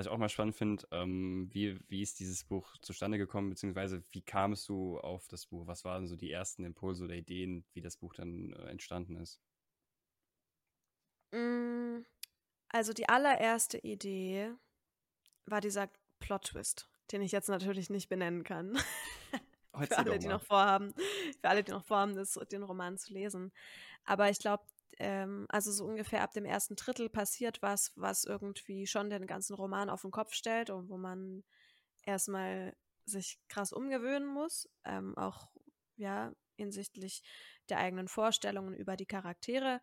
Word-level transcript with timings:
was 0.00 0.06
ich 0.06 0.12
auch 0.12 0.16
mal 0.16 0.30
spannend 0.30 0.56
finde, 0.56 0.86
ähm, 0.92 1.50
wie, 1.52 1.78
wie 1.90 2.00
ist 2.00 2.20
dieses 2.20 2.42
Buch 2.42 2.74
zustande 2.78 3.18
gekommen, 3.18 3.50
beziehungsweise 3.50 4.02
wie 4.12 4.22
kamst 4.22 4.66
du 4.70 4.98
auf 4.98 5.28
das 5.28 5.44
Buch? 5.44 5.66
Was 5.66 5.84
waren 5.84 6.06
so 6.06 6.16
die 6.16 6.32
ersten 6.32 6.64
Impulse 6.64 7.04
oder 7.04 7.12
Ideen, 7.12 7.66
wie 7.74 7.82
das 7.82 7.98
Buch 7.98 8.14
dann 8.14 8.54
äh, 8.54 8.70
entstanden 8.70 9.16
ist? 9.16 9.42
Mm, 11.32 11.98
also 12.70 12.94
die 12.94 13.10
allererste 13.10 13.76
Idee 13.76 14.54
war 15.44 15.60
dieser 15.60 15.90
Plot-Twist, 16.20 16.88
den 17.12 17.20
ich 17.20 17.32
jetzt 17.32 17.50
natürlich 17.50 17.90
nicht 17.90 18.08
benennen 18.08 18.42
kann. 18.42 18.78
für 19.86 19.98
alle, 19.98 20.18
die 20.18 20.28
noch 20.28 20.42
vorhaben, 20.42 20.94
für 21.42 21.48
alle, 21.50 21.62
die 21.62 21.72
noch 21.72 21.84
vorhaben, 21.84 22.14
das, 22.14 22.40
den 22.50 22.62
Roman 22.62 22.96
zu 22.96 23.12
lesen. 23.12 23.52
Aber 24.04 24.30
ich 24.30 24.38
glaube, 24.38 24.64
ähm, 25.00 25.46
also 25.48 25.72
so 25.72 25.86
ungefähr 25.86 26.22
ab 26.22 26.32
dem 26.32 26.44
ersten 26.44 26.76
Drittel 26.76 27.08
passiert 27.08 27.62
was, 27.62 27.92
was 27.96 28.24
irgendwie 28.24 28.86
schon 28.86 29.10
den 29.10 29.26
ganzen 29.26 29.54
Roman 29.54 29.88
auf 29.90 30.02
den 30.02 30.10
Kopf 30.10 30.34
stellt 30.34 30.70
und 30.70 30.90
wo 30.90 30.98
man 30.98 31.42
erstmal 32.02 32.76
sich 33.06 33.40
krass 33.48 33.72
umgewöhnen 33.72 34.28
muss, 34.28 34.68
ähm, 34.84 35.16
auch 35.16 35.50
ja 35.96 36.32
hinsichtlich 36.56 37.22
der 37.70 37.78
eigenen 37.78 38.08
Vorstellungen 38.08 38.74
über 38.74 38.96
die 38.96 39.06
Charaktere. 39.06 39.80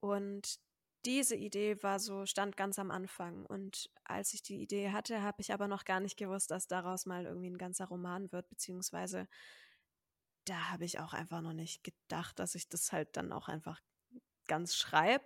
Und 0.00 0.60
diese 1.06 1.36
Idee 1.36 1.82
war 1.82 1.98
so, 1.98 2.26
stand 2.26 2.58
ganz 2.58 2.78
am 2.78 2.90
Anfang. 2.90 3.46
Und 3.46 3.90
als 4.04 4.34
ich 4.34 4.42
die 4.42 4.60
Idee 4.60 4.90
hatte, 4.90 5.22
habe 5.22 5.40
ich 5.40 5.54
aber 5.54 5.68
noch 5.68 5.86
gar 5.86 6.00
nicht 6.00 6.18
gewusst, 6.18 6.50
dass 6.50 6.68
daraus 6.68 7.06
mal 7.06 7.24
irgendwie 7.24 7.48
ein 7.48 7.58
ganzer 7.58 7.86
Roman 7.86 8.30
wird, 8.30 8.48
beziehungsweise 8.50 9.26
da 10.44 10.70
habe 10.70 10.84
ich 10.84 11.00
auch 11.00 11.14
einfach 11.14 11.40
noch 11.40 11.54
nicht 11.54 11.82
gedacht, 11.82 12.38
dass 12.38 12.54
ich 12.54 12.68
das 12.68 12.92
halt 12.92 13.16
dann 13.16 13.32
auch 13.32 13.48
einfach 13.48 13.80
ganz 14.50 14.74
schreibe. 14.74 15.24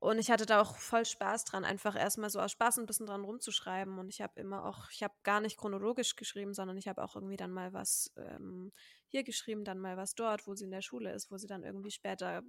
Und 0.00 0.18
ich 0.18 0.30
hatte 0.30 0.44
da 0.44 0.60
auch 0.60 0.76
voll 0.76 1.06
Spaß 1.06 1.46
dran, 1.46 1.64
einfach 1.64 1.96
erstmal 1.96 2.28
so 2.28 2.38
aus 2.38 2.52
Spaß 2.52 2.78
ein 2.78 2.84
bisschen 2.84 3.06
dran 3.06 3.24
rumzuschreiben. 3.24 3.98
Und 3.98 4.10
ich 4.10 4.20
habe 4.20 4.38
immer 4.38 4.66
auch, 4.66 4.90
ich 4.90 5.02
habe 5.02 5.14
gar 5.22 5.40
nicht 5.40 5.56
chronologisch 5.56 6.14
geschrieben, 6.14 6.52
sondern 6.52 6.76
ich 6.76 6.88
habe 6.88 7.02
auch 7.02 7.16
irgendwie 7.16 7.38
dann 7.38 7.50
mal 7.50 7.72
was 7.72 8.12
ähm, 8.18 8.70
hier 9.08 9.24
geschrieben, 9.24 9.64
dann 9.64 9.78
mal 9.78 9.96
was 9.96 10.14
dort, 10.14 10.46
wo 10.46 10.54
sie 10.54 10.64
in 10.64 10.70
der 10.70 10.82
Schule 10.82 11.10
ist, 11.12 11.30
wo 11.30 11.38
sie 11.38 11.46
dann 11.46 11.62
irgendwie 11.62 11.90
später 11.90 12.42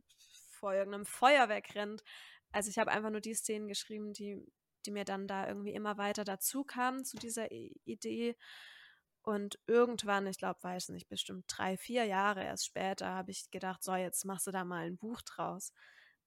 vor 0.49 0.73
irgendeinem 0.73 1.05
Feuerwerk 1.05 1.75
rennt. 1.75 2.03
Also 2.51 2.69
ich 2.69 2.77
habe 2.77 2.91
einfach 2.91 3.09
nur 3.09 3.21
die 3.21 3.33
Szenen 3.33 3.69
geschrieben, 3.69 4.11
die, 4.11 4.37
die 4.85 4.91
mir 4.91 5.05
dann 5.05 5.25
da 5.25 5.47
irgendwie 5.47 5.73
immer 5.73 5.97
weiter 5.97 6.25
dazu 6.25 6.65
kamen 6.65 7.05
zu 7.05 7.15
dieser 7.15 7.49
Idee. 7.51 8.35
Und 9.25 9.59
irgendwann, 9.65 10.27
ich 10.27 10.37
glaube, 10.37 10.61
weiß 10.61 10.89
nicht, 10.89 11.09
bestimmt 11.09 11.45
drei, 11.47 11.77
vier 11.77 12.05
Jahre 12.05 12.43
erst 12.43 12.67
später, 12.67 13.07
habe 13.07 13.31
ich 13.31 13.49
gedacht, 13.49 13.83
so, 13.83 13.95
jetzt 13.95 14.23
machst 14.23 14.45
du 14.45 14.51
da 14.51 14.63
mal 14.63 14.85
ein 14.85 14.97
Buch 14.97 15.21
draus. 15.23 15.73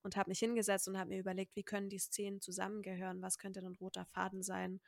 Und 0.01 0.17
habe 0.17 0.29
mich 0.29 0.39
hingesetzt 0.39 0.87
und 0.87 0.97
habe 0.97 1.09
mir 1.09 1.19
überlegt, 1.19 1.55
wie 1.55 1.63
können 1.63 1.89
die 1.89 1.99
Szenen 1.99 2.41
zusammengehören, 2.41 3.21
was 3.21 3.37
könnte 3.37 3.61
ein 3.61 3.75
roter 3.75 4.05
Faden 4.05 4.43
sein. 4.43 4.81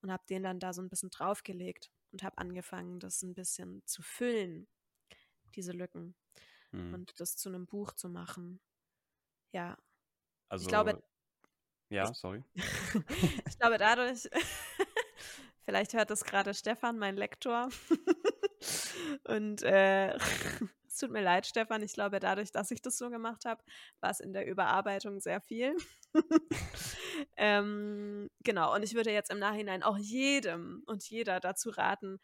Und 0.00 0.12
habe 0.12 0.22
den 0.28 0.44
dann 0.44 0.60
da 0.60 0.72
so 0.72 0.80
ein 0.80 0.88
bisschen 0.88 1.10
draufgelegt 1.10 1.90
und 2.12 2.22
habe 2.22 2.38
angefangen, 2.38 3.00
das 3.00 3.22
ein 3.22 3.34
bisschen 3.34 3.82
zu 3.84 4.00
füllen, 4.02 4.68
diese 5.56 5.72
Lücken. 5.72 6.14
Hm. 6.70 6.94
Und 6.94 7.18
das 7.18 7.36
zu 7.36 7.48
einem 7.48 7.66
Buch 7.66 7.92
zu 7.92 8.08
machen. 8.08 8.60
Ja. 9.50 9.76
Also, 10.48 10.62
ich 10.64 10.68
glaube, 10.68 11.02
ja, 11.88 12.12
sorry. 12.14 12.44
ich 13.48 13.58
glaube, 13.58 13.78
dadurch, 13.78 14.28
vielleicht 15.66 15.92
hört 15.92 16.10
das 16.10 16.24
gerade 16.24 16.54
Stefan, 16.54 16.96
mein 16.96 17.16
Lektor. 17.16 17.68
Und 19.24 19.62
äh, 19.62 20.16
es 20.86 20.96
tut 20.98 21.10
mir 21.10 21.22
leid, 21.22 21.46
Stefan. 21.46 21.82
Ich 21.82 21.92
glaube, 21.92 22.20
dadurch, 22.20 22.52
dass 22.52 22.70
ich 22.70 22.80
das 22.80 22.96
so 22.96 23.10
gemacht 23.10 23.44
habe, 23.44 23.62
war 24.00 24.10
es 24.10 24.20
in 24.20 24.32
der 24.32 24.46
Überarbeitung 24.46 25.20
sehr 25.20 25.40
viel. 25.40 25.76
ähm, 27.36 28.30
genau, 28.44 28.74
und 28.74 28.82
ich 28.82 28.94
würde 28.94 29.10
jetzt 29.10 29.30
im 29.30 29.38
Nachhinein 29.38 29.82
auch 29.82 29.98
jedem 29.98 30.82
und 30.86 31.08
jeder 31.10 31.40
dazu 31.40 31.70
raten, 31.70 32.18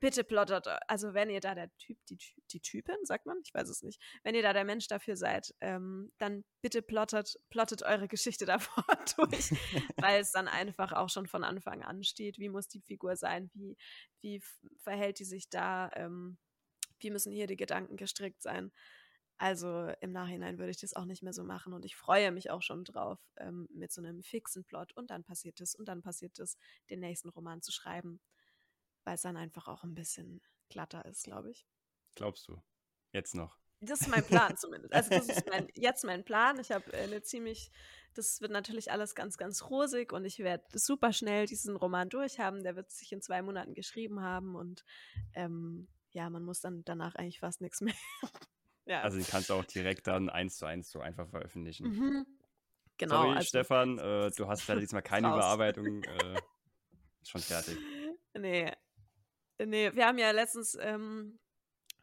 bitte 0.00 0.24
plottet, 0.24 0.66
also 0.86 1.14
wenn 1.14 1.30
ihr 1.30 1.40
da 1.40 1.54
der 1.54 1.76
Typ, 1.78 1.98
die, 2.08 2.18
die 2.50 2.60
Typin, 2.60 3.04
sagt 3.04 3.26
man, 3.26 3.40
ich 3.44 3.52
weiß 3.52 3.68
es 3.68 3.82
nicht, 3.82 4.00
wenn 4.22 4.34
ihr 4.34 4.42
da 4.42 4.52
der 4.52 4.64
Mensch 4.64 4.86
dafür 4.86 5.16
seid, 5.16 5.54
ähm, 5.60 6.12
dann 6.18 6.44
bitte 6.62 6.82
plottet, 6.82 7.38
plottet 7.50 7.82
eure 7.82 8.08
Geschichte 8.08 8.46
davor 8.46 8.84
durch, 9.16 9.50
weil 9.96 10.20
es 10.20 10.32
dann 10.32 10.48
einfach 10.48 10.92
auch 10.92 11.08
schon 11.08 11.26
von 11.26 11.44
Anfang 11.44 11.82
an 11.82 12.04
steht, 12.04 12.38
wie 12.38 12.48
muss 12.48 12.68
die 12.68 12.80
Figur 12.80 13.16
sein, 13.16 13.50
wie, 13.54 13.76
wie 14.20 14.42
verhält 14.82 15.18
die 15.18 15.24
sich 15.24 15.48
da, 15.48 15.90
ähm, 15.94 16.38
wie 17.00 17.10
müssen 17.10 17.32
hier 17.32 17.46
die 17.46 17.56
Gedanken 17.56 17.96
gestrickt 17.96 18.42
sein. 18.42 18.72
Also 19.40 19.92
im 20.00 20.10
Nachhinein 20.10 20.58
würde 20.58 20.72
ich 20.72 20.80
das 20.80 20.94
auch 20.94 21.04
nicht 21.04 21.22
mehr 21.22 21.32
so 21.32 21.44
machen 21.44 21.72
und 21.72 21.84
ich 21.84 21.94
freue 21.94 22.32
mich 22.32 22.50
auch 22.50 22.62
schon 22.62 22.84
drauf, 22.84 23.20
ähm, 23.36 23.68
mit 23.72 23.92
so 23.92 24.00
einem 24.00 24.22
fixen 24.22 24.64
Plot 24.64 24.92
und 24.96 25.10
dann 25.10 25.22
passiert 25.22 25.60
es 25.60 25.76
und 25.76 25.86
dann 25.86 26.02
passiert 26.02 26.38
es, 26.40 26.56
den 26.90 27.00
nächsten 27.00 27.28
Roman 27.28 27.62
zu 27.62 27.70
schreiben 27.70 28.20
weil 29.08 29.14
es 29.14 29.22
dann 29.22 29.38
einfach 29.38 29.68
auch 29.68 29.84
ein 29.84 29.94
bisschen 29.94 30.42
glatter 30.68 31.02
ist, 31.06 31.24
glaube 31.24 31.50
ich. 31.50 31.66
Glaubst 32.14 32.46
du? 32.46 32.60
Jetzt 33.10 33.34
noch? 33.34 33.56
Das 33.80 34.02
ist 34.02 34.08
mein 34.08 34.22
Plan 34.22 34.54
zumindest. 34.58 34.92
Also 34.92 35.08
das 35.08 35.28
ist 35.30 35.48
mein, 35.48 35.66
jetzt 35.74 36.04
mein 36.04 36.24
Plan. 36.24 36.60
Ich 36.60 36.70
habe 36.70 36.92
äh, 36.92 37.04
eine 37.04 37.22
ziemlich, 37.22 37.72
das 38.12 38.42
wird 38.42 38.52
natürlich 38.52 38.92
alles 38.92 39.14
ganz, 39.14 39.38
ganz 39.38 39.70
rosig 39.70 40.12
und 40.12 40.26
ich 40.26 40.40
werde 40.40 40.62
super 40.74 41.14
schnell 41.14 41.46
diesen 41.46 41.74
Roman 41.74 42.10
durchhaben. 42.10 42.62
Der 42.62 42.76
wird 42.76 42.90
sich 42.90 43.10
in 43.10 43.22
zwei 43.22 43.40
Monaten 43.40 43.72
geschrieben 43.72 44.20
haben 44.20 44.54
und 44.54 44.84
ähm, 45.32 45.88
ja, 46.10 46.28
man 46.28 46.42
muss 46.42 46.60
dann 46.60 46.84
danach 46.84 47.14
eigentlich 47.14 47.40
fast 47.40 47.62
nichts 47.62 47.80
mehr. 47.80 47.94
ja. 48.84 49.00
Also 49.00 49.16
den 49.16 49.26
kannst 49.26 49.48
du 49.48 49.54
auch 49.54 49.64
direkt 49.64 50.06
dann 50.06 50.28
eins 50.28 50.58
zu 50.58 50.66
eins 50.66 50.90
so 50.90 51.00
einfach 51.00 51.30
veröffentlichen. 51.30 51.86
Mhm. 51.88 52.26
Genau. 52.98 53.22
Sorry, 53.22 53.36
also, 53.36 53.48
Stefan, 53.48 53.98
äh, 53.98 54.30
du 54.36 54.48
hast 54.48 54.68
leider 54.68 54.80
diesmal 54.82 55.02
keine 55.02 55.28
Überarbeitung. 55.28 56.02
Äh, 56.02 56.40
schon 57.22 57.40
fertig. 57.40 57.78
Nee, 58.34 58.70
Nee, 59.58 59.94
wir 59.94 60.06
haben 60.06 60.18
ja 60.18 60.30
letztens 60.30 60.76
ähm, 60.80 61.38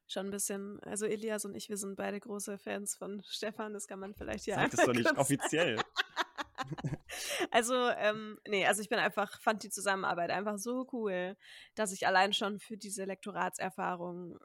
schon 0.07 0.27
ein 0.27 0.31
bisschen, 0.31 0.79
also 0.81 1.05
Elias 1.05 1.45
und 1.45 1.55
ich, 1.55 1.69
wir 1.69 1.77
sind 1.77 1.95
beide 1.95 2.19
große 2.19 2.57
Fans 2.57 2.95
von 2.95 3.23
Stefan, 3.25 3.73
das 3.73 3.87
kann 3.87 3.99
man 3.99 4.13
vielleicht 4.13 4.45
hier 4.45 4.55
Sag 4.55 4.73
es 4.73 4.85
doch 4.85 4.93
nicht 4.93 5.17
offiziell. 5.17 5.81
also, 7.51 7.75
ähm, 7.75 8.39
nee, 8.47 8.65
also 8.65 8.81
ich 8.81 8.89
bin 8.89 8.99
einfach, 8.99 9.41
fand 9.41 9.63
die 9.63 9.69
Zusammenarbeit 9.69 10.31
einfach 10.31 10.57
so 10.57 10.87
cool, 10.91 11.35
dass 11.75 11.91
ich 11.91 12.07
allein 12.07 12.33
schon 12.33 12.59
für 12.59 12.77
diese 12.77 13.05
Lektoratserfahrung 13.05 14.37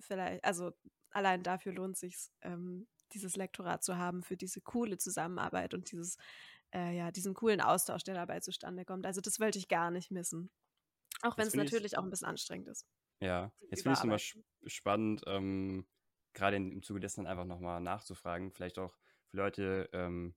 vielleicht, 0.00 0.44
also 0.44 0.72
allein 1.10 1.42
dafür 1.42 1.72
lohnt 1.72 1.98
sich 1.98 2.16
ähm, 2.42 2.86
dieses 3.12 3.36
Lektorat 3.36 3.82
zu 3.82 3.96
haben, 3.96 4.22
für 4.22 4.36
diese 4.36 4.60
coole 4.60 4.98
Zusammenarbeit 4.98 5.74
und 5.74 5.90
dieses, 5.90 6.16
äh, 6.72 6.96
ja, 6.96 7.10
diesen 7.10 7.34
coolen 7.34 7.60
Austausch, 7.60 8.04
der 8.04 8.14
dabei 8.14 8.40
zustande 8.40 8.84
kommt. 8.84 9.04
Also 9.04 9.20
das 9.20 9.40
wollte 9.40 9.58
ich 9.58 9.68
gar 9.68 9.90
nicht 9.90 10.10
missen. 10.10 10.50
Auch 11.22 11.36
wenn 11.36 11.46
es 11.46 11.54
natürlich 11.54 11.98
auch 11.98 12.02
ein 12.02 12.10
bisschen 12.10 12.28
anstrengend 12.28 12.68
ist. 12.68 12.86
Ja, 13.20 13.52
jetzt 13.70 13.82
finde 13.82 13.92
ich 13.92 13.98
es 13.98 14.04
nochmal 14.04 14.20
spannend, 14.66 15.22
ähm, 15.26 15.86
gerade 16.32 16.56
im 16.56 16.82
Zuge 16.82 17.00
dessen 17.00 17.26
einfach 17.26 17.44
nochmal 17.44 17.80
nachzufragen. 17.80 18.52
Vielleicht 18.52 18.78
auch 18.78 18.96
für 19.28 19.36
Leute 19.36 19.90
ähm, 19.92 20.34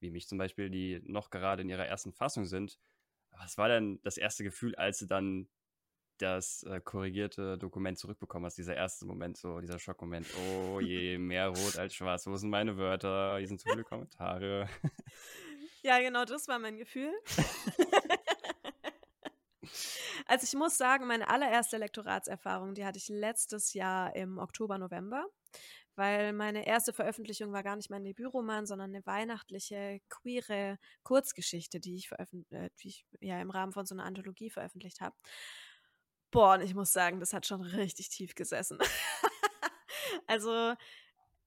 wie 0.00 0.10
mich 0.10 0.28
zum 0.28 0.38
Beispiel, 0.38 0.70
die 0.70 1.00
noch 1.04 1.30
gerade 1.30 1.62
in 1.62 1.68
ihrer 1.68 1.86
ersten 1.86 2.12
Fassung 2.12 2.46
sind. 2.46 2.78
Was 3.32 3.58
war 3.58 3.68
denn 3.68 4.00
das 4.02 4.16
erste 4.16 4.44
Gefühl, 4.44 4.74
als 4.74 4.98
du 4.98 5.06
dann 5.06 5.48
das 6.18 6.62
äh, 6.64 6.80
korrigierte 6.80 7.56
Dokument 7.56 7.98
zurückbekommen 7.98 8.46
hast? 8.46 8.58
Dieser 8.58 8.76
erste 8.76 9.06
Moment, 9.06 9.36
so 9.36 9.60
dieser 9.60 9.78
Schockmoment. 9.78 10.26
Oh 10.36 10.80
je, 10.80 11.16
mehr 11.18 11.48
rot 11.48 11.78
als 11.78 11.94
schwarz. 11.94 12.26
Wo 12.26 12.36
sind 12.36 12.50
meine 12.50 12.76
Wörter? 12.76 13.38
Hier 13.38 13.48
sind 13.48 13.60
zu 13.60 13.68
viele 13.68 13.84
Kommentare. 13.84 14.68
Ja, 15.82 15.98
genau 15.98 16.26
das 16.26 16.46
war 16.46 16.58
mein 16.58 16.76
Gefühl. 16.76 17.10
Also 20.30 20.44
ich 20.44 20.54
muss 20.54 20.78
sagen, 20.78 21.08
meine 21.08 21.28
allererste 21.28 21.76
Lektoratserfahrung, 21.76 22.74
die 22.76 22.86
hatte 22.86 22.98
ich 22.98 23.08
letztes 23.08 23.74
Jahr 23.74 24.14
im 24.14 24.38
Oktober, 24.38 24.78
November, 24.78 25.26
weil 25.96 26.32
meine 26.32 26.68
erste 26.68 26.92
Veröffentlichung 26.92 27.52
war 27.52 27.64
gar 27.64 27.74
nicht 27.74 27.90
mein 27.90 28.04
Debütroman, 28.04 28.64
sondern 28.64 28.94
eine 28.94 29.04
weihnachtliche, 29.04 30.00
queere 30.08 30.78
Kurzgeschichte, 31.02 31.80
die 31.80 31.96
ich, 31.96 32.12
äh, 32.12 32.70
die 32.80 32.88
ich 32.88 33.04
ja 33.18 33.40
im 33.40 33.50
Rahmen 33.50 33.72
von 33.72 33.86
so 33.86 33.96
einer 33.96 34.04
Anthologie 34.04 34.50
veröffentlicht 34.50 35.00
habe. 35.00 35.16
Boah, 36.30 36.54
und 36.54 36.60
ich 36.60 36.76
muss 36.76 36.92
sagen, 36.92 37.18
das 37.18 37.32
hat 37.32 37.44
schon 37.44 37.62
richtig 37.62 38.10
tief 38.10 38.36
gesessen. 38.36 38.78
also 40.28 40.74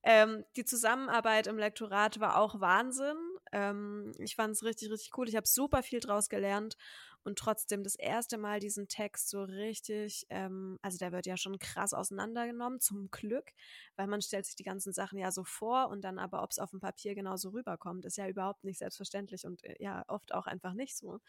ähm, 0.04 0.44
die 0.58 0.66
Zusammenarbeit 0.66 1.48
im 1.48 1.58
Lektorat 1.58 2.20
war 2.20 2.38
auch 2.38 2.60
Wahnsinn. 2.60 3.16
Ähm, 3.54 4.12
ich 4.20 4.36
fand 4.36 4.52
es 4.52 4.64
richtig, 4.66 4.92
richtig 4.92 5.18
cool. 5.18 5.30
Ich 5.30 5.38
habe 5.38 5.48
super 5.48 5.84
viel 5.84 6.02
draus 6.02 6.28
gelernt 6.28 6.76
und 7.24 7.40
trotzdem 7.40 7.84
das 7.84 7.96
erste 7.96 8.38
Mal 8.38 8.60
diesen 8.60 8.88
Text 8.88 9.30
so 9.30 9.44
richtig, 9.44 10.26
ähm, 10.30 10.78
also 10.82 10.98
der 10.98 11.12
wird 11.12 11.26
ja 11.26 11.38
schon 11.38 11.60
krass 11.60 11.94
auseinandergenommen, 11.94 12.80
zum 12.80 13.10
Glück, 13.12 13.52
weil 13.96 14.08
man 14.08 14.22
stellt 14.22 14.46
sich 14.46 14.56
die 14.56 14.64
ganzen 14.64 14.94
Sachen 14.94 15.18
ja 15.18 15.32
so 15.32 15.44
vor 15.44 15.90
und 15.90 16.02
dann 16.02 16.20
aber, 16.20 16.44
ob 16.44 16.52
es 16.52 16.60
auf 16.60 16.72
dem 16.72 16.80
Papier 16.80 17.16
genauso 17.16 17.50
rüberkommt, 17.50 18.06
ist 18.06 18.18
ja 18.18 18.28
überhaupt 18.28 18.64
nicht 18.64 18.80
selbstverständlich 18.80 19.46
und 19.46 19.64
äh, 19.64 19.76
ja, 19.80 20.04
oft 20.08 20.34
auch 20.34 20.48
einfach 20.48 20.74
nicht 20.74 20.98
so. 20.98 21.20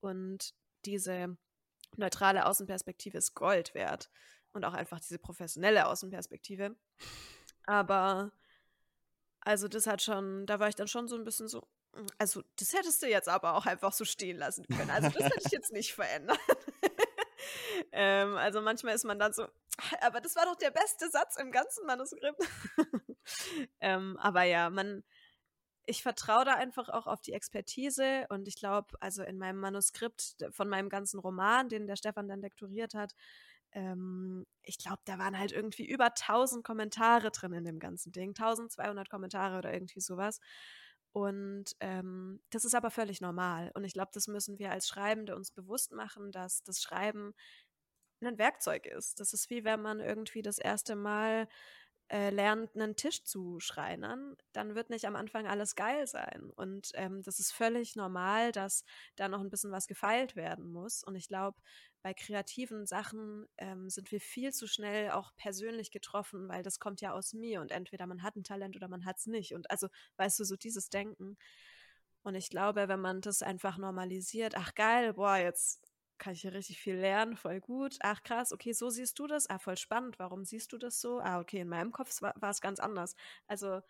Und 0.00 0.54
diese 0.84 1.36
neutrale 1.96 2.46
Außenperspektive 2.46 3.18
ist 3.18 3.34
Gold 3.34 3.74
wert 3.74 4.10
und 4.52 4.64
auch 4.64 4.74
einfach 4.74 5.00
diese 5.00 5.18
professionelle 5.18 5.86
Außenperspektive. 5.86 6.76
Aber 7.64 8.32
also 9.40 9.68
das 9.68 9.86
hat 9.86 10.02
schon, 10.02 10.46
da 10.46 10.58
war 10.60 10.68
ich 10.68 10.74
dann 10.74 10.88
schon 10.88 11.08
so 11.08 11.16
ein 11.16 11.24
bisschen 11.24 11.48
so, 11.48 11.68
also 12.18 12.42
das 12.58 12.72
hättest 12.72 13.02
du 13.02 13.08
jetzt 13.08 13.28
aber 13.28 13.54
auch 13.54 13.66
einfach 13.66 13.92
so 13.92 14.04
stehen 14.04 14.38
lassen 14.38 14.66
können. 14.66 14.90
Also 14.90 15.08
das 15.10 15.24
hätte 15.24 15.42
ich 15.44 15.52
jetzt 15.52 15.72
nicht 15.72 15.94
verändert. 15.94 16.38
ähm, 17.92 18.36
also 18.36 18.60
manchmal 18.60 18.94
ist 18.94 19.04
man 19.04 19.18
dann 19.18 19.32
so, 19.32 19.46
aber 20.00 20.20
das 20.20 20.36
war 20.36 20.46
doch 20.46 20.56
der 20.56 20.70
beste 20.70 21.10
Satz 21.10 21.36
im 21.36 21.52
ganzen 21.52 21.86
Manuskript. 21.86 22.40
ähm, 23.80 24.16
aber 24.18 24.42
ja, 24.42 24.70
man, 24.70 25.04
ich 25.86 26.02
vertraue 26.02 26.44
da 26.44 26.54
einfach 26.54 26.88
auch 26.88 27.06
auf 27.06 27.20
die 27.20 27.32
Expertise 27.32 28.26
und 28.28 28.48
ich 28.48 28.56
glaube, 28.56 28.94
also 29.00 29.22
in 29.22 29.38
meinem 29.38 29.58
Manuskript 29.58 30.36
von 30.50 30.68
meinem 30.68 30.88
ganzen 30.88 31.20
Roman, 31.20 31.68
den 31.68 31.86
der 31.86 31.96
Stefan 31.96 32.28
dann 32.28 32.40
lektoriert 32.40 32.94
hat, 32.94 33.14
ähm, 33.72 34.46
ich 34.62 34.78
glaube, 34.78 35.00
da 35.04 35.18
waren 35.18 35.38
halt 35.38 35.52
irgendwie 35.52 35.86
über 35.86 36.14
1000 36.14 36.64
Kommentare 36.64 37.30
drin 37.30 37.52
in 37.52 37.64
dem 37.64 37.78
ganzen 37.78 38.10
Ding, 38.10 38.30
1200 38.30 39.10
Kommentare 39.10 39.58
oder 39.58 39.72
irgendwie 39.72 40.00
sowas. 40.00 40.40
Und 41.16 41.74
ähm, 41.80 42.42
das 42.50 42.66
ist 42.66 42.74
aber 42.74 42.90
völlig 42.90 43.22
normal. 43.22 43.70
Und 43.74 43.84
ich 43.84 43.94
glaube, 43.94 44.10
das 44.12 44.28
müssen 44.28 44.58
wir 44.58 44.70
als 44.70 44.86
Schreibende 44.86 45.34
uns 45.34 45.50
bewusst 45.50 45.92
machen, 45.92 46.30
dass 46.30 46.62
das 46.62 46.82
Schreiben 46.82 47.32
ein 48.22 48.36
Werkzeug 48.36 48.84
ist. 48.84 49.18
Das 49.18 49.32
ist 49.32 49.48
wie 49.48 49.64
wenn 49.64 49.80
man 49.80 50.00
irgendwie 50.00 50.42
das 50.42 50.58
erste 50.58 50.94
Mal 50.94 51.48
äh, 52.12 52.28
lernt, 52.28 52.74
einen 52.74 52.96
Tisch 52.96 53.24
zu 53.24 53.60
schreinern, 53.60 54.36
dann 54.52 54.74
wird 54.74 54.90
nicht 54.90 55.06
am 55.06 55.16
Anfang 55.16 55.46
alles 55.46 55.74
geil 55.74 56.06
sein. 56.06 56.50
Und 56.54 56.90
ähm, 56.92 57.22
das 57.22 57.38
ist 57.38 57.50
völlig 57.50 57.96
normal, 57.96 58.52
dass 58.52 58.84
da 59.16 59.26
noch 59.28 59.40
ein 59.40 59.48
bisschen 59.48 59.72
was 59.72 59.86
gefeilt 59.86 60.36
werden 60.36 60.70
muss. 60.70 61.02
Und 61.02 61.14
ich 61.14 61.28
glaube, 61.28 61.58
bei 62.06 62.14
kreativen 62.14 62.86
Sachen 62.86 63.48
ähm, 63.58 63.90
sind 63.90 64.12
wir 64.12 64.20
viel 64.20 64.52
zu 64.52 64.68
schnell 64.68 65.10
auch 65.10 65.34
persönlich 65.34 65.90
getroffen, 65.90 66.48
weil 66.48 66.62
das 66.62 66.78
kommt 66.78 67.00
ja 67.00 67.12
aus 67.12 67.32
mir 67.32 67.60
und 67.60 67.72
entweder 67.72 68.06
man 68.06 68.22
hat 68.22 68.36
ein 68.36 68.44
Talent 68.44 68.76
oder 68.76 68.86
man 68.86 69.04
hat 69.04 69.18
es 69.18 69.26
nicht. 69.26 69.56
Und 69.56 69.68
also, 69.72 69.88
weißt 70.16 70.38
du, 70.38 70.44
so 70.44 70.54
dieses 70.54 70.88
Denken. 70.88 71.36
Und 72.22 72.36
ich 72.36 72.48
glaube, 72.48 72.86
wenn 72.86 73.00
man 73.00 73.22
das 73.22 73.42
einfach 73.42 73.76
normalisiert, 73.76 74.54
ach 74.56 74.76
geil, 74.76 75.14
boah, 75.14 75.38
jetzt 75.38 75.82
kann 76.16 76.34
ich 76.34 76.42
hier 76.42 76.54
richtig 76.54 76.78
viel 76.78 76.94
lernen, 76.94 77.36
voll 77.36 77.58
gut. 77.58 77.96
Ach 77.98 78.22
krass, 78.22 78.52
okay, 78.52 78.72
so 78.72 78.88
siehst 78.88 79.18
du 79.18 79.26
das. 79.26 79.50
Ah, 79.50 79.58
voll 79.58 79.76
spannend. 79.76 80.20
Warum 80.20 80.44
siehst 80.44 80.72
du 80.72 80.78
das 80.78 81.00
so? 81.00 81.18
Ah, 81.18 81.40
okay, 81.40 81.62
in 81.62 81.68
meinem 81.68 81.90
Kopf 81.90 82.22
war, 82.22 82.50
es 82.50 82.60
ganz 82.60 82.78
anders. 82.78 83.16
Also 83.48 83.80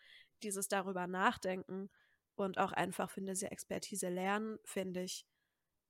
dieses 0.42 0.68
darüber 0.68 1.06
nachdenken 1.06 1.90
und 2.34 2.56
auch 2.56 2.72
einfach 2.72 3.10
für 3.10 3.20
diese 3.20 3.50
Expertise 3.50 4.08
lernen, 4.08 4.58
finde 4.64 5.02
ich 5.02 5.26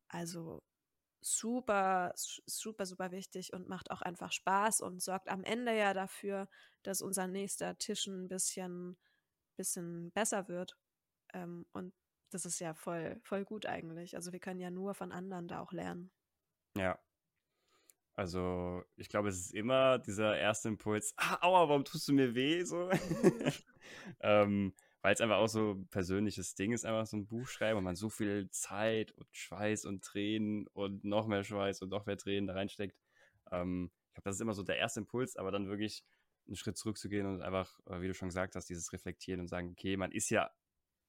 also 0.08 0.64
super, 1.20 2.12
super, 2.14 2.86
super 2.86 3.10
wichtig 3.10 3.52
und 3.52 3.68
macht 3.68 3.90
auch 3.90 4.02
einfach 4.02 4.32
Spaß 4.32 4.80
und 4.80 5.02
sorgt 5.02 5.28
am 5.28 5.44
Ende 5.44 5.76
ja 5.76 5.94
dafür, 5.94 6.48
dass 6.82 7.02
unser 7.02 7.26
nächster 7.26 7.76
Tisch 7.78 8.06
ein 8.06 8.28
bisschen, 8.28 8.96
bisschen 9.56 10.10
besser 10.12 10.48
wird. 10.48 10.76
Ähm, 11.32 11.66
und 11.72 11.94
das 12.30 12.44
ist 12.44 12.60
ja 12.60 12.74
voll, 12.74 13.18
voll 13.22 13.44
gut 13.44 13.66
eigentlich. 13.66 14.14
Also 14.16 14.32
wir 14.32 14.40
können 14.40 14.60
ja 14.60 14.70
nur 14.70 14.94
von 14.94 15.12
anderen 15.12 15.48
da 15.48 15.60
auch 15.60 15.72
lernen. 15.72 16.10
Ja. 16.76 16.98
Also, 18.14 18.82
ich 18.96 19.10
glaube, 19.10 19.28
es 19.28 19.38
ist 19.38 19.54
immer 19.54 19.98
dieser 19.98 20.38
erste 20.38 20.68
Impuls, 20.68 21.12
ah, 21.18 21.36
aua, 21.42 21.68
warum 21.68 21.84
tust 21.84 22.08
du 22.08 22.14
mir 22.14 22.34
weh? 22.34 22.64
So. 22.64 22.90
ähm, 24.20 24.72
weil 25.06 25.14
es 25.14 25.20
einfach 25.20 25.36
auch 25.36 25.46
so 25.46 25.74
ein 25.74 25.86
persönliches 25.86 26.56
Ding 26.56 26.72
ist, 26.72 26.84
einfach 26.84 27.06
so 27.06 27.16
ein 27.16 27.28
Buch 27.28 27.46
schreiben 27.46 27.78
und 27.78 27.84
man 27.84 27.94
so 27.94 28.10
viel 28.10 28.50
Zeit 28.50 29.12
und 29.12 29.28
Schweiß 29.30 29.84
und 29.84 30.02
Tränen 30.02 30.66
und 30.72 31.04
noch 31.04 31.28
mehr 31.28 31.44
Schweiß 31.44 31.80
und 31.82 31.90
noch 31.90 32.06
mehr 32.06 32.16
Tränen 32.16 32.48
da 32.48 32.54
reinsteckt. 32.54 32.98
Ähm, 33.52 33.92
ich 34.08 34.14
glaube, 34.14 34.24
das 34.24 34.34
ist 34.34 34.40
immer 34.40 34.54
so 34.54 34.64
der 34.64 34.78
erste 34.78 34.98
Impuls, 34.98 35.36
aber 35.36 35.52
dann 35.52 35.68
wirklich 35.68 36.02
einen 36.48 36.56
Schritt 36.56 36.76
zurückzugehen 36.76 37.24
und 37.24 37.40
einfach, 37.40 37.78
äh, 37.86 38.00
wie 38.00 38.08
du 38.08 38.14
schon 38.14 38.30
gesagt 38.30 38.56
hast, 38.56 38.68
dieses 38.68 38.92
Reflektieren 38.92 39.40
und 39.40 39.46
sagen, 39.46 39.70
okay, 39.70 39.96
man 39.96 40.10
ist 40.10 40.28
ja 40.30 40.50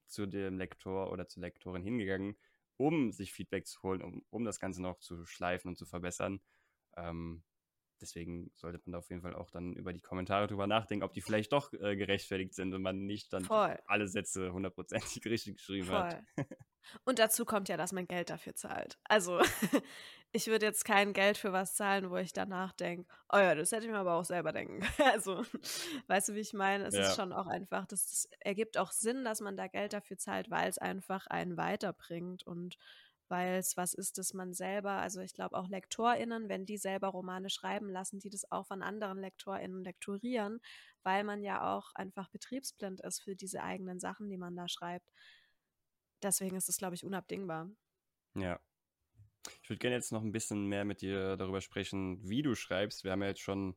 zu 0.06 0.28
dem 0.28 0.60
Lektor 0.60 1.12
oder 1.12 1.28
zur 1.28 1.42
Lektorin 1.42 1.82
hingegangen, 1.82 2.38
um 2.78 3.12
sich 3.12 3.34
Feedback 3.34 3.66
zu 3.66 3.82
holen, 3.82 4.04
um, 4.04 4.24
um 4.30 4.46
das 4.46 4.60
Ganze 4.60 4.84
noch 4.84 5.00
zu 5.00 5.26
schleifen 5.26 5.70
und 5.70 5.76
zu 5.76 5.88
verbessern. 5.88 6.40
Ähm, 6.96 7.42
deswegen 8.02 8.52
sollte 8.56 8.80
man 8.86 8.94
da 8.94 8.98
auf 9.00 9.10
jeden 9.10 9.22
Fall 9.22 9.36
auch 9.36 9.50
dann 9.50 9.74
über 9.74 9.94
die 9.94 10.02
Kommentare 10.02 10.48
drüber 10.48 10.68
nachdenken, 10.68 11.04
ob 11.04 11.14
die 11.14 11.22
vielleicht 11.22 11.52
doch 11.52 11.74
äh, 11.74 11.96
gerechtfertigt 11.96 12.54
sind 12.54 12.74
und 12.74 12.82
man 12.82 13.06
nicht 13.06 13.34
dann 13.34 13.46
Voll. 13.46 13.78
alle 13.86 14.08
Sätze 14.08 14.52
hundertprozentig 14.54 15.26
richtig 15.26 15.58
geschrieben 15.58 15.88
Voll. 15.88 15.98
hat. 15.98 16.24
Und 17.04 17.20
dazu 17.20 17.46
kommt 17.46 17.70
ja, 17.70 17.78
dass 17.78 17.92
man 17.92 18.08
Geld 18.08 18.30
dafür 18.30 18.56
zahlt. 18.56 18.98
Also 19.04 19.42
ich 20.32 20.48
würde 20.48 20.66
jetzt 20.66 20.86
kein 20.86 21.14
Geld 21.14 21.38
für 21.38 21.52
was 21.52 21.76
zahlen, 21.76 22.10
wo 22.10 22.18
ich 22.18 22.34
danach 22.34 22.74
denke, 22.74 23.10
oh 23.32 23.38
ja, 23.38 23.56
das 23.56 23.72
hätte 23.72 23.86
ich 23.86 23.92
mir 23.92 23.98
aber 23.98 24.14
auch 24.14 24.26
selber 24.26 24.52
denken. 24.52 24.80
Also, 25.14 25.44
weißt 26.08 26.30
du, 26.30 26.36
wie 26.36 26.40
ich 26.40 26.54
meine? 26.54 26.86
Es 26.86 26.96
ja. 26.96 27.02
ist 27.02 27.16
schon 27.16 27.34
auch 27.34 27.48
einfach, 27.48 27.86
das, 27.88 28.08
das 28.08 28.30
ergibt 28.40 28.78
auch 28.78 28.92
Sinn, 28.92 29.24
dass 29.24 29.42
man 29.42 29.58
da 29.58 29.68
Geld 29.68 29.94
dafür 29.94 30.18
zahlt, 30.18 30.50
weil 30.50 30.70
es 30.70 30.78
einfach 30.78 31.28
einen 31.28 31.58
weiterbringt 31.58 32.46
und 32.46 32.78
weil 33.30 33.56
es 33.56 33.78
was 33.78 33.94
ist, 33.94 34.18
das 34.18 34.34
man 34.34 34.54
selber, 34.54 34.92
also 34.92 35.22
ich 35.22 35.34
glaube 35.34 35.58
auch 35.58 35.68
LektorInnen, 35.68 36.50
wenn 36.50 36.66
die 36.66 36.78
selber 36.78 37.10
Romane 37.10 37.50
schreiben, 37.50 37.90
lassen 37.90 38.20
die 38.20 38.30
das 38.30 38.50
auch 38.52 38.68
von 38.68 38.82
anderen 38.82 39.20
LektorInnen 39.20 39.84
lektorieren, 39.84 40.60
weil 41.04 41.24
man 41.24 41.44
ja 41.44 41.76
auch 41.76 41.94
einfach 41.96 42.30
betriebsblind 42.30 43.02
ist 43.02 43.22
für 43.22 43.36
diese 43.36 43.64
eigenen 43.64 44.00
Sachen, 44.00 44.30
die 44.30 44.38
man 44.38 44.56
da 44.56 44.68
schreibt. 44.68 45.12
Deswegen 46.22 46.56
ist 46.56 46.70
es, 46.70 46.78
glaube 46.78 46.96
ich, 46.96 47.04
unabdingbar. 47.04 47.70
Ja. 48.36 48.60
Ich 49.62 49.70
würde 49.70 49.80
gerne 49.80 49.96
jetzt 49.96 50.12
noch 50.12 50.24
ein 50.24 50.32
bisschen 50.32 50.68
mehr 50.68 50.84
mit 50.84 51.02
dir 51.02 51.38
darüber 51.38 51.62
sprechen, 51.62 52.28
wie 52.28 52.42
du 52.42 52.56
schreibst. 52.56 53.04
Wir 53.04 53.12
haben 53.12 53.22
ja 53.22 53.30
jetzt 53.30 53.42
schon 53.42 53.76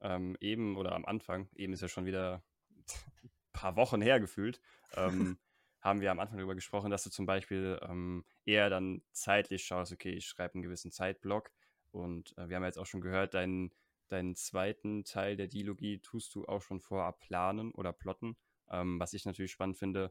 ähm, 0.00 0.36
eben 0.40 0.76
oder 0.76 0.92
am 0.92 1.04
Anfang, 1.04 1.48
eben 1.54 1.72
ist 1.72 1.82
ja 1.82 1.88
schon 1.88 2.06
wieder 2.06 2.42
ein 2.70 2.84
paar 3.52 3.76
Wochen 3.76 4.00
her 4.00 4.20
gefühlt, 4.20 4.60
ähm, 4.96 5.38
haben 5.84 6.00
wir 6.00 6.10
am 6.10 6.18
Anfang 6.18 6.38
darüber 6.38 6.54
gesprochen, 6.54 6.90
dass 6.90 7.04
du 7.04 7.10
zum 7.10 7.26
Beispiel 7.26 7.78
ähm, 7.82 8.24
eher 8.46 8.70
dann 8.70 9.02
zeitlich 9.12 9.64
schaust, 9.64 9.92
okay, 9.92 10.12
ich 10.12 10.26
schreibe 10.26 10.54
einen 10.54 10.62
gewissen 10.62 10.90
Zeitblock 10.90 11.52
und 11.92 12.36
äh, 12.38 12.48
wir 12.48 12.56
haben 12.56 12.64
jetzt 12.64 12.78
auch 12.78 12.86
schon 12.86 13.02
gehört, 13.02 13.34
deinen, 13.34 13.70
deinen 14.08 14.34
zweiten 14.34 15.04
Teil 15.04 15.36
der 15.36 15.46
Dialogie 15.46 15.98
tust 16.00 16.34
du 16.34 16.46
auch 16.46 16.62
schon 16.62 16.80
vorab 16.80 17.20
planen 17.20 17.70
oder 17.72 17.92
plotten. 17.92 18.36
Ähm, 18.70 18.98
was 18.98 19.12
ich 19.12 19.26
natürlich 19.26 19.52
spannend 19.52 19.76
finde, 19.76 20.10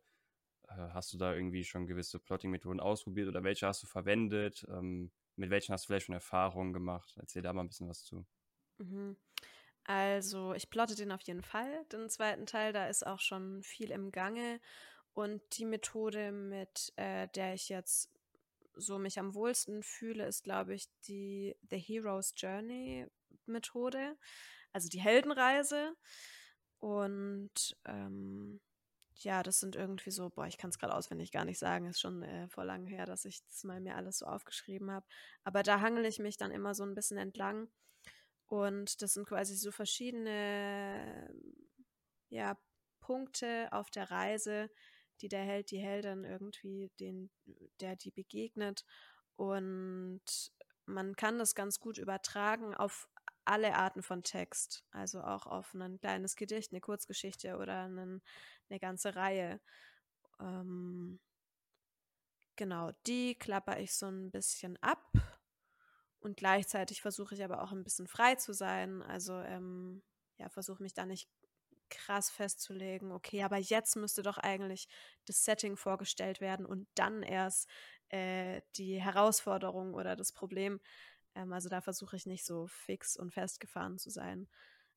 äh, 0.67 0.73
hast 0.75 1.11
du 1.11 1.17
da 1.17 1.33
irgendwie 1.33 1.63
schon 1.63 1.87
gewisse 1.87 2.19
Plotting-Methoden 2.19 2.79
ausprobiert 2.79 3.27
oder 3.27 3.43
welche 3.43 3.65
hast 3.67 3.81
du 3.81 3.87
verwendet? 3.87 4.65
Ähm, 4.69 5.11
mit 5.35 5.49
welchen 5.49 5.73
hast 5.73 5.85
du 5.85 5.87
vielleicht 5.87 6.05
schon 6.05 6.13
Erfahrungen 6.13 6.73
gemacht? 6.73 7.15
Erzähl 7.17 7.41
da 7.41 7.51
mal 7.51 7.61
ein 7.63 7.67
bisschen 7.67 7.89
was 7.89 8.03
zu. 8.03 8.27
Mhm. 8.77 9.17
Also, 9.85 10.53
ich 10.53 10.69
plotte 10.69 10.95
den 10.95 11.11
auf 11.11 11.21
jeden 11.21 11.43
Fall, 11.43 11.85
den 11.91 12.09
zweiten 12.09 12.45
Teil. 12.45 12.73
Da 12.73 12.87
ist 12.87 13.05
auch 13.05 13.19
schon 13.19 13.63
viel 13.63 13.91
im 13.91 14.11
Gange. 14.11 14.61
Und 15.13 15.42
die 15.57 15.65
Methode, 15.65 16.31
mit 16.31 16.92
äh, 16.95 17.27
der 17.36 17.54
ich 17.54 17.69
jetzt 17.69 18.10
so 18.75 18.98
mich 18.98 19.19
am 19.19 19.36
wohlsten 19.36 19.83
fühle, 19.83 20.25
ist, 20.25 20.44
glaube 20.44 20.73
ich, 20.73 20.87
die 21.07 21.56
The 21.69 21.78
Hero's 21.78 22.33
Journey 22.35 23.06
Methode, 23.45 24.18
also 24.71 24.90
die 24.90 25.02
Heldenreise. 25.02 25.95
Und 26.80 27.78
ähm, 27.85 28.59
ja, 29.16 29.44
das 29.44 29.59
sind 29.59 29.76
irgendwie 29.76 30.11
so, 30.11 30.30
boah, 30.30 30.47
ich 30.47 30.57
kann 30.57 30.69
es 30.69 30.80
gerade 30.80 30.95
auswendig 30.95 31.31
gar 31.31 31.45
nicht 31.45 31.59
sagen, 31.59 31.85
ist 31.85 32.02
schon 32.02 32.23
äh, 32.23 32.47
vor 32.49 32.66
langem 32.66 32.87
her, 32.87 33.06
dass 33.06 33.26
ich 33.26 33.45
das 33.45 33.64
mal 33.64 33.80
mir 33.80 33.95
alles 33.95 34.18
so 34.18 34.26
aufgeschrieben 34.26 34.92
habe. 34.92 35.06
Aber 35.44 35.64
da 35.64 35.81
hangel 35.81 36.06
ich 36.06 36.19
mich 36.19 36.37
dann 36.37 36.52
immer 36.52 36.73
so 36.73 36.83
ein 36.83 36.95
bisschen 36.95 37.18
entlang. 37.18 37.69
Und 38.47 39.02
das 39.02 39.14
sind 39.14 39.28
quasi 39.28 39.56
so 39.56 39.71
verschiedene 39.71 41.33
ja, 42.30 42.57
Punkte 42.99 43.69
auf 43.71 43.90
der 43.92 44.11
Reise, 44.11 44.69
die 45.21 45.29
der 45.29 45.43
Held, 45.43 45.71
die 45.71 45.79
Heldin 45.79 46.23
irgendwie, 46.23 46.91
den, 46.99 47.31
der 47.79 47.95
die 47.95 48.11
begegnet. 48.11 48.85
Und 49.35 50.21
man 50.85 51.15
kann 51.15 51.39
das 51.39 51.55
ganz 51.55 51.79
gut 51.79 51.97
übertragen 51.97 52.73
auf 52.75 53.07
alle 53.45 53.75
Arten 53.75 54.03
von 54.03 54.23
Text, 54.23 54.85
also 54.91 55.21
auch 55.21 55.45
auf 55.45 55.73
ein 55.73 55.99
kleines 55.99 56.35
Gedicht, 56.35 56.71
eine 56.71 56.81
Kurzgeschichte 56.81 57.57
oder 57.57 57.83
einen, 57.83 58.21
eine 58.69 58.79
ganze 58.79 59.15
Reihe. 59.15 59.59
Ähm, 60.39 61.19
genau, 62.55 62.91
die 63.05 63.35
klapper 63.35 63.79
ich 63.79 63.95
so 63.95 64.07
ein 64.07 64.31
bisschen 64.31 64.77
ab 64.77 65.11
und 66.19 66.37
gleichzeitig 66.37 67.01
versuche 67.01 67.35
ich 67.35 67.43
aber 67.43 67.61
auch 67.61 67.71
ein 67.71 67.83
bisschen 67.83 68.07
frei 68.07 68.35
zu 68.35 68.53
sein. 68.53 69.01
Also 69.03 69.33
ähm, 69.39 70.01
ja, 70.37 70.49
versuche 70.49 70.81
mich 70.81 70.93
da 70.93 71.05
nicht 71.05 71.29
krass 71.94 72.30
festzulegen, 72.30 73.12
okay, 73.12 73.44
aber 73.44 73.57
jetzt 73.57 73.95
müsste 73.95 74.23
doch 74.23 74.38
eigentlich 74.38 74.88
das 75.26 75.44
Setting 75.45 75.78
vorgestellt 75.78 76.42
werden 76.42 76.66
und 76.66 76.88
dann 76.95 77.23
erst 77.23 77.69
äh, 78.09 78.62
die 78.76 79.02
Herausforderung 79.02 79.94
oder 79.94 80.16
das 80.16 80.33
Problem. 80.33 80.81
Ähm, 81.35 81.54
also 81.54 81.69
da 81.69 81.81
versuche 81.81 82.16
ich 82.18 82.26
nicht 82.26 82.45
so 82.45 82.68
fix 82.68 83.18
und 83.18 83.33
festgefahren 83.33 83.97
zu 84.00 84.09
sein. 84.09 84.50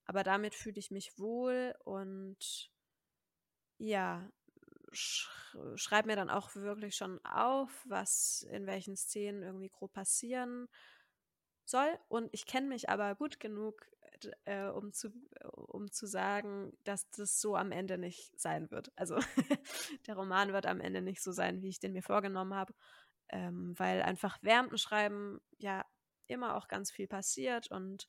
Aber 0.06 0.24
damit 0.24 0.54
fühle 0.54 0.78
ich 0.78 0.90
mich 0.90 1.18
wohl 1.18 1.74
und 1.84 2.70
ja, 3.78 4.28
sch 4.92 5.28
schreibe 5.76 6.08
mir 6.08 6.16
dann 6.16 6.30
auch 6.30 6.54
wirklich 6.56 6.96
schon 6.96 7.24
auf, 7.24 7.70
was 7.88 8.46
in 8.50 8.66
welchen 8.66 8.96
Szenen 8.96 9.42
irgendwie 9.42 9.70
grob 9.70 9.92
passieren 9.92 10.68
soll. 11.68 11.98
Und 12.08 12.28
ich 12.32 12.46
kenne 12.46 12.68
mich 12.68 12.88
aber 12.88 13.14
gut 13.14 13.40
genug, 13.40 13.86
äh, 14.44 14.66
um, 14.68 14.92
zu, 14.92 15.10
um 15.52 15.90
zu 15.90 16.06
sagen, 16.06 16.76
dass 16.84 17.08
das 17.10 17.40
so 17.40 17.56
am 17.56 17.72
Ende 17.72 17.98
nicht 17.98 18.38
sein 18.40 18.70
wird. 18.70 18.92
Also 18.96 19.18
der 20.06 20.16
Roman 20.16 20.52
wird 20.52 20.66
am 20.66 20.80
Ende 20.80 21.02
nicht 21.02 21.22
so 21.22 21.32
sein, 21.32 21.62
wie 21.62 21.68
ich 21.68 21.80
den 21.80 21.92
mir 21.92 22.02
vorgenommen 22.02 22.54
habe, 22.54 22.74
ähm, 23.28 23.74
weil 23.76 24.02
einfach 24.02 24.38
während 24.42 24.70
dem 24.70 24.78
Schreiben 24.78 25.40
ja 25.58 25.84
immer 26.26 26.56
auch 26.56 26.68
ganz 26.68 26.90
viel 26.90 27.06
passiert 27.06 27.70
und 27.70 28.08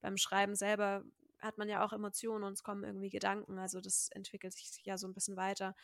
beim 0.00 0.16
Schreiben 0.16 0.54
selber 0.54 1.04
hat 1.40 1.58
man 1.58 1.68
ja 1.68 1.84
auch 1.84 1.92
Emotionen 1.92 2.44
und 2.44 2.54
es 2.54 2.62
kommen 2.62 2.84
irgendwie 2.84 3.10
Gedanken. 3.10 3.58
Also 3.58 3.80
das 3.80 4.08
entwickelt 4.12 4.52
sich 4.52 4.80
ja 4.84 4.98
so 4.98 5.06
ein 5.06 5.14
bisschen 5.14 5.36
weiter. 5.36 5.74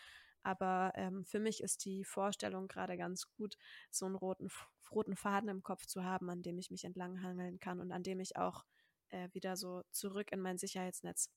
Aber 0.42 0.92
ähm, 0.96 1.24
für 1.24 1.38
mich 1.38 1.62
ist 1.62 1.84
die 1.84 2.04
Vorstellung 2.04 2.68
gerade 2.68 2.96
ganz 2.96 3.30
gut, 3.30 3.56
so 3.90 4.06
einen 4.06 4.16
roten, 4.16 4.48
roten 4.90 5.16
Faden 5.16 5.48
im 5.48 5.62
Kopf 5.62 5.86
zu 5.86 6.04
haben, 6.04 6.30
an 6.30 6.42
dem 6.42 6.58
ich 6.58 6.70
mich 6.70 6.84
entlanghangeln 6.84 7.60
kann 7.60 7.80
und 7.80 7.92
an 7.92 8.02
dem 8.02 8.20
ich 8.20 8.36
auch 8.36 8.64
äh, 9.10 9.28
wieder 9.32 9.56
so 9.56 9.82
zurück 9.90 10.32
in 10.32 10.40
mein 10.40 10.58
Sicherheitsnetz 10.58 11.30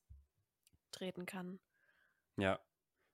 treten 0.91 1.25
kann. 1.25 1.59
Ja, 2.37 2.59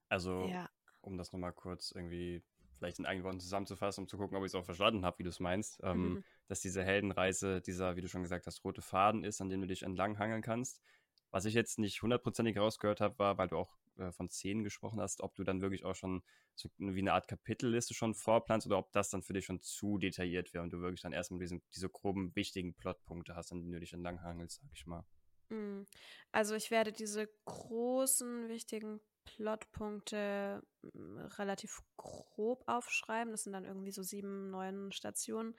also 0.10 0.48
ja. 0.48 0.70
um 1.02 1.18
das 1.18 1.32
nochmal 1.32 1.54
kurz 1.54 1.92
irgendwie 1.92 2.44
vielleicht 2.78 3.00
in 3.00 3.06
eigenen 3.06 3.26
Worten 3.26 3.40
zusammenzufassen, 3.40 4.04
um 4.04 4.08
zu 4.08 4.18
gucken, 4.18 4.36
ob 4.36 4.44
ich 4.44 4.52
es 4.52 4.56
auch 4.56 4.66
verstanden 4.66 5.06
habe, 5.06 5.20
wie 5.20 5.24
du 5.24 5.30
es 5.30 5.40
meinst, 5.40 5.80
ähm, 5.84 6.14
mhm. 6.14 6.24
dass 6.48 6.62
diese 6.62 6.84
Heldenreise 6.84 7.62
dieser, 7.62 7.96
wie 7.96 8.02
du 8.02 8.08
schon 8.08 8.24
gesagt 8.24 8.48
hast, 8.48 8.64
rote 8.64 8.82
Faden 8.82 9.24
ist, 9.24 9.40
an 9.40 9.50
dem 9.50 9.62
du 9.62 9.68
dich 9.68 9.84
entlanghangeln 9.84 10.42
kannst. 10.42 10.82
Was 11.30 11.46
ich 11.46 11.54
jetzt 11.54 11.78
nicht 11.78 12.02
hundertprozentig 12.02 12.58
rausgehört 12.58 13.00
habe, 13.00 13.20
war, 13.20 13.38
weil 13.38 13.50
du 13.50 13.58
auch 13.58 13.78
äh, 14.02 14.12
von 14.12 14.30
Szenen 14.30 14.64
gesprochen 14.64 15.00
hast, 15.00 15.22
ob 15.22 15.36
du 15.36 15.44
dann 15.44 15.62
wirklich 15.62 15.86
auch 15.86 15.96
schon 15.96 16.24
so 16.56 16.70
wie 16.78 17.00
eine 17.00 17.14
Art 17.14 17.28
Kapitelliste 17.28 17.94
schon 17.94 18.14
vorplanst 18.14 18.68
oder 18.68 18.78
ob 18.78 18.92
das 18.92 19.10
dann 19.10 19.24
für 19.24 19.34
dich 19.34 19.46
schon 19.46 19.62
zu 19.62 19.98
detailliert 19.98 20.54
wäre 20.54 20.64
und 20.64 20.72
du 20.72 20.82
wirklich 20.82 21.02
dann 21.02 21.14
erstmal 21.14 21.40
diesen, 21.40 21.62
diese 21.74 21.90
groben, 21.90 22.36
wichtigen 22.36 22.74
Plotpunkte 22.74 23.36
hast, 23.36 23.52
an 23.52 23.62
denen 23.62 23.72
du 23.72 23.80
dich 23.80 23.94
entlanghangelst, 23.94 24.62
sag 24.62 24.72
ich 24.74 24.86
mal. 24.86 25.06
Mm. 25.50 25.86
Also 26.32 26.56
ich 26.56 26.72
werde 26.72 26.92
diese 26.92 27.30
großen, 27.46 28.50
wichtigen 28.50 29.00
Plotpunkte 29.26 30.64
mm, 30.82 31.18
relativ 31.38 31.82
grob 31.98 32.64
aufschreiben. 32.68 33.32
Das 33.32 33.44
sind 33.44 33.54
dann 33.54 33.66
irgendwie 33.66 33.92
so 33.92 34.04
sieben, 34.04 34.50
neun 34.50 34.92
Stationen. 34.92 35.56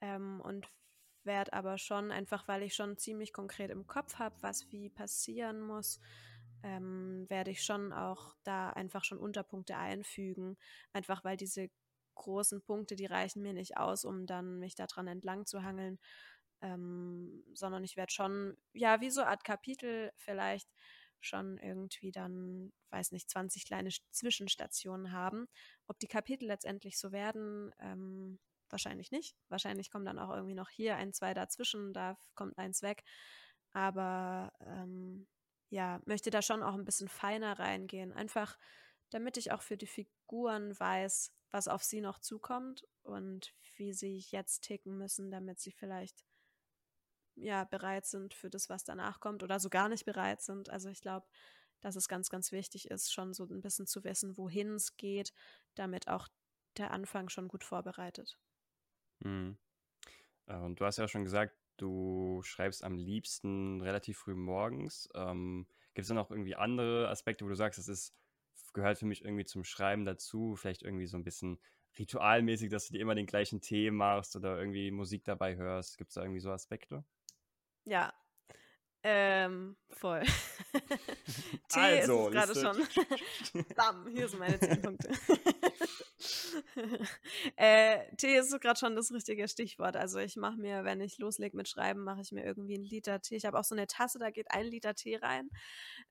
Ähm, 0.00 0.40
und 0.40 0.68
werde 1.26 1.52
aber 1.52 1.76
schon, 1.76 2.10
einfach 2.10 2.48
weil 2.48 2.62
ich 2.62 2.74
schon 2.74 2.96
ziemlich 2.96 3.32
konkret 3.32 3.70
im 3.70 3.86
Kopf 3.86 4.14
habe, 4.14 4.36
was 4.40 4.70
wie 4.70 4.88
passieren 4.88 5.60
muss, 5.60 6.00
ähm, 6.66 7.26
werde 7.28 7.52
ich 7.52 7.62
schon 7.62 7.92
auch 7.92 8.34
da 8.42 8.70
einfach 8.70 9.04
schon 9.04 9.18
Unterpunkte 9.18 9.76
einfügen. 9.76 10.56
Einfach 10.92 11.22
weil 11.22 11.36
diese 11.36 11.70
großen 12.16 12.60
Punkte, 12.62 12.96
die 12.96 13.06
reichen 13.06 13.42
mir 13.42 13.52
nicht 13.52 13.76
aus, 13.76 14.04
um 14.04 14.26
dann 14.26 14.58
mich 14.58 14.74
daran 14.74 15.06
entlang 15.06 15.46
zu 15.46 15.62
hangeln. 15.62 16.00
Ähm, 16.62 17.44
sondern 17.54 17.84
ich 17.84 17.96
werde 17.96 18.12
schon, 18.12 18.56
ja, 18.72 19.00
wie 19.00 19.10
so 19.10 19.20
eine 19.20 19.30
Art 19.30 19.44
Kapitel 19.44 20.10
vielleicht 20.16 20.68
schon 21.20 21.58
irgendwie 21.58 22.10
dann, 22.10 22.72
weiß 22.90 23.12
nicht, 23.12 23.30
20 23.30 23.64
kleine 23.64 23.90
Zwischenstationen 24.10 25.12
haben. 25.12 25.46
Ob 25.86 25.98
die 26.00 26.08
Kapitel 26.08 26.46
letztendlich 26.46 26.98
so 26.98 27.12
werden, 27.12 27.72
ähm, 27.78 28.40
wahrscheinlich 28.70 29.12
nicht. 29.12 29.36
Wahrscheinlich 29.48 29.90
kommt 29.90 30.08
dann 30.08 30.18
auch 30.18 30.34
irgendwie 30.34 30.54
noch 30.54 30.70
hier 30.70 30.96
ein, 30.96 31.12
zwei 31.12 31.32
dazwischen, 31.32 31.92
da 31.92 32.16
kommt 32.34 32.58
eins 32.58 32.82
weg. 32.82 33.04
Aber 33.72 34.52
ähm, 34.60 35.26
ja, 35.68 36.00
möchte 36.06 36.30
da 36.30 36.42
schon 36.42 36.62
auch 36.62 36.74
ein 36.74 36.84
bisschen 36.84 37.08
feiner 37.08 37.58
reingehen. 37.58 38.12
Einfach, 38.12 38.58
damit 39.10 39.36
ich 39.36 39.52
auch 39.52 39.62
für 39.62 39.76
die 39.76 39.86
Figuren 39.86 40.78
weiß, 40.78 41.32
was 41.50 41.68
auf 41.68 41.82
sie 41.82 42.00
noch 42.00 42.18
zukommt 42.18 42.86
und 43.02 43.54
wie 43.76 43.92
sie 43.92 44.24
jetzt 44.30 44.62
ticken 44.62 44.98
müssen, 44.98 45.30
damit 45.30 45.60
sie 45.60 45.72
vielleicht 45.72 46.24
ja 47.34 47.64
bereit 47.64 48.06
sind 48.06 48.34
für 48.34 48.50
das, 48.50 48.68
was 48.68 48.84
danach 48.84 49.20
kommt 49.20 49.42
oder 49.42 49.60
so 49.60 49.68
gar 49.68 49.88
nicht 49.88 50.04
bereit 50.04 50.42
sind. 50.42 50.70
Also 50.70 50.88
ich 50.88 51.00
glaube, 51.00 51.26
dass 51.80 51.96
es 51.96 52.08
ganz, 52.08 52.30
ganz 52.30 52.52
wichtig 52.52 52.90
ist, 52.90 53.12
schon 53.12 53.34
so 53.34 53.44
ein 53.44 53.60
bisschen 53.60 53.86
zu 53.86 54.04
wissen, 54.04 54.36
wohin 54.36 54.74
es 54.74 54.96
geht, 54.96 55.32
damit 55.74 56.08
auch 56.08 56.28
der 56.78 56.90
Anfang 56.90 57.28
schon 57.28 57.48
gut 57.48 57.64
vorbereitet. 57.64 58.38
Mhm. 59.20 59.58
Äh, 60.46 60.56
und 60.56 60.80
du 60.80 60.84
hast 60.84 60.98
ja 60.98 61.08
schon 61.08 61.24
gesagt, 61.24 61.54
du 61.76 62.40
schreibst 62.42 62.84
am 62.84 62.96
liebsten 62.96 63.80
relativ 63.80 64.18
früh 64.18 64.34
morgens. 64.34 65.08
Ähm, 65.14 65.66
Gibt 65.94 66.04
es 66.04 66.08
da 66.08 66.14
noch 66.14 66.30
irgendwie 66.30 66.56
andere 66.56 67.08
Aspekte, 67.08 67.44
wo 67.44 67.48
du 67.48 67.54
sagst, 67.54 67.78
das 67.78 67.88
ist, 67.88 68.14
gehört 68.72 68.98
für 68.98 69.06
mich 69.06 69.24
irgendwie 69.24 69.44
zum 69.44 69.64
Schreiben 69.64 70.04
dazu? 70.04 70.56
Vielleicht 70.56 70.82
irgendwie 70.82 71.06
so 71.06 71.16
ein 71.16 71.24
bisschen 71.24 71.58
ritualmäßig, 71.98 72.70
dass 72.70 72.86
du 72.86 72.92
dir 72.92 73.00
immer 73.00 73.14
den 73.14 73.26
gleichen 73.26 73.60
Tee 73.60 73.90
machst 73.90 74.36
oder 74.36 74.58
irgendwie 74.58 74.90
Musik 74.90 75.24
dabei 75.24 75.56
hörst. 75.56 75.96
Gibt 75.96 76.10
es 76.10 76.14
da 76.14 76.22
irgendwie 76.22 76.40
so 76.40 76.50
Aspekte? 76.50 77.04
Ja, 77.84 78.12
ähm, 79.08 79.76
voll. 79.90 80.22
Tee 81.68 81.78
also, 81.78 82.28
ist 82.28 82.32
gerade 82.32 82.54
schon. 82.54 83.64
Bam, 83.76 84.08
hier 84.08 84.26
sind 84.26 84.40
meine 84.40 84.58
zehn 84.58 84.82
Punkte. 84.82 85.10
äh, 87.56 88.14
Tee 88.16 88.36
ist 88.36 88.58
gerade 88.60 88.78
schon 88.78 88.96
das 88.96 89.12
richtige 89.12 89.48
Stichwort. 89.48 89.96
Also 89.96 90.18
ich 90.18 90.36
mache 90.36 90.56
mir, 90.56 90.84
wenn 90.84 91.00
ich 91.00 91.18
loslege 91.18 91.56
mit 91.56 91.68
Schreiben, 91.68 92.04
mache 92.04 92.20
ich 92.20 92.32
mir 92.32 92.44
irgendwie 92.44 92.74
einen 92.74 92.84
Liter 92.84 93.20
Tee. 93.20 93.36
Ich 93.36 93.46
habe 93.46 93.58
auch 93.58 93.64
so 93.64 93.74
eine 93.74 93.86
Tasse, 93.86 94.18
da 94.18 94.30
geht 94.30 94.50
ein 94.50 94.66
Liter 94.66 94.94
Tee 94.94 95.16
rein. 95.16 95.50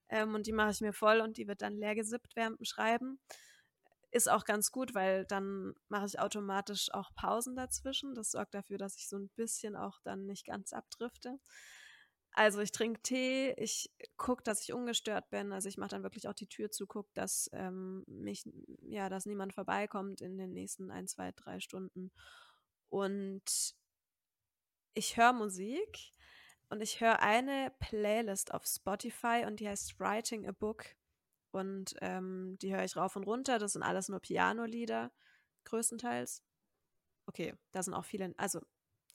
Ähm, 0.10 0.36
und 0.36 0.48
die 0.48 0.52
mache 0.54 0.72
ich 0.72 0.82
mir 0.82 0.94
voll 0.94 1.22
und 1.22 1.38
die 1.38 1.48
wird 1.48 1.62
dann 1.62 1.78
leer 1.78 1.96
gesippt 1.96 2.36
während 2.36 2.60
dem 2.60 2.66
Schreiben. 2.66 3.20
Ist 4.12 4.30
auch 4.30 4.46
ganz 4.46 4.72
gut, 4.72 4.94
weil 4.94 5.26
dann 5.26 5.74
mache 5.90 6.06
ich 6.06 6.20
automatisch 6.20 6.94
auch 6.94 7.14
Pausen 7.16 7.56
dazwischen. 7.56 8.16
Das 8.16 8.32
sorgt 8.32 8.54
dafür, 8.54 8.78
dass 8.78 8.96
ich 8.98 9.10
so 9.10 9.18
ein 9.18 9.30
bisschen 9.36 9.76
auch 9.76 10.00
dann 10.04 10.26
nicht 10.26 10.46
ganz 10.46 10.72
abdrifte. 10.72 11.40
Also 12.38 12.60
ich 12.60 12.74
trinke 12.74 13.02
Tee, 13.02 13.54
ich 13.54 13.90
gucke, 14.18 14.44
dass 14.44 14.62
ich 14.62 14.74
ungestört 14.74 15.30
bin. 15.30 15.54
Also 15.54 15.70
ich 15.70 15.78
mache 15.78 15.92
dann 15.92 16.04
wirklich 16.04 16.28
auch 16.28 16.34
die 16.34 16.50
Tür 16.50 16.70
zu, 16.70 16.86
gucke, 16.86 17.10
dass 17.14 17.50
ähm, 17.54 18.04
mich, 18.08 18.44
ja, 18.82 19.08
dass 19.08 19.26
niemand 19.26 19.54
vorbeikommt 19.54 20.20
in 20.20 20.38
den 20.38 20.52
nächsten 20.52 20.92
ein, 20.92 21.08
zwei, 21.08 21.32
drei 21.32 21.62
Stunden. 21.62 22.12
Und 22.90 23.74
ich 24.94 25.16
höre 25.16 25.32
Musik 25.32 26.12
und 26.70 26.82
ich 26.82 27.00
höre 27.00 27.22
eine 27.22 27.72
Playlist 27.80 28.54
auf 28.54 28.66
Spotify 28.66 29.46
und 29.48 29.62
die 29.62 29.70
heißt 29.70 29.98
Writing 30.02 30.46
a 30.46 30.52
Book. 30.52 30.84
Und 31.52 31.96
ähm, 32.02 32.58
die 32.62 32.76
höre 32.76 32.84
ich 32.84 32.98
rauf 32.98 33.16
und 33.16 33.24
runter. 33.24 33.60
Das 33.60 33.72
sind 33.74 33.84
alles 33.84 34.10
nur 34.10 34.20
Piano-Lieder, 34.20 35.14
größtenteils. 35.64 36.44
Okay, 37.28 37.56
da 37.72 37.82
sind 37.82 37.94
auch 37.94 38.04
viele, 38.04 38.34
also 38.36 38.60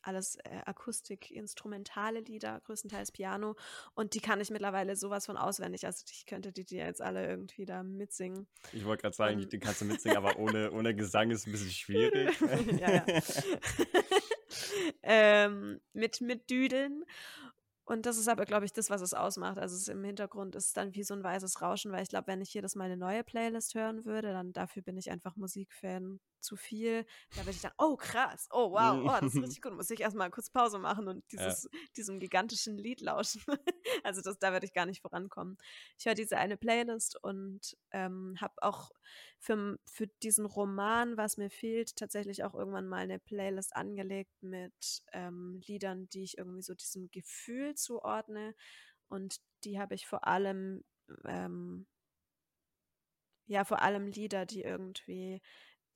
alles 0.03 0.37
äh, 0.45 0.61
Akustik, 0.67 1.31
instrumentale 1.31 2.21
Lieder, 2.21 2.61
größtenteils 2.61 3.13
Piano. 3.13 3.57
Und 3.95 4.15
die 4.15 4.21
kann 4.21 4.41
ich 4.41 4.51
mittlerweile 4.51 4.97
sowas 4.97 5.27
von 5.27 5.37
auswendig. 5.37 5.87
Also 5.87 6.05
ich 6.11 6.27
könnte 6.27 6.53
die 6.53 6.65
dir 6.65 6.85
jetzt 6.85 7.03
alle 7.03 7.27
irgendwie 7.27 7.65
da 7.65 7.83
mitsingen. 7.83 8.47
Ich 8.73 8.85
wollte 8.85 9.03
gerade 9.03 9.17
sagen, 9.17 9.49
die 9.49 9.59
kannst 9.59 9.81
du 9.81 9.85
mitsingen, 9.85 10.17
aber 10.17 10.39
ohne, 10.39 10.71
ohne 10.73 10.95
Gesang 10.95 11.31
ist 11.31 11.47
ein 11.47 11.53
bisschen 11.53 11.71
schwierig. 11.71 12.39
ja, 12.81 12.93
ja. 12.93 13.05
ähm, 15.03 15.81
mit, 15.93 16.21
mit 16.21 16.51
Düdeln. 16.51 17.05
Und 17.91 18.07
das 18.07 18.19
ist 18.19 18.29
aber, 18.29 18.45
glaube 18.45 18.65
ich, 18.65 18.73
das, 18.73 18.89
was 18.89 19.01
es 19.01 19.15
ausmacht. 19.15 19.59
Also 19.59 19.75
es 19.75 19.89
im 19.89 20.05
Hintergrund 20.05 20.55
ist 20.55 20.77
dann 20.77 20.95
wie 20.95 21.03
so 21.03 21.13
ein 21.13 21.25
weißes 21.25 21.61
Rauschen, 21.61 21.91
weil 21.91 22.05
ich 22.05 22.09
glaube, 22.09 22.29
wenn 22.29 22.41
ich 22.41 22.55
jedes 22.55 22.77
Mal 22.77 22.85
eine 22.85 22.97
neue 22.97 23.25
Playlist 23.25 23.75
hören 23.75 24.05
würde, 24.05 24.29
dann 24.33 24.53
dafür 24.53 24.83
bin 24.83 24.97
ich 24.97 25.11
einfach 25.11 25.35
Musikfan 25.35 26.21
zu 26.41 26.57
viel. 26.57 27.07
Da 27.35 27.43
würde 27.43 27.53
ich 27.53 27.61
dann, 27.61 27.73
oh 27.79 27.97
krass, 27.97 28.49
oh 28.51 28.73
wow, 28.73 28.99
oh, 29.03 29.21
das 29.21 29.35
ist 29.35 29.43
richtig 29.43 29.63
gut. 29.63 29.75
Muss 29.75 29.91
ich 29.91 30.01
erstmal 30.01 30.31
kurz 30.31 30.51
Pause 30.51 30.79
machen 30.79 31.09
und 31.09 31.25
dieses, 31.33 31.65
ja. 31.65 31.79
diesem 31.97 32.21
gigantischen 32.21 32.77
Lied 32.77 33.01
lauschen. 33.01 33.43
also 34.05 34.21
das, 34.23 34.39
da 34.39 34.53
würde 34.53 34.67
ich 34.67 34.73
gar 34.73 34.87
nicht 34.87 35.03
vorankommen. 35.03 35.59
Ich 35.99 36.07
höre 36.07 36.15
diese 36.15 36.39
eine 36.39 36.57
Playlist 36.57 37.23
und 37.23 37.77
ähm, 37.93 38.37
habe 38.41 38.55
auch 38.63 38.91
für, 39.39 39.79
für 39.87 40.07
diesen 40.23 40.47
Roman, 40.47 41.17
was 41.17 41.37
mir 41.37 41.51
fehlt, 41.51 41.97
tatsächlich 41.97 42.45
auch 42.45 42.55
irgendwann 42.55 42.89
mal 42.89 42.99
eine 42.99 43.19
Playlist 43.19 43.75
angelegt 43.75 44.43
mit 44.43 45.03
ähm, 45.13 45.61
Liedern, 45.67 46.09
die 46.11 46.23
ich 46.23 46.39
irgendwie 46.39 46.63
so 46.63 46.75
diesem 46.75 47.11
Gefühl 47.11 47.75
zuordne. 47.75 48.55
Und 49.09 49.41
die 49.65 49.81
habe 49.81 49.95
ich 49.95 50.07
vor 50.07 50.27
allem, 50.27 50.85
ähm, 51.25 51.87
ja, 53.47 53.65
vor 53.65 53.83
allem 53.83 54.07
Lieder, 54.07 54.47
die 54.47 54.63
irgendwie, 54.63 55.41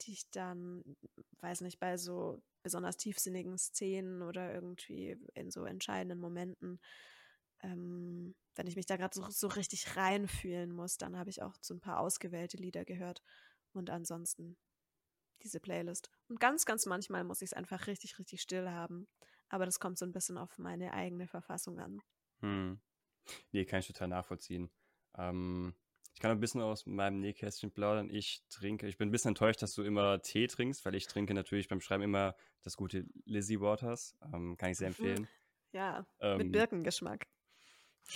die 0.03 0.13
ich 0.13 0.31
dann, 0.31 0.97
weiß 1.41 1.63
nicht, 1.63 1.79
bei 1.79 1.97
so 1.97 2.43
besonders 2.63 2.97
tiefsinnigen 2.97 3.59
Szenen 3.59 4.23
oder 4.23 4.53
irgendwie 4.53 5.17
in 5.35 5.51
so 5.51 5.65
entscheidenden 5.65 6.19
Momenten 6.19 6.81
ähm, 7.65 8.35
wenn 8.55 8.67
ich 8.67 8.77
mich 8.77 8.87
da 8.87 8.97
gerade 8.97 9.15
so, 9.15 9.29
so 9.31 9.49
richtig 9.49 9.97
reinfühlen 9.97 10.71
muss, 10.71 10.97
dann 10.97 11.17
habe 11.17 11.31
ich 11.31 11.43
auch 11.43 11.55
so 11.61 11.75
ein 11.75 11.81
paar 11.81 11.99
ausgewählte 11.99 12.57
Lieder 12.57 12.85
gehört. 12.85 13.23
Und 13.73 13.91
ansonsten 13.91 14.57
diese 15.43 15.61
Playlist. 15.61 16.11
Und 16.29 16.39
ganz, 16.41 16.65
ganz 16.65 16.87
manchmal 16.87 17.25
muss 17.25 17.43
ich 17.43 17.51
es 17.51 17.53
einfach 17.53 17.87
richtig, 17.87 18.19
richtig 18.19 18.41
still 18.41 18.71
haben. 18.71 19.09
Aber 19.49 19.67
das 19.67 19.81
kommt 19.81 19.99
so 19.99 20.07
ein 20.07 20.13
bisschen 20.13 20.39
auf 20.39 20.59
meine 20.59 20.93
eigene 20.93 21.27
Verfassung 21.27 21.81
an. 21.81 22.01
Hm. 22.41 22.81
Nee, 23.53 23.65
kann 23.65 23.81
ich 23.81 23.87
total 23.87 24.09
nachvollziehen. 24.09 24.71
Ähm, 25.17 25.75
ich 26.15 26.21
kann 26.21 26.31
ein 26.31 26.41
bisschen 26.41 26.63
aus 26.63 26.87
meinem 26.87 27.21
Nähkästchen 27.21 27.73
plaudern. 27.73 28.09
Ich 28.09 28.45
trinke, 28.49 28.87
ich 28.87 28.97
bin 28.97 29.09
ein 29.09 29.11
bisschen 29.11 29.31
enttäuscht, 29.31 29.63
dass 29.63 29.75
du 29.75 29.83
immer 29.83 30.23
Tee 30.23 30.47
trinkst, 30.47 30.85
weil 30.85 30.95
ich 30.95 31.09
trinke 31.09 31.35
natürlich 31.35 31.67
beim 31.69 31.81
Schreiben 31.81 32.05
immer 32.05 32.37
das 32.63 32.77
gute 32.77 33.05
Lizzie 33.25 33.61
Waters. 33.61 34.17
Ähm, 34.33 34.57
kann 34.57 34.71
ich 34.71 34.79
sehr 34.79 34.91
mhm. 34.91 34.95
empfehlen. 34.95 35.29
Ja, 35.73 36.07
ähm, 36.21 36.39
mit 36.39 36.53
Birkengeschmack. 36.53 37.27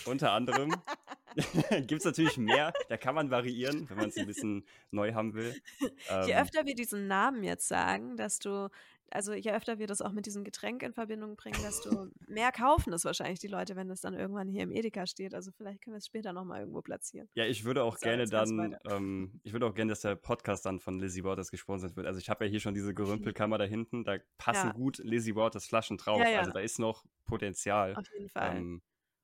Unter 0.04 0.32
anderem 0.32 0.70
gibt 1.86 2.00
es 2.00 2.04
natürlich 2.04 2.38
mehr, 2.38 2.72
da 2.88 2.96
kann 2.96 3.14
man 3.14 3.30
variieren, 3.30 3.88
wenn 3.88 3.96
man 3.96 4.08
es 4.08 4.16
ein 4.16 4.26
bisschen 4.26 4.64
neu 4.90 5.12
haben 5.14 5.34
will. 5.34 5.54
Je 5.80 6.32
ähm, 6.32 6.42
öfter 6.42 6.66
wir 6.66 6.74
diesen 6.74 7.06
Namen 7.06 7.44
jetzt 7.44 7.68
sagen, 7.68 8.16
dass 8.16 8.38
du 8.38 8.68
also 9.10 9.32
je 9.32 9.52
öfter 9.52 9.78
wir 9.78 9.86
das 9.86 10.02
auch 10.02 10.12
mit 10.12 10.26
diesem 10.26 10.44
Getränk 10.44 10.82
in 10.82 10.92
Verbindung 10.92 11.36
bringen, 11.36 11.58
desto 11.62 12.08
mehr 12.26 12.52
kaufen 12.52 12.92
es 12.92 13.04
wahrscheinlich 13.04 13.38
die 13.38 13.48
Leute, 13.48 13.76
wenn 13.76 13.90
es 13.90 14.00
dann 14.00 14.14
irgendwann 14.14 14.48
hier 14.48 14.62
im 14.62 14.70
Edeka 14.70 15.06
steht. 15.06 15.34
Also 15.34 15.50
vielleicht 15.50 15.82
können 15.82 15.94
wir 15.94 15.98
es 15.98 16.06
später 16.06 16.32
nochmal 16.32 16.60
irgendwo 16.60 16.82
platzieren. 16.82 17.28
Ja, 17.34 17.44
ich 17.44 17.64
würde 17.64 17.84
auch 17.84 17.96
so, 17.96 18.04
gerne 18.04 18.26
dann, 18.26 18.76
ähm, 18.90 19.40
ich 19.42 19.52
würde 19.52 19.66
auch 19.66 19.74
gerne, 19.74 19.90
dass 19.90 20.00
der 20.00 20.16
Podcast 20.16 20.66
dann 20.66 20.80
von 20.80 20.98
Lizzie 20.98 21.24
Waters 21.24 21.50
gesponsert 21.50 21.96
wird. 21.96 22.06
Also 22.06 22.20
ich 22.20 22.28
habe 22.28 22.44
ja 22.44 22.50
hier 22.50 22.60
schon 22.60 22.74
diese 22.74 22.94
Gerümpelkammer 22.94 23.58
da 23.58 23.64
hinten, 23.64 24.04
da 24.04 24.18
passen 24.36 24.68
ja. 24.68 24.72
gut 24.72 24.98
Lizzie 24.98 25.34
Waters 25.34 25.66
Flaschen 25.66 25.96
drauf. 25.96 26.20
Ja, 26.20 26.28
ja. 26.28 26.38
Also 26.40 26.52
da 26.52 26.60
ist 26.60 26.78
noch 26.78 27.04
Potenzial. 27.24 27.96
Auf 27.96 28.06
jeden 28.12 28.28
Fall. 28.28 28.56
Ähm, 28.56 28.82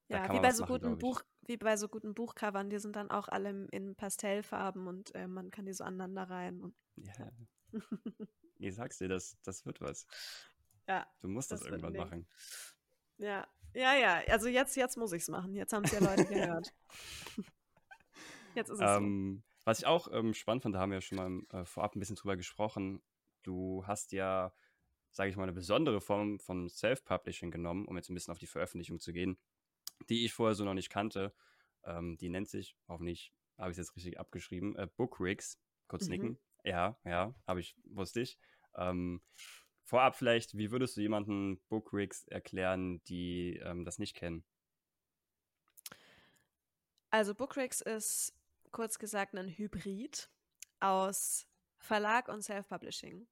ja, 0.08 0.32
wie 0.32 0.40
bei 0.40 0.50
so 0.50 0.62
machen, 0.62 0.80
guten 0.80 0.98
Buch, 0.98 1.22
wie 1.46 1.56
bei 1.56 1.76
so 1.76 1.88
guten 1.88 2.14
Buchcovern, 2.14 2.70
die 2.70 2.78
sind 2.78 2.96
dann 2.96 3.10
auch 3.10 3.28
alle 3.28 3.66
in 3.70 3.94
Pastellfarben 3.94 4.86
und 4.86 5.14
äh, 5.14 5.26
man 5.26 5.50
kann 5.50 5.66
die 5.66 5.72
so 5.72 5.84
aneinander 5.84 6.24
rein. 6.24 6.60
Und, 6.60 6.74
ja. 6.96 7.30
Ich 8.58 8.76
sag's 8.76 8.98
dir, 8.98 9.08
das, 9.08 9.36
das 9.42 9.66
wird 9.66 9.80
was. 9.80 10.06
Ja. 10.88 11.06
Du 11.20 11.28
musst 11.28 11.50
das, 11.50 11.60
das 11.60 11.68
irgendwann 11.68 11.94
machen. 11.94 12.26
Ja, 13.18 13.46
ja, 13.74 13.94
ja. 13.94 14.22
Also 14.28 14.48
jetzt, 14.48 14.76
jetzt 14.76 14.96
muss 14.96 15.12
ich's 15.12 15.28
machen. 15.28 15.54
Jetzt 15.54 15.72
haben 15.72 15.84
es 15.84 15.92
ja 15.92 15.98
Leute 15.98 16.24
gehört. 16.24 16.72
jetzt 18.54 18.70
ist 18.70 18.80
es 18.80 18.96
ähm, 18.96 19.42
so. 19.44 19.54
Was 19.64 19.78
ich 19.80 19.86
auch 19.86 20.08
ähm, 20.12 20.34
spannend 20.34 20.62
fand, 20.62 20.74
da 20.74 20.80
haben 20.80 20.90
wir 20.90 20.98
ja 20.98 21.00
schon 21.00 21.16
mal 21.50 21.60
äh, 21.60 21.64
vorab 21.64 21.96
ein 21.96 22.00
bisschen 22.00 22.16
drüber 22.16 22.36
gesprochen. 22.36 23.02
Du 23.42 23.84
hast 23.86 24.12
ja, 24.12 24.54
sage 25.10 25.30
ich 25.30 25.36
mal, 25.36 25.44
eine 25.44 25.52
besondere 25.52 26.00
Form 26.00 26.38
von 26.38 26.68
Self-Publishing 26.68 27.50
genommen, 27.50 27.86
um 27.86 27.96
jetzt 27.96 28.10
ein 28.10 28.14
bisschen 28.14 28.32
auf 28.32 28.38
die 28.38 28.46
Veröffentlichung 28.46 29.00
zu 29.00 29.12
gehen, 29.12 29.38
die 30.08 30.24
ich 30.24 30.32
vorher 30.32 30.54
so 30.54 30.64
noch 30.64 30.74
nicht 30.74 30.90
kannte. 30.90 31.34
Ähm, 31.84 32.16
die 32.16 32.28
nennt 32.28 32.48
sich, 32.48 32.76
hoffentlich 32.88 33.32
habe 33.58 33.70
ich 33.70 33.78
es 33.78 33.86
jetzt 33.86 33.96
richtig 33.96 34.18
abgeschrieben, 34.18 34.76
äh, 34.76 34.88
Bookrigs. 34.96 35.60
Kurz 35.86 36.04
mhm. 36.04 36.10
nicken. 36.10 36.38
Ja, 36.64 36.98
ja, 37.04 37.34
habe 37.46 37.60
ich, 37.60 37.76
wusste 37.84 38.20
ich. 38.20 38.38
Ähm, 38.76 39.22
vorab 39.84 40.16
vielleicht, 40.16 40.56
wie 40.56 40.70
würdest 40.70 40.96
du 40.96 41.02
jemanden 41.02 41.60
Bookrigs 41.68 42.26
erklären, 42.28 43.02
die 43.04 43.60
ähm, 43.62 43.84
das 43.84 43.98
nicht 43.98 44.16
kennen? 44.16 44.44
Also 47.10 47.34
Bookrigs 47.34 47.80
ist 47.80 48.34
kurz 48.72 48.98
gesagt 48.98 49.34
ein 49.34 49.48
Hybrid 49.48 50.30
aus 50.80 51.46
Verlag 51.78 52.28
und 52.28 52.42
Self-Publishing. 52.42 53.28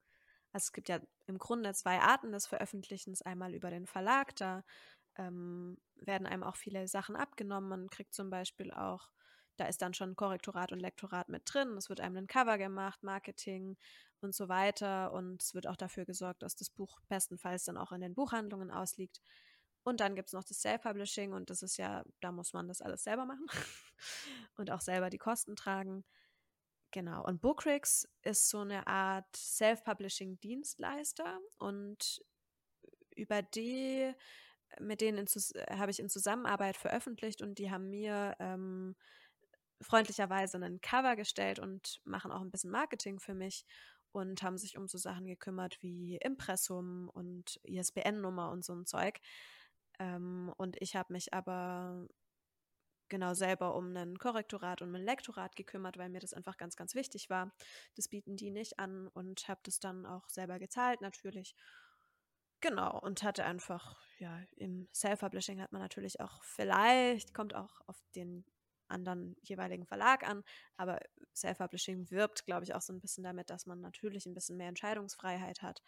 Also 0.53 0.67
es 0.67 0.73
gibt 0.73 0.89
ja 0.89 1.01
im 1.27 1.39
Grunde 1.39 1.73
zwei 1.75 1.99
Arten 1.99 2.31
des 2.31 2.47
Veröffentlichens. 2.47 3.23
Einmal 3.23 3.55
über 3.55 3.71
den 3.71 3.87
Verlag, 3.87 4.37
da 4.37 4.63
ähm, 5.17 5.79
werden 5.97 6.27
einem 6.27 6.43
auch 6.43 6.57
viele 6.57 6.89
Sachen 6.89 7.17
abgenommen. 7.17 7.69
Man 7.69 7.91
kriegt 7.91 8.15
zum 8.15 8.31
Beispiel 8.31 8.73
auch 8.73 9.11
da 9.57 9.67
ist 9.67 9.83
dann 9.83 9.95
schon 9.95 10.17
Korrektorat 10.17 10.73
und 10.73 10.81
Lektorat 10.81 11.29
mit 11.29 11.43
drin. 11.45 11.77
Es 11.77 11.89
wird 11.89 12.01
einem 12.01 12.17
ein 12.17 12.27
Cover 12.27 12.59
gemacht, 12.59 13.03
Marketing 13.03 13.77
und 14.21 14.35
so 14.35 14.49
weiter. 14.49 15.13
Und 15.13 15.43
es 15.43 15.55
wird 15.55 15.67
auch 15.67 15.77
dafür 15.77 16.05
gesorgt, 16.05 16.43
dass 16.43 16.57
das 16.57 16.71
Buch 16.71 17.01
bestenfalls 17.09 17.65
dann 17.65 17.77
auch 17.77 17.93
in 17.93 18.01
den 18.01 18.15
Buchhandlungen 18.15 18.71
ausliegt. 18.71 19.21
Und 19.85 20.01
dann 20.01 20.15
gibt 20.15 20.29
es 20.29 20.33
noch 20.33 20.45
das 20.45 20.61
Self-Publishing 20.61 21.33
und 21.33 21.51
das 21.51 21.63
ist 21.63 21.77
ja, 21.77 22.05
da 22.21 22.31
muss 22.31 22.53
man 22.53 22.69
das 22.69 22.81
alles 22.81 23.03
selber 23.03 23.27
machen 23.27 23.47
und 24.57 24.71
auch 24.71 24.81
selber 24.81 25.11
die 25.11 25.19
Kosten 25.19 25.57
tragen. 25.57 26.05
Genau. 26.93 27.25
Und 27.25 27.41
Bookrix 27.41 28.09
ist 28.23 28.49
so 28.49 28.61
eine 28.61 28.87
Art 28.87 29.37
Self-Publishing-Dienstleister 29.37 31.41
und 31.59 32.23
über 33.17 33.43
die, 33.43 34.15
mit 34.81 35.01
denen 35.01 35.27
habe 35.71 35.91
ich 35.91 36.01
in 36.01 36.09
Zusammenarbeit 36.09 36.77
veröffentlicht 36.77 37.43
und 37.43 37.59
die 37.59 37.71
haben 37.71 37.91
mir 37.91 38.35
ähm, 38.39 38.97
freundlicherweise 39.81 40.59
ein 40.59 40.81
Cover 40.81 41.17
gestellt 41.17 41.59
und 41.59 42.01
machen 42.05 42.31
auch 42.31 42.41
ein 42.41 42.51
bisschen 42.51 42.71
Marketing 42.71 43.19
für 43.21 43.35
mich 43.35 43.65
und 44.13 44.43
haben 44.43 44.59
sich 44.59 44.77
um 44.77 44.87
so 44.89 44.99
Sachen 44.99 45.27
gekümmert 45.27 45.79
wie 45.83 46.17
Impressum 46.19 47.09
und 47.09 47.59
ISBN-Nummer 47.65 48.51
und 48.51 48.65
so 48.65 48.75
ein 48.75 48.87
Zeug. 48.87 49.21
Ähm, 49.99 50.53
und 50.57 50.77
ich 50.81 50.97
habe 50.97 51.13
mich 51.13 51.33
aber 51.35 52.07
genau 53.09 53.35
selber 53.35 53.75
um 53.75 53.95
ein 53.95 54.19
Korrektorat 54.19 54.81
und 54.81 54.95
ein 54.95 55.05
Lektorat 55.05 55.55
gekümmert, 55.55 55.99
weil 55.99 56.09
mir 56.09 56.21
das 56.21 56.33
einfach 56.33 56.57
ganz, 56.57 56.77
ganz 56.77 56.95
wichtig 56.95 57.29
war. 57.29 57.53
Das 57.95 58.09
bieten 58.09 58.37
die 58.37 58.51
nicht 58.51 58.79
an 58.79 59.09
und 59.09 59.49
habe 59.49 59.61
das 59.65 59.81
dann 59.81 60.07
auch 60.07 60.29
selber 60.31 60.59
gezahlt 60.59 61.03
natürlich. 61.03 61.55
Genau, 62.63 62.97
und 63.01 63.25
hatte 63.25 63.45
einfach, 63.45 63.99
ja, 64.19 64.41
im 64.57 64.89
Self-Publishing 64.95 65.61
hat 65.61 65.73
man 65.73 65.83
natürlich 65.83 66.21
auch 66.21 66.45
vielleicht, 66.45 67.35
kommt 67.35 67.55
auch 67.57 67.81
auf 67.89 68.01
den 68.15 68.45
anderen 68.87 69.35
jeweiligen 69.43 69.85
Verlag 69.85 70.23
an. 70.29 70.45
Aber 70.77 71.01
Self-Publishing 71.35 72.11
wirbt, 72.11 72.47
glaube 72.47 72.63
ich, 72.65 72.75
auch 72.75 72.81
so 72.81 72.93
ein 72.93 73.01
bisschen 73.01 73.25
damit, 73.25 73.51
dass 73.51 73.67
man 73.67 73.81
natürlich 73.81 74.27
ein 74.27 74.35
bisschen 74.35 74.57
mehr 74.59 74.69
Entscheidungsfreiheit 74.69 75.61
hat. 75.63 75.83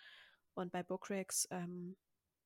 Und 0.55 0.73
bei 0.73 0.83
Bookrigs, 0.83 1.47
ähm, 1.53 1.97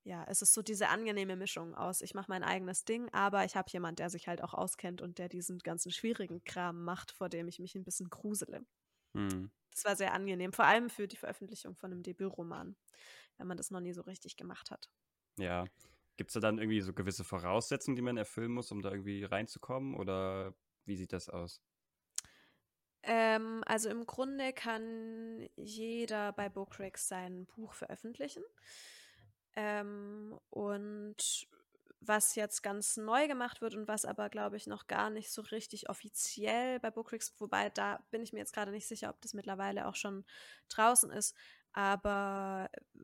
ja, 0.05 0.25
es 0.29 0.43
ist 0.43 0.53
so 0.55 0.61
diese 0.62 0.88
angenehme 0.88 1.37
Mischung 1.37 1.75
aus, 1.75 2.03
ich 2.03 2.14
mache 2.14 2.31
mein 2.31 2.45
eigenes 2.45 2.85
Ding, 2.85 3.09
aber 3.12 3.45
ich 3.47 3.57
habe 3.57 3.71
jemand, 3.73 3.99
der 3.99 4.11
sich 4.11 4.29
halt 4.29 4.43
auch 4.43 4.53
auskennt 4.55 5.01
und 5.03 5.19
der 5.19 5.31
diesen 5.31 5.59
ganzen 5.61 5.91
schwierigen 5.93 6.45
Kram 6.45 6.85
macht, 6.85 7.12
vor 7.12 7.31
dem 7.31 7.49
ich 7.49 7.61
mich 7.61 7.75
ein 7.77 7.85
bisschen 7.85 8.11
grusele. 8.11 8.67
Hm. 9.14 9.49
Das 9.73 9.85
war 9.85 9.97
sehr 9.97 10.12
angenehm, 10.12 10.53
vor 10.53 10.66
allem 10.66 10.90
für 10.90 11.09
die 11.09 11.16
Veröffentlichung 11.16 11.75
von 11.77 11.92
einem 11.92 12.03
Debütroman, 12.03 12.77
wenn 13.38 13.47
man 13.47 13.57
das 13.57 13.71
noch 13.71 13.81
nie 13.81 13.92
so 13.92 14.03
richtig 14.03 14.37
gemacht 14.37 14.71
hat. 14.71 14.90
Ja, 15.38 15.64
Gibt 16.18 16.31
es 16.31 16.35
da 16.35 16.40
dann 16.40 16.59
irgendwie 16.59 16.81
so 16.83 16.92
gewisse 16.94 17.25
Voraussetzungen, 17.25 17.97
die 17.97 18.03
man 18.03 18.16
erfüllen 18.18 18.53
muss, 18.53 18.73
um 18.73 18.83
da 18.83 18.90
irgendwie 18.90 19.25
reinzukommen? 19.25 19.94
Oder 19.97 20.55
wie 20.85 20.97
sieht 20.97 21.12
das 21.14 21.29
aus? 21.31 21.62
Ähm, 23.03 23.62
also 23.66 23.88
im 23.90 24.07
Grunde 24.07 24.53
kann 24.53 25.49
jeder 25.57 26.33
bei 26.33 26.49
Bookrix 26.49 27.09
sein 27.09 27.47
Buch 27.47 27.73
veröffentlichen. 27.75 28.42
Ähm, 29.57 30.38
und 30.51 31.49
was 32.00 32.34
jetzt 32.34 32.62
ganz 32.62 32.96
neu 32.96 33.26
gemacht 33.26 33.61
wird 33.61 33.74
und 33.74 33.88
was 33.88 34.04
aber, 34.04 34.28
glaube 34.28 34.56
ich, 34.56 34.66
noch 34.66 34.87
gar 34.87 35.11
nicht 35.11 35.30
so 35.30 35.42
richtig 35.42 35.88
offiziell 35.88 36.78
bei 36.80 36.90
Bookrix, 36.90 37.34
wobei 37.38 37.70
da 37.70 38.04
bin 38.11 38.22
ich 38.22 38.32
mir 38.32 38.38
jetzt 38.38 38.52
gerade 38.52 38.70
nicht 38.70 38.87
sicher, 38.87 39.11
ob 39.11 39.20
das 39.20 39.34
mittlerweile 39.34 39.87
auch 39.87 39.96
schon 39.96 40.24
draußen 40.68 41.11
ist, 41.11 41.34
aber 41.72 42.70
äh, 42.72 43.00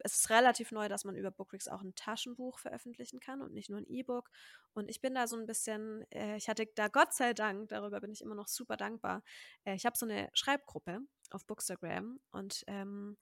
es 0.00 0.16
ist 0.16 0.30
relativ 0.30 0.72
neu, 0.72 0.88
dass 0.88 1.04
man 1.04 1.16
über 1.16 1.30
Bookrix 1.30 1.68
auch 1.68 1.82
ein 1.82 1.94
Taschenbuch 1.94 2.58
veröffentlichen 2.58 3.20
kann 3.20 3.40
und 3.40 3.54
nicht 3.54 3.70
nur 3.70 3.78
ein 3.78 3.86
E-Book. 3.86 4.30
Und 4.74 4.88
ich 4.90 5.00
bin 5.00 5.14
da 5.14 5.26
so 5.26 5.36
ein 5.36 5.46
bisschen, 5.46 6.04
äh, 6.12 6.36
ich 6.36 6.48
hatte 6.48 6.66
da 6.74 6.88
Gott 6.88 7.14
sei 7.14 7.32
Dank, 7.32 7.68
darüber 7.68 8.00
bin 8.00 8.12
ich 8.12 8.20
immer 8.20 8.34
noch 8.34 8.48
super 8.48 8.76
dankbar. 8.76 9.22
Äh, 9.64 9.74
ich 9.74 9.86
habe 9.86 9.96
so 9.96 10.06
eine 10.06 10.28
Schreibgruppe 10.34 11.00
auf 11.30 11.46
Bookstagram 11.46 12.20
und 12.30 12.64
ähm, 12.66 13.16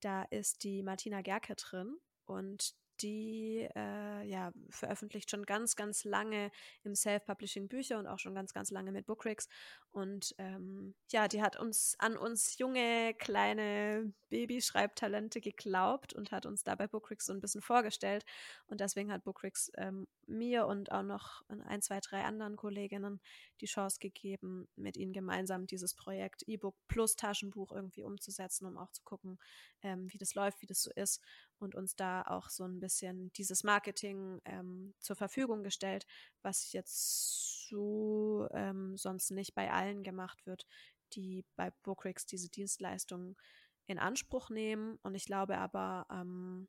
da 0.00 0.22
ist 0.24 0.64
die 0.64 0.82
Martina 0.82 1.20
Gerke 1.22 1.54
drin 1.56 1.96
und 2.26 2.74
die 3.02 3.68
äh, 3.74 4.26
ja, 4.26 4.52
veröffentlicht 4.68 5.30
schon 5.30 5.44
ganz, 5.44 5.76
ganz 5.76 6.04
lange 6.04 6.50
im 6.82 6.94
Self-Publishing 6.94 7.68
Bücher 7.68 7.98
und 7.98 8.06
auch 8.06 8.18
schon 8.18 8.34
ganz, 8.34 8.52
ganz 8.52 8.70
lange 8.70 8.92
mit 8.92 9.06
Bookrix. 9.06 9.48
Und 9.92 10.34
ähm, 10.38 10.94
ja, 11.10 11.26
die 11.26 11.42
hat 11.42 11.58
uns 11.58 11.96
an 11.98 12.16
uns 12.16 12.58
junge, 12.58 13.14
kleine 13.18 14.12
Babyschreibtalente 14.28 15.40
geglaubt 15.40 16.12
und 16.12 16.30
hat 16.30 16.46
uns 16.46 16.62
dabei 16.62 16.86
Bookrix 16.86 17.26
so 17.26 17.32
ein 17.32 17.40
bisschen 17.40 17.62
vorgestellt. 17.62 18.24
Und 18.66 18.80
deswegen 18.80 19.12
hat 19.12 19.24
Bookrix 19.24 19.70
ähm, 19.76 20.06
mir 20.26 20.66
und 20.66 20.92
auch 20.92 21.02
noch 21.02 21.42
ein, 21.66 21.82
zwei, 21.82 22.00
drei 22.00 22.22
anderen 22.22 22.56
Kolleginnen 22.56 23.20
die 23.60 23.66
Chance 23.66 23.98
gegeben, 24.00 24.68
mit 24.76 24.96
ihnen 24.96 25.12
gemeinsam 25.12 25.66
dieses 25.66 25.94
Projekt 25.94 26.44
E-Book 26.46 26.76
plus 26.86 27.16
Taschenbuch 27.16 27.72
irgendwie 27.72 28.04
umzusetzen, 28.04 28.66
um 28.66 28.78
auch 28.78 28.90
zu 28.92 29.02
gucken, 29.02 29.38
ähm, 29.82 30.12
wie 30.12 30.18
das 30.18 30.34
läuft, 30.34 30.62
wie 30.62 30.66
das 30.66 30.82
so 30.82 30.90
ist 30.94 31.20
und 31.62 31.74
uns 31.74 31.96
da 31.96 32.22
auch 32.22 32.48
so 32.48 32.64
ein 32.64 32.80
bisschen 32.80 33.32
dieses 33.32 33.64
Marketing 33.64 34.40
ähm, 34.44 34.94
zur 35.00 35.16
Verfügung 35.16 35.62
gestellt, 35.62 36.06
was 36.42 36.72
jetzt 36.72 37.68
so 37.68 38.48
ähm, 38.52 38.96
sonst 38.96 39.30
nicht 39.30 39.54
bei 39.54 39.70
allen 39.70 40.02
gemacht 40.02 40.46
wird, 40.46 40.66
die 41.12 41.44
bei 41.56 41.70
Bookrix 41.82 42.26
diese 42.26 42.48
Dienstleistungen 42.48 43.36
in 43.86 43.98
Anspruch 43.98 44.50
nehmen. 44.50 44.98
Und 45.02 45.14
ich 45.14 45.26
glaube 45.26 45.58
aber, 45.58 46.06
ähm, 46.10 46.68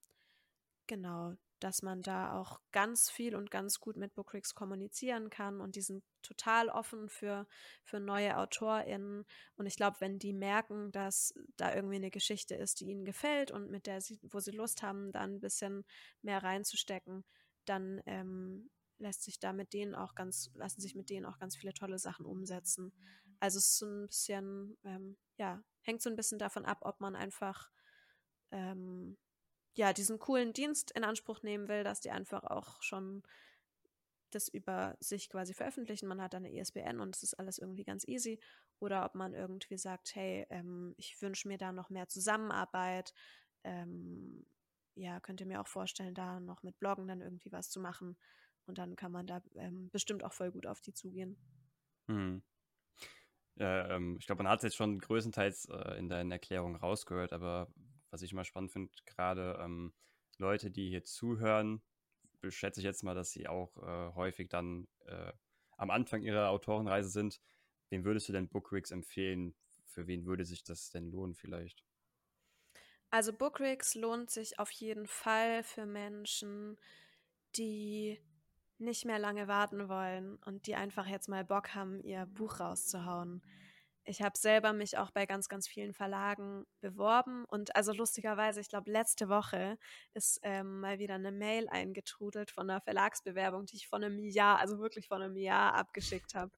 genau, 0.87 1.35
dass 1.63 1.83
man 1.83 2.01
da 2.01 2.33
auch 2.33 2.59
ganz 2.71 3.09
viel 3.09 3.35
und 3.35 3.51
ganz 3.51 3.79
gut 3.79 3.95
mit 3.95 4.13
Bookrix 4.15 4.55
kommunizieren 4.55 5.29
kann 5.29 5.61
und 5.61 5.75
die 5.75 5.81
sind 5.81 6.03
total 6.21 6.69
offen 6.69 7.07
für, 7.07 7.47
für 7.83 7.99
neue 7.99 8.37
AutorInnen. 8.37 9.25
Und 9.55 9.65
ich 9.65 9.75
glaube, 9.75 9.97
wenn 9.99 10.19
die 10.19 10.33
merken, 10.33 10.91
dass 10.91 11.33
da 11.57 11.73
irgendwie 11.73 11.97
eine 11.97 12.11
Geschichte 12.11 12.55
ist, 12.55 12.79
die 12.79 12.85
ihnen 12.85 13.05
gefällt 13.05 13.51
und 13.51 13.69
mit 13.69 13.85
der 13.85 14.01
sie, 14.01 14.19
wo 14.23 14.39
sie 14.39 14.51
Lust 14.51 14.81
haben, 14.81 15.11
da 15.11 15.21
ein 15.21 15.39
bisschen 15.39 15.85
mehr 16.21 16.43
reinzustecken, 16.43 17.23
dann 17.65 18.01
ähm, 18.05 18.69
lässt 18.97 19.23
sich 19.23 19.39
da 19.39 19.53
mit 19.53 19.73
denen 19.73 19.95
auch 19.95 20.15
ganz, 20.15 20.49
lassen 20.55 20.81
sich 20.81 20.95
mit 20.95 21.09
denen 21.09 21.25
auch 21.25 21.37
ganz 21.37 21.55
viele 21.55 21.73
tolle 21.73 21.99
Sachen 21.99 22.25
umsetzen. 22.25 22.91
Also 23.39 23.59
es 23.59 23.65
ist 23.65 23.77
so 23.77 23.85
ein 23.85 24.07
bisschen, 24.07 24.77
ähm, 24.83 25.17
ja, 25.37 25.63
hängt 25.81 26.01
so 26.01 26.09
ein 26.09 26.15
bisschen 26.15 26.39
davon 26.39 26.65
ab, 26.65 26.79
ob 26.81 26.99
man 26.99 27.15
einfach 27.15 27.69
ähm, 28.51 29.17
ja, 29.75 29.93
diesen 29.93 30.19
coolen 30.19 30.53
Dienst 30.53 30.91
in 30.91 31.03
Anspruch 31.03 31.43
nehmen 31.43 31.67
will, 31.67 31.83
dass 31.83 32.01
die 32.01 32.11
einfach 32.11 32.43
auch 32.43 32.81
schon 32.81 33.23
das 34.31 34.47
über 34.47 34.95
sich 34.99 35.29
quasi 35.29 35.53
veröffentlichen. 35.53 36.07
Man 36.07 36.21
hat 36.21 36.35
eine 36.35 36.51
ISBN 36.51 36.99
und 36.99 37.15
es 37.15 37.23
ist 37.23 37.33
alles 37.35 37.57
irgendwie 37.57 37.83
ganz 37.83 38.07
easy. 38.07 38.39
Oder 38.79 39.05
ob 39.05 39.15
man 39.15 39.33
irgendwie 39.33 39.77
sagt, 39.77 40.15
hey, 40.15 40.45
ähm, 40.49 40.95
ich 40.97 41.21
wünsche 41.21 41.47
mir 41.47 41.57
da 41.57 41.71
noch 41.71 41.89
mehr 41.89 42.07
Zusammenarbeit. 42.07 43.13
Ähm, 43.63 44.45
ja, 44.95 45.19
könnt 45.19 45.41
ihr 45.41 45.47
mir 45.47 45.61
auch 45.61 45.67
vorstellen, 45.67 46.15
da 46.15 46.39
noch 46.39 46.63
mit 46.63 46.79
Bloggen 46.79 47.07
dann 47.07 47.21
irgendwie 47.21 47.51
was 47.51 47.69
zu 47.69 47.79
machen. 47.79 48.17
Und 48.65 48.77
dann 48.77 48.95
kann 48.95 49.11
man 49.11 49.27
da 49.27 49.41
ähm, 49.55 49.89
bestimmt 49.89 50.23
auch 50.23 50.33
voll 50.33 50.51
gut 50.51 50.65
auf 50.65 50.81
die 50.81 50.93
zugehen. 50.93 51.37
Hm. 52.07 52.41
Ja, 53.55 53.89
ähm, 53.95 54.17
ich 54.19 54.25
glaube, 54.25 54.43
man 54.43 54.51
hat 54.51 54.59
es 54.59 54.63
jetzt 54.63 54.75
schon 54.75 54.99
größtenteils 54.99 55.65
äh, 55.65 55.97
in 55.97 56.09
deinen 56.09 56.31
Erklärungen 56.31 56.75
rausgehört, 56.75 57.33
aber 57.33 57.67
was 58.11 58.21
ich 58.21 58.31
immer 58.31 58.43
spannend 58.43 58.71
finde, 58.71 58.91
gerade 59.05 59.59
ähm, 59.61 59.93
Leute, 60.37 60.69
die 60.69 60.89
hier 60.89 61.03
zuhören, 61.03 61.81
schätze 62.49 62.79
ich 62.79 62.85
jetzt 62.85 63.03
mal, 63.03 63.15
dass 63.15 63.31
sie 63.31 63.47
auch 63.47 63.77
äh, 63.77 64.13
häufig 64.15 64.49
dann 64.49 64.87
äh, 65.05 65.31
am 65.77 65.89
Anfang 65.89 66.21
ihrer 66.21 66.49
Autorenreise 66.49 67.09
sind. 67.09 67.39
Wem 67.89 68.03
würdest 68.03 68.29
du 68.29 68.33
denn 68.33 68.49
Bookrigs 68.49 68.91
empfehlen? 68.91 69.55
Für 69.85 70.07
wen 70.07 70.25
würde 70.25 70.45
sich 70.45 70.63
das 70.63 70.89
denn 70.89 71.11
lohnen 71.11 71.35
vielleicht? 71.35 71.83
Also 73.09 73.33
Bookrigs 73.33 73.95
lohnt 73.95 74.29
sich 74.29 74.57
auf 74.57 74.71
jeden 74.71 75.05
Fall 75.05 75.63
für 75.63 75.85
Menschen, 75.85 76.79
die 77.55 78.19
nicht 78.77 79.05
mehr 79.05 79.19
lange 79.19 79.47
warten 79.47 79.89
wollen 79.89 80.37
und 80.45 80.65
die 80.65 80.75
einfach 80.75 81.07
jetzt 81.07 81.27
mal 81.27 81.43
Bock 81.43 81.75
haben, 81.75 82.01
ihr 82.01 82.25
Buch 82.25 82.59
rauszuhauen 82.59 83.43
ich 84.03 84.21
habe 84.21 84.37
selber 84.37 84.73
mich 84.73 84.97
auch 84.97 85.11
bei 85.11 85.25
ganz, 85.25 85.47
ganz 85.47 85.67
vielen 85.67 85.93
Verlagen 85.93 86.65
beworben 86.79 87.45
und 87.45 87.75
also 87.75 87.93
lustigerweise, 87.93 88.59
ich 88.59 88.69
glaube, 88.69 88.91
letzte 88.91 89.29
Woche 89.29 89.77
ist 90.13 90.39
ähm, 90.43 90.79
mal 90.79 90.99
wieder 90.99 91.15
eine 91.15 91.31
Mail 91.31 91.67
eingetrudelt 91.69 92.51
von 92.51 92.69
einer 92.69 92.81
Verlagsbewerbung, 92.81 93.65
die 93.65 93.75
ich 93.75 93.87
vor 93.87 93.97
einem 93.97 94.19
Jahr, 94.19 94.59
also 94.59 94.79
wirklich 94.79 95.07
vor 95.07 95.17
einem 95.17 95.37
Jahr 95.37 95.75
abgeschickt 95.75 96.33
habe. 96.35 96.51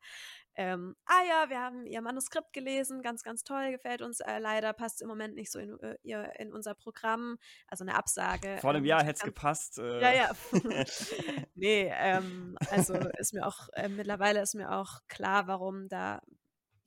Ähm, 0.55 0.95
ah 1.05 1.21
ja, 1.27 1.49
wir 1.49 1.59
haben 1.59 1.85
ihr 1.87 2.01
Manuskript 2.01 2.53
gelesen, 2.53 3.01
ganz, 3.01 3.23
ganz 3.23 3.43
toll, 3.43 3.71
gefällt 3.71 4.01
uns. 4.01 4.19
Äh, 4.19 4.37
leider 4.37 4.71
passt 4.73 5.01
im 5.01 5.07
Moment 5.07 5.35
nicht 5.35 5.51
so 5.51 5.59
in, 5.59 5.79
äh, 5.79 5.97
in 6.37 6.53
unser 6.53 6.75
Programm, 6.75 7.37
also 7.67 7.83
eine 7.83 7.95
Absage. 7.95 8.57
Vor 8.61 8.69
einem 8.69 8.83
ähm, 8.83 8.89
Jahr 8.89 9.03
hätte 9.03 9.17
es 9.17 9.23
gepasst. 9.23 9.79
Äh. 9.79 9.99
Ja, 9.99 10.11
ja. 10.13 10.31
nee, 11.55 11.91
ähm, 11.95 12.55
also 12.69 12.93
ist 13.17 13.33
mir 13.33 13.47
auch, 13.47 13.69
äh, 13.73 13.89
mittlerweile 13.89 14.41
ist 14.41 14.53
mir 14.53 14.71
auch 14.71 14.99
klar, 15.07 15.47
warum 15.47 15.89
da 15.89 16.21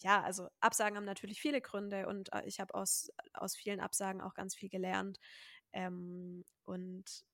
ja, 0.01 0.23
also 0.23 0.49
Absagen 0.61 0.97
haben 0.97 1.05
natürlich 1.05 1.41
viele 1.41 1.61
Gründe 1.61 2.07
und 2.09 2.33
äh, 2.33 2.43
ich 2.47 2.61
habe 2.61 2.75
aus, 2.75 3.11
aus 3.35 3.57
vielen 3.57 3.81
Absagen 3.81 4.21
auch 4.21 4.35
ganz 4.35 4.55
viel 4.55 4.69
gelernt. 4.69 5.19
Ähm, 5.73 6.45
und 6.65 7.25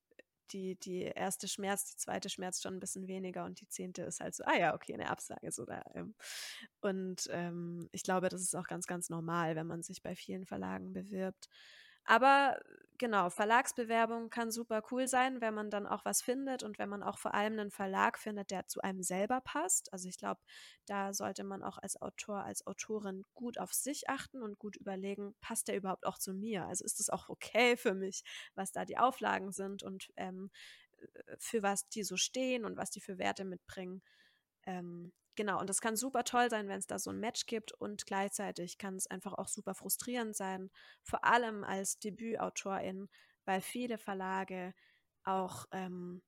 die, 0.52 0.76
die 0.78 1.02
erste 1.02 1.48
Schmerz, 1.48 1.86
die 1.86 1.96
zweite 1.96 2.28
Schmerz 2.28 2.60
schon 2.62 2.74
ein 2.74 2.80
bisschen 2.80 3.06
weniger 3.08 3.44
und 3.44 3.60
die 3.60 3.68
zehnte 3.68 4.02
ist 4.02 4.20
halt 4.20 4.34
so, 4.34 4.44
ah 4.44 4.56
ja, 4.56 4.74
okay, 4.74 4.94
eine 4.94 5.08
Absage. 5.10 5.50
So 5.52 5.64
da, 5.64 5.82
ähm, 5.94 6.14
und 6.80 7.26
ähm, 7.30 7.88
ich 7.92 8.02
glaube, 8.02 8.28
das 8.28 8.42
ist 8.42 8.54
auch 8.56 8.66
ganz, 8.66 8.86
ganz 8.86 9.08
normal, 9.10 9.56
wenn 9.56 9.66
man 9.66 9.82
sich 9.82 10.02
bei 10.02 10.14
vielen 10.14 10.46
Verlagen 10.46 10.92
bewirbt. 10.92 11.48
Aber 12.04 12.58
genau, 12.98 13.30
Verlagsbewerbung 13.30 14.30
kann 14.30 14.50
super 14.50 14.82
cool 14.90 15.08
sein, 15.08 15.40
wenn 15.40 15.54
man 15.54 15.70
dann 15.70 15.86
auch 15.86 16.04
was 16.04 16.22
findet 16.22 16.62
und 16.62 16.78
wenn 16.78 16.88
man 16.88 17.02
auch 17.02 17.18
vor 17.18 17.34
allem 17.34 17.58
einen 17.58 17.70
Verlag 17.70 18.18
findet, 18.18 18.50
der 18.50 18.66
zu 18.68 18.80
einem 18.80 19.02
selber 19.02 19.40
passt. 19.40 19.92
Also 19.92 20.08
ich 20.08 20.18
glaube, 20.18 20.40
da 20.86 21.12
sollte 21.14 21.44
man 21.44 21.62
auch 21.62 21.78
als 21.78 22.00
Autor, 22.00 22.44
als 22.44 22.66
Autorin 22.66 23.24
gut 23.34 23.58
auf 23.58 23.72
sich 23.72 24.08
achten 24.08 24.42
und 24.42 24.58
gut 24.58 24.76
überlegen, 24.76 25.34
passt 25.40 25.68
der 25.68 25.76
überhaupt 25.76 26.06
auch 26.06 26.18
zu 26.18 26.32
mir? 26.34 26.66
Also 26.66 26.84
ist 26.84 27.00
es 27.00 27.10
auch 27.10 27.28
okay 27.28 27.76
für 27.76 27.94
mich, 27.94 28.22
was 28.54 28.72
da 28.72 28.84
die 28.84 28.98
Auflagen 28.98 29.52
sind 29.52 29.82
und 29.82 30.10
ähm, 30.16 30.50
für 31.38 31.62
was 31.62 31.88
die 31.88 32.04
so 32.04 32.16
stehen 32.16 32.64
und 32.64 32.76
was 32.76 32.90
die 32.90 33.00
für 33.00 33.18
Werte 33.18 33.44
mitbringen. 33.44 34.02
Ähm, 34.66 35.12
genau, 35.36 35.60
und 35.60 35.68
das 35.70 35.80
kann 35.80 35.96
super 35.96 36.24
toll 36.24 36.50
sein, 36.50 36.68
wenn 36.68 36.78
es 36.78 36.86
da 36.86 36.98
so 36.98 37.10
ein 37.10 37.20
Match 37.20 37.46
gibt 37.46 37.72
und 37.72 38.06
gleichzeitig 38.06 38.78
kann 38.78 38.96
es 38.96 39.06
einfach 39.06 39.34
auch 39.34 39.48
super 39.48 39.74
frustrierend 39.74 40.36
sein, 40.36 40.70
vor 41.02 41.24
allem 41.24 41.64
als 41.64 41.98
Debütautorin, 41.98 43.08
weil 43.44 43.60
viele 43.60 43.98
Verlage 43.98 44.74
auch 45.24 45.66
ähm, 45.72 46.22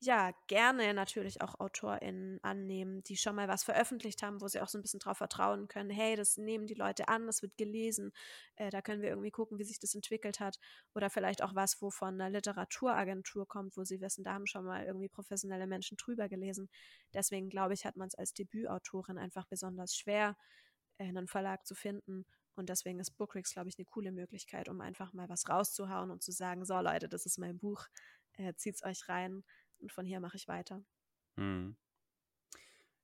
ja, 0.00 0.32
gerne 0.46 0.94
natürlich 0.94 1.40
auch 1.42 1.58
AutorInnen 1.58 2.38
annehmen, 2.44 3.02
die 3.02 3.16
schon 3.16 3.34
mal 3.34 3.48
was 3.48 3.64
veröffentlicht 3.64 4.22
haben, 4.22 4.40
wo 4.40 4.46
sie 4.46 4.60
auch 4.60 4.68
so 4.68 4.78
ein 4.78 4.82
bisschen 4.82 5.00
drauf 5.00 5.18
vertrauen 5.18 5.66
können, 5.66 5.90
hey, 5.90 6.14
das 6.14 6.36
nehmen 6.36 6.66
die 6.68 6.74
Leute 6.74 7.08
an, 7.08 7.26
das 7.26 7.42
wird 7.42 7.56
gelesen, 7.56 8.12
äh, 8.56 8.70
da 8.70 8.80
können 8.80 9.02
wir 9.02 9.08
irgendwie 9.08 9.32
gucken, 9.32 9.58
wie 9.58 9.64
sich 9.64 9.80
das 9.80 9.96
entwickelt 9.96 10.38
hat. 10.38 10.58
Oder 10.94 11.10
vielleicht 11.10 11.42
auch 11.42 11.56
was, 11.56 11.82
wo 11.82 11.90
von 11.90 12.14
einer 12.14 12.30
Literaturagentur 12.30 13.48
kommt, 13.48 13.76
wo 13.76 13.82
sie 13.82 14.00
wissen, 14.00 14.22
da 14.22 14.34
haben 14.34 14.46
schon 14.46 14.64
mal 14.64 14.84
irgendwie 14.84 15.08
professionelle 15.08 15.66
Menschen 15.66 15.96
drüber 15.96 16.28
gelesen. 16.28 16.68
Deswegen 17.12 17.48
glaube 17.50 17.74
ich, 17.74 17.84
hat 17.84 17.96
man 17.96 18.06
es 18.06 18.14
als 18.14 18.32
Debütautorin 18.34 19.18
einfach 19.18 19.46
besonders 19.46 19.96
schwer, 19.96 20.36
äh, 20.98 21.08
einen 21.08 21.26
Verlag 21.26 21.66
zu 21.66 21.74
finden. 21.74 22.24
Und 22.54 22.68
deswegen 22.68 23.00
ist 23.00 23.12
Bookrigs, 23.16 23.52
glaube 23.52 23.68
ich, 23.68 23.78
eine 23.78 23.84
coole 23.84 24.12
Möglichkeit, 24.12 24.68
um 24.68 24.80
einfach 24.80 25.12
mal 25.12 25.28
was 25.28 25.48
rauszuhauen 25.48 26.10
und 26.12 26.22
zu 26.22 26.30
sagen, 26.32 26.64
so 26.64 26.78
Leute, 26.80 27.08
das 27.08 27.26
ist 27.26 27.38
mein 27.38 27.58
Buch, 27.58 27.86
äh, 28.34 28.54
zieht's 28.54 28.84
euch 28.84 29.08
rein 29.08 29.42
und 29.80 29.92
von 29.92 30.06
hier 30.06 30.20
mache 30.20 30.36
ich 30.36 30.48
weiter. 30.48 30.84
Hm. 31.36 31.76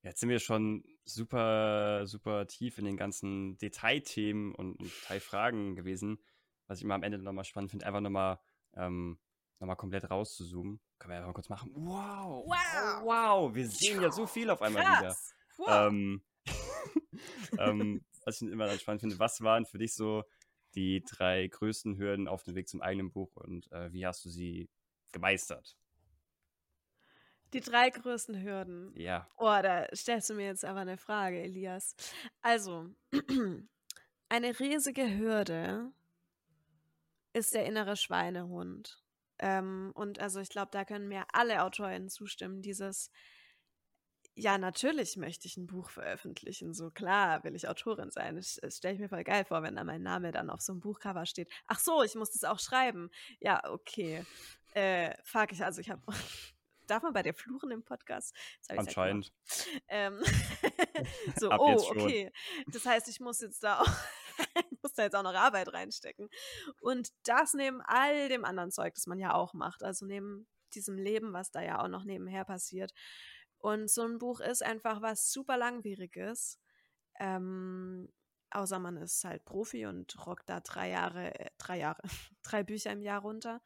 Jetzt 0.02 0.20
sind 0.20 0.28
wir 0.28 0.38
schon 0.38 0.84
super, 1.04 2.06
super 2.06 2.46
tief 2.46 2.78
in 2.78 2.84
den 2.84 2.96
ganzen 2.96 3.56
Detailthemen 3.58 4.54
und, 4.54 4.76
und 4.76 4.84
Detailfragen 4.84 5.76
gewesen. 5.76 6.18
Was 6.66 6.78
ich 6.78 6.84
immer 6.84 6.94
am 6.94 7.02
Ende 7.02 7.18
nochmal 7.18 7.44
spannend 7.44 7.70
finde, 7.70 7.87
einfach 7.87 8.00
nochmal 8.00 8.38
ähm, 8.74 9.18
noch 9.60 9.76
komplett 9.76 10.10
rauszuzoomen. 10.10 10.80
Können 10.98 11.12
wir 11.12 11.20
ja 11.20 11.26
mal 11.26 11.32
kurz 11.32 11.48
machen. 11.48 11.70
Wow! 11.74 12.44
Wow! 12.46 13.02
Oh, 13.02 13.06
wow! 13.06 13.54
Wir 13.54 13.66
sehen 13.68 14.02
ja 14.02 14.10
so 14.10 14.26
viel 14.26 14.50
auf 14.50 14.60
einmal 14.60 14.84
Krass. 14.84 15.00
wieder. 15.00 15.16
Wow. 15.56 15.88
Ähm, 15.88 16.22
ähm, 17.58 18.04
was 18.24 18.42
ich 18.42 18.50
immer 18.50 18.68
spannend 18.78 19.00
finde, 19.00 19.18
was 19.18 19.40
waren 19.40 19.64
für 19.64 19.78
dich 19.78 19.94
so 19.94 20.24
die 20.74 21.02
drei 21.04 21.46
größten 21.46 21.96
Hürden 21.96 22.28
auf 22.28 22.42
dem 22.42 22.54
Weg 22.54 22.68
zum 22.68 22.82
eigenen 22.82 23.10
Buch 23.12 23.37
und 23.37 23.70
äh, 23.72 23.92
wie 23.92 24.06
hast 24.06 24.24
du 24.24 24.28
sie 24.28 24.68
gemeistert? 25.12 25.78
Die 27.54 27.60
drei 27.60 27.88
größten 27.88 28.42
Hürden. 28.42 28.92
Ja. 28.96 29.28
Oh, 29.36 29.58
da 29.62 29.86
stellst 29.94 30.28
du 30.28 30.34
mir 30.34 30.46
jetzt 30.46 30.64
aber 30.64 30.80
eine 30.80 30.98
Frage, 30.98 31.40
Elias. 31.40 31.94
Also, 32.42 32.90
eine 34.28 34.58
riesige 34.58 35.16
Hürde 35.16 35.92
ist 37.32 37.54
der 37.54 37.64
innere 37.64 37.96
Schweinehund. 37.96 39.02
Ähm, 39.38 39.92
und 39.94 40.18
also 40.18 40.40
ich 40.40 40.48
glaube, 40.48 40.70
da 40.72 40.84
können 40.84 41.08
mir 41.08 41.24
alle 41.32 41.62
AutorInnen 41.62 42.08
zustimmen, 42.08 42.60
dieses 42.60 43.10
ja, 44.36 44.58
natürlich 44.58 45.16
möchte 45.16 45.46
ich 45.46 45.56
ein 45.56 45.66
Buch 45.66 45.90
veröffentlichen. 45.90 46.74
So 46.74 46.90
klar 46.90 47.44
will 47.44 47.54
ich 47.54 47.68
Autorin 47.68 48.10
sein. 48.10 48.34
Das, 48.36 48.58
das 48.60 48.78
stelle 48.78 48.94
ich 48.94 49.00
mir 49.00 49.08
voll 49.08 49.22
geil 49.22 49.44
vor, 49.44 49.62
wenn 49.62 49.76
da 49.76 49.84
mein 49.84 50.02
Name 50.02 50.32
dann 50.32 50.50
auf 50.50 50.60
so 50.60 50.72
einem 50.72 50.80
Buchcover 50.80 51.24
steht. 51.24 51.48
Ach 51.66 51.78
so, 51.78 52.02
ich 52.02 52.16
muss 52.16 52.32
das 52.32 52.42
auch 52.42 52.58
schreiben. 52.58 53.10
Ja, 53.38 53.62
okay. 53.70 54.24
Äh, 54.72 55.14
fuck, 55.22 55.52
ich, 55.52 55.64
also 55.64 55.80
ich 55.80 55.88
habe 55.88 56.02
Darf 56.86 57.02
man 57.02 57.12
bei 57.12 57.22
dir 57.22 57.34
fluchen 57.34 57.70
im 57.70 57.82
Podcast? 57.82 58.34
Anscheinend. 58.68 59.32
Ähm, 59.88 60.22
so, 61.36 61.50
oh, 61.50 61.76
okay. 61.90 62.32
Das 62.68 62.86
heißt, 62.86 63.08
ich 63.08 63.20
muss 63.20 63.40
jetzt 63.40 63.62
da 63.62 63.80
auch, 63.80 63.90
muss 64.82 64.92
da 64.94 65.04
jetzt 65.04 65.14
auch 65.14 65.22
noch 65.22 65.34
Arbeit 65.34 65.72
reinstecken. 65.72 66.28
Und 66.80 67.08
das 67.24 67.54
neben 67.54 67.80
all 67.82 68.28
dem 68.28 68.44
anderen 68.44 68.70
Zeug, 68.70 68.94
das 68.94 69.06
man 69.06 69.18
ja 69.18 69.34
auch 69.34 69.54
macht. 69.54 69.82
Also 69.82 70.06
neben 70.06 70.46
diesem 70.74 70.98
Leben, 70.98 71.32
was 71.32 71.50
da 71.50 71.62
ja 71.62 71.82
auch 71.82 71.88
noch 71.88 72.04
nebenher 72.04 72.44
passiert. 72.44 72.92
Und 73.58 73.90
so 73.90 74.02
ein 74.02 74.18
Buch 74.18 74.40
ist 74.40 74.62
einfach 74.62 75.00
was 75.00 75.32
super 75.32 75.56
langwieriges. 75.56 76.58
Ähm, 77.18 78.12
außer 78.50 78.78
man 78.78 78.96
ist 78.96 79.24
halt 79.24 79.44
Profi 79.44 79.86
und 79.86 80.26
rockt 80.26 80.48
da 80.48 80.60
drei 80.60 80.90
Jahre, 80.90 81.38
äh, 81.38 81.50
drei 81.58 81.78
Jahre, 81.78 82.02
drei 82.42 82.62
Bücher 82.62 82.92
im 82.92 83.02
Jahr 83.02 83.22
runter. 83.22 83.62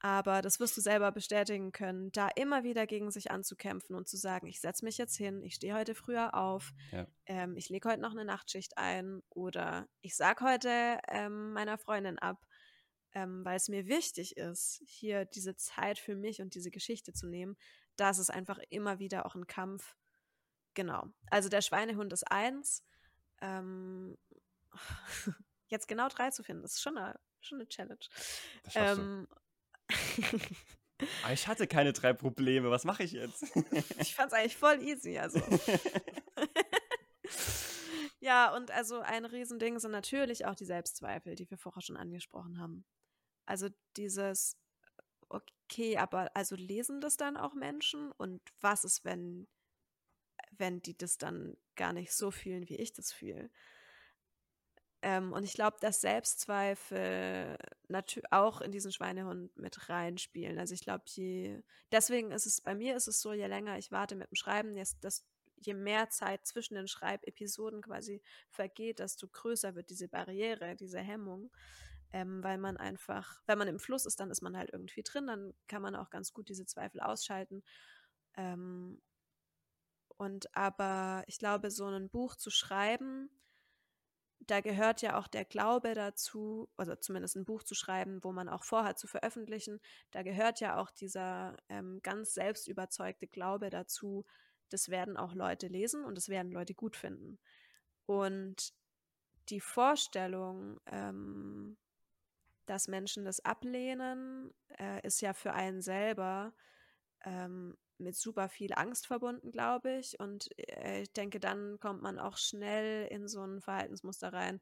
Aber 0.00 0.42
das 0.42 0.60
wirst 0.60 0.76
du 0.76 0.80
selber 0.80 1.10
bestätigen 1.10 1.72
können, 1.72 2.12
da 2.12 2.28
immer 2.36 2.62
wieder 2.62 2.86
gegen 2.86 3.10
sich 3.10 3.30
anzukämpfen 3.32 3.96
und 3.96 4.08
zu 4.08 4.16
sagen, 4.16 4.46
ich 4.46 4.60
setze 4.60 4.84
mich 4.84 4.96
jetzt 4.96 5.16
hin, 5.16 5.42
ich 5.42 5.56
stehe 5.56 5.74
heute 5.74 5.94
früher 5.94 6.34
auf, 6.34 6.72
ja. 6.92 7.06
ähm, 7.26 7.56
ich 7.56 7.68
lege 7.68 7.88
heute 7.88 8.00
noch 8.00 8.12
eine 8.12 8.24
Nachtschicht 8.24 8.78
ein 8.78 9.22
oder 9.28 9.88
ich 10.00 10.16
sage 10.16 10.44
heute 10.44 10.98
ähm, 11.08 11.52
meiner 11.52 11.78
Freundin 11.78 12.18
ab, 12.18 12.46
ähm, 13.12 13.44
weil 13.44 13.56
es 13.56 13.68
mir 13.68 13.88
wichtig 13.88 14.36
ist, 14.36 14.80
hier 14.86 15.24
diese 15.24 15.56
Zeit 15.56 15.98
für 15.98 16.14
mich 16.14 16.40
und 16.40 16.54
diese 16.54 16.70
Geschichte 16.70 17.12
zu 17.12 17.26
nehmen. 17.26 17.56
Das 17.96 18.18
ist 18.18 18.30
einfach 18.30 18.58
immer 18.70 19.00
wieder 19.00 19.26
auch 19.26 19.34
ein 19.34 19.48
Kampf. 19.48 19.96
Genau. 20.74 21.08
Also 21.26 21.48
der 21.48 21.62
Schweinehund 21.62 22.12
ist 22.12 22.30
eins. 22.30 22.84
Ähm, 23.40 24.16
jetzt 25.66 25.88
genau 25.88 26.08
drei 26.08 26.30
zu 26.30 26.44
finden, 26.44 26.62
das 26.62 26.74
ist 26.74 26.82
schon 26.82 26.96
eine, 26.96 27.18
schon 27.40 27.58
eine 27.58 27.68
Challenge. 27.68 27.98
Das 28.62 28.98
ähm, 28.98 29.26
Aber 31.22 31.28
ich 31.32 31.46
hatte 31.46 31.66
keine 31.66 31.92
drei 31.92 32.12
Probleme. 32.12 32.70
Was 32.70 32.84
mache 32.84 33.02
ich 33.02 33.12
jetzt? 33.12 33.42
ich 34.00 34.14
fand 34.14 34.32
es 34.32 34.38
eigentlich 34.38 34.56
voll 34.56 34.82
easy. 34.82 35.18
Also. 35.18 35.40
ja, 38.20 38.54
und 38.54 38.70
also 38.70 39.00
ein 39.00 39.24
Riesending 39.24 39.78
sind 39.78 39.92
natürlich 39.92 40.46
auch 40.46 40.54
die 40.54 40.64
Selbstzweifel, 40.64 41.34
die 41.34 41.50
wir 41.50 41.58
vorher 41.58 41.82
schon 41.82 41.96
angesprochen 41.96 42.58
haben. 42.58 42.84
Also 43.46 43.68
dieses, 43.96 44.56
okay, 45.28 45.96
aber 45.96 46.30
also 46.34 46.56
lesen 46.56 47.00
das 47.00 47.16
dann 47.16 47.36
auch 47.36 47.54
Menschen? 47.54 48.12
Und 48.12 48.42
was 48.60 48.84
ist, 48.84 49.04
wenn, 49.04 49.48
wenn 50.50 50.82
die 50.82 50.96
das 50.96 51.18
dann 51.18 51.56
gar 51.76 51.92
nicht 51.92 52.12
so 52.12 52.30
fühlen, 52.30 52.68
wie 52.68 52.76
ich 52.76 52.92
das 52.92 53.12
fühle? 53.12 53.50
Ähm, 55.00 55.32
und 55.32 55.44
ich 55.44 55.52
glaube, 55.52 55.76
dass 55.80 56.00
Selbstzweifel 56.00 57.56
natürlich 57.86 58.32
auch 58.32 58.60
in 58.60 58.72
diesen 58.72 58.90
Schweinehund 58.90 59.56
mit 59.56 59.88
reinspielen. 59.88 60.58
Also 60.58 60.74
ich 60.74 60.80
glaube, 60.80 61.04
je 61.06 61.62
deswegen 61.92 62.32
ist 62.32 62.46
es 62.46 62.60
bei 62.60 62.74
mir 62.74 62.96
ist 62.96 63.06
es 63.06 63.20
so, 63.20 63.32
je 63.32 63.46
länger 63.46 63.78
ich 63.78 63.92
warte 63.92 64.16
mit 64.16 64.30
dem 64.30 64.34
Schreiben, 64.34 64.76
jetzt, 64.76 64.98
je 65.60 65.74
mehr 65.74 66.10
Zeit 66.10 66.46
zwischen 66.46 66.74
den 66.74 66.88
Schreibepisoden 66.88 67.82
quasi 67.82 68.22
vergeht, 68.50 68.98
desto 68.98 69.28
größer 69.28 69.74
wird 69.74 69.90
diese 69.90 70.08
Barriere, 70.08 70.74
diese 70.76 70.98
Hemmung. 71.00 71.50
Ähm, 72.10 72.42
weil 72.42 72.56
man 72.56 72.78
einfach, 72.78 73.42
wenn 73.46 73.58
man 73.58 73.68
im 73.68 73.78
Fluss 73.78 74.06
ist, 74.06 74.18
dann 74.18 74.30
ist 74.30 74.40
man 74.40 74.56
halt 74.56 74.70
irgendwie 74.72 75.02
drin, 75.02 75.26
dann 75.26 75.52
kann 75.66 75.82
man 75.82 75.94
auch 75.94 76.08
ganz 76.08 76.32
gut 76.32 76.48
diese 76.48 76.64
Zweifel 76.64 77.00
ausschalten. 77.00 77.62
Ähm, 78.34 79.02
und 80.16 80.54
aber 80.56 81.22
ich 81.26 81.38
glaube, 81.38 81.70
so 81.70 81.86
ein 81.86 82.08
Buch 82.08 82.34
zu 82.34 82.50
schreiben, 82.50 83.30
da 84.40 84.60
gehört 84.60 85.02
ja 85.02 85.18
auch 85.18 85.26
der 85.26 85.44
Glaube 85.44 85.94
dazu, 85.94 86.68
also 86.76 86.94
zumindest 86.94 87.36
ein 87.36 87.44
Buch 87.44 87.62
zu 87.62 87.74
schreiben, 87.74 88.22
wo 88.22 88.32
man 88.32 88.48
auch 88.48 88.64
vorhat 88.64 88.98
zu 88.98 89.06
veröffentlichen, 89.06 89.80
da 90.10 90.22
gehört 90.22 90.60
ja 90.60 90.78
auch 90.78 90.90
dieser 90.90 91.56
ähm, 91.68 92.00
ganz 92.02 92.34
selbstüberzeugte 92.34 93.26
Glaube 93.26 93.70
dazu, 93.70 94.24
das 94.70 94.88
werden 94.90 95.16
auch 95.16 95.34
Leute 95.34 95.66
lesen 95.66 96.04
und 96.04 96.14
das 96.14 96.28
werden 96.28 96.52
Leute 96.52 96.74
gut 96.74 96.96
finden. 96.96 97.38
Und 98.06 98.72
die 99.48 99.60
Vorstellung, 99.60 100.80
ähm, 100.86 101.76
dass 102.66 102.88
Menschen 102.88 103.24
das 103.24 103.40
ablehnen, 103.40 104.52
äh, 104.78 105.04
ist 105.06 105.20
ja 105.20 105.32
für 105.32 105.54
einen 105.54 105.80
selber 105.80 106.52
ähm, 107.24 107.76
mit 108.00 108.16
super 108.16 108.48
viel 108.48 108.72
Angst 108.74 109.06
verbunden, 109.06 109.50
glaube 109.50 109.98
ich. 109.98 110.18
Und 110.20 110.48
äh, 110.58 111.02
ich 111.02 111.12
denke, 111.12 111.40
dann 111.40 111.78
kommt 111.80 112.02
man 112.02 112.18
auch 112.18 112.36
schnell 112.36 113.06
in 113.08 113.28
so 113.28 113.42
ein 113.42 113.60
Verhaltensmuster 113.60 114.32
rein. 114.32 114.60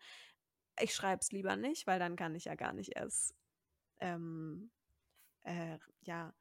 Ich 0.81 0.95
schreibe 0.95 1.21
es 1.21 1.33
lieber 1.33 1.57
nicht, 1.57 1.87
weil 1.87 1.99
dann 1.99 2.17
kann 2.17 2.35
ich 2.35 2.45
ja 2.45 2.55
gar 2.55 2.73
nicht 2.73 2.97
erst 2.97 3.35
ähm, 4.01 4.71
äh, 5.45 5.79
ja, 6.03 6.35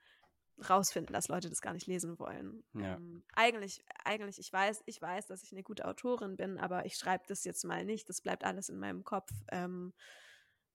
rausfinden, 0.69 1.13
dass 1.13 1.27
Leute 1.27 1.49
das 1.49 1.61
gar 1.61 1.73
nicht 1.73 1.87
lesen 1.87 2.17
wollen. 2.19 2.63
Ja. 2.73 2.95
Ähm, 2.95 3.23
eigentlich, 3.33 3.83
eigentlich, 4.03 4.39
ich 4.39 4.51
weiß, 4.51 4.83
ich 4.85 5.01
weiß, 5.01 5.27
dass 5.27 5.43
ich 5.43 5.51
eine 5.51 5.63
gute 5.63 5.85
Autorin 5.85 6.37
bin, 6.37 6.57
aber 6.57 6.85
ich 6.85 6.95
schreibe 6.95 7.25
das 7.27 7.43
jetzt 7.43 7.63
mal 7.65 7.85
nicht. 7.85 8.09
Das 8.09 8.21
bleibt 8.21 8.43
alles 8.43 8.69
in 8.69 8.79
meinem 8.79 9.03
Kopf. 9.03 9.31
Ähm, 9.51 9.93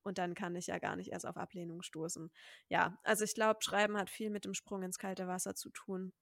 und 0.02 0.18
dann 0.18 0.34
kann 0.34 0.56
ich 0.56 0.66
ja 0.66 0.78
gar 0.78 0.96
nicht 0.96 1.12
erst 1.12 1.26
auf 1.26 1.36
Ablehnung 1.36 1.82
stoßen. 1.82 2.30
Ja, 2.68 2.98
also 3.02 3.24
ich 3.24 3.34
glaube, 3.34 3.62
Schreiben 3.62 3.96
hat 3.96 4.10
viel 4.10 4.30
mit 4.30 4.44
dem 4.44 4.54
Sprung 4.54 4.82
ins 4.82 4.98
kalte 4.98 5.26
Wasser 5.26 5.54
zu 5.54 5.70
tun. 5.70 6.12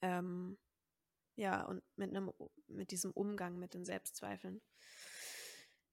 Ähm, 0.00 0.58
ja, 1.36 1.62
und 1.64 1.82
mit, 1.96 2.10
einem, 2.10 2.32
mit 2.68 2.90
diesem 2.90 3.12
Umgang 3.12 3.58
mit 3.58 3.74
den 3.74 3.84
Selbstzweifeln. 3.84 4.60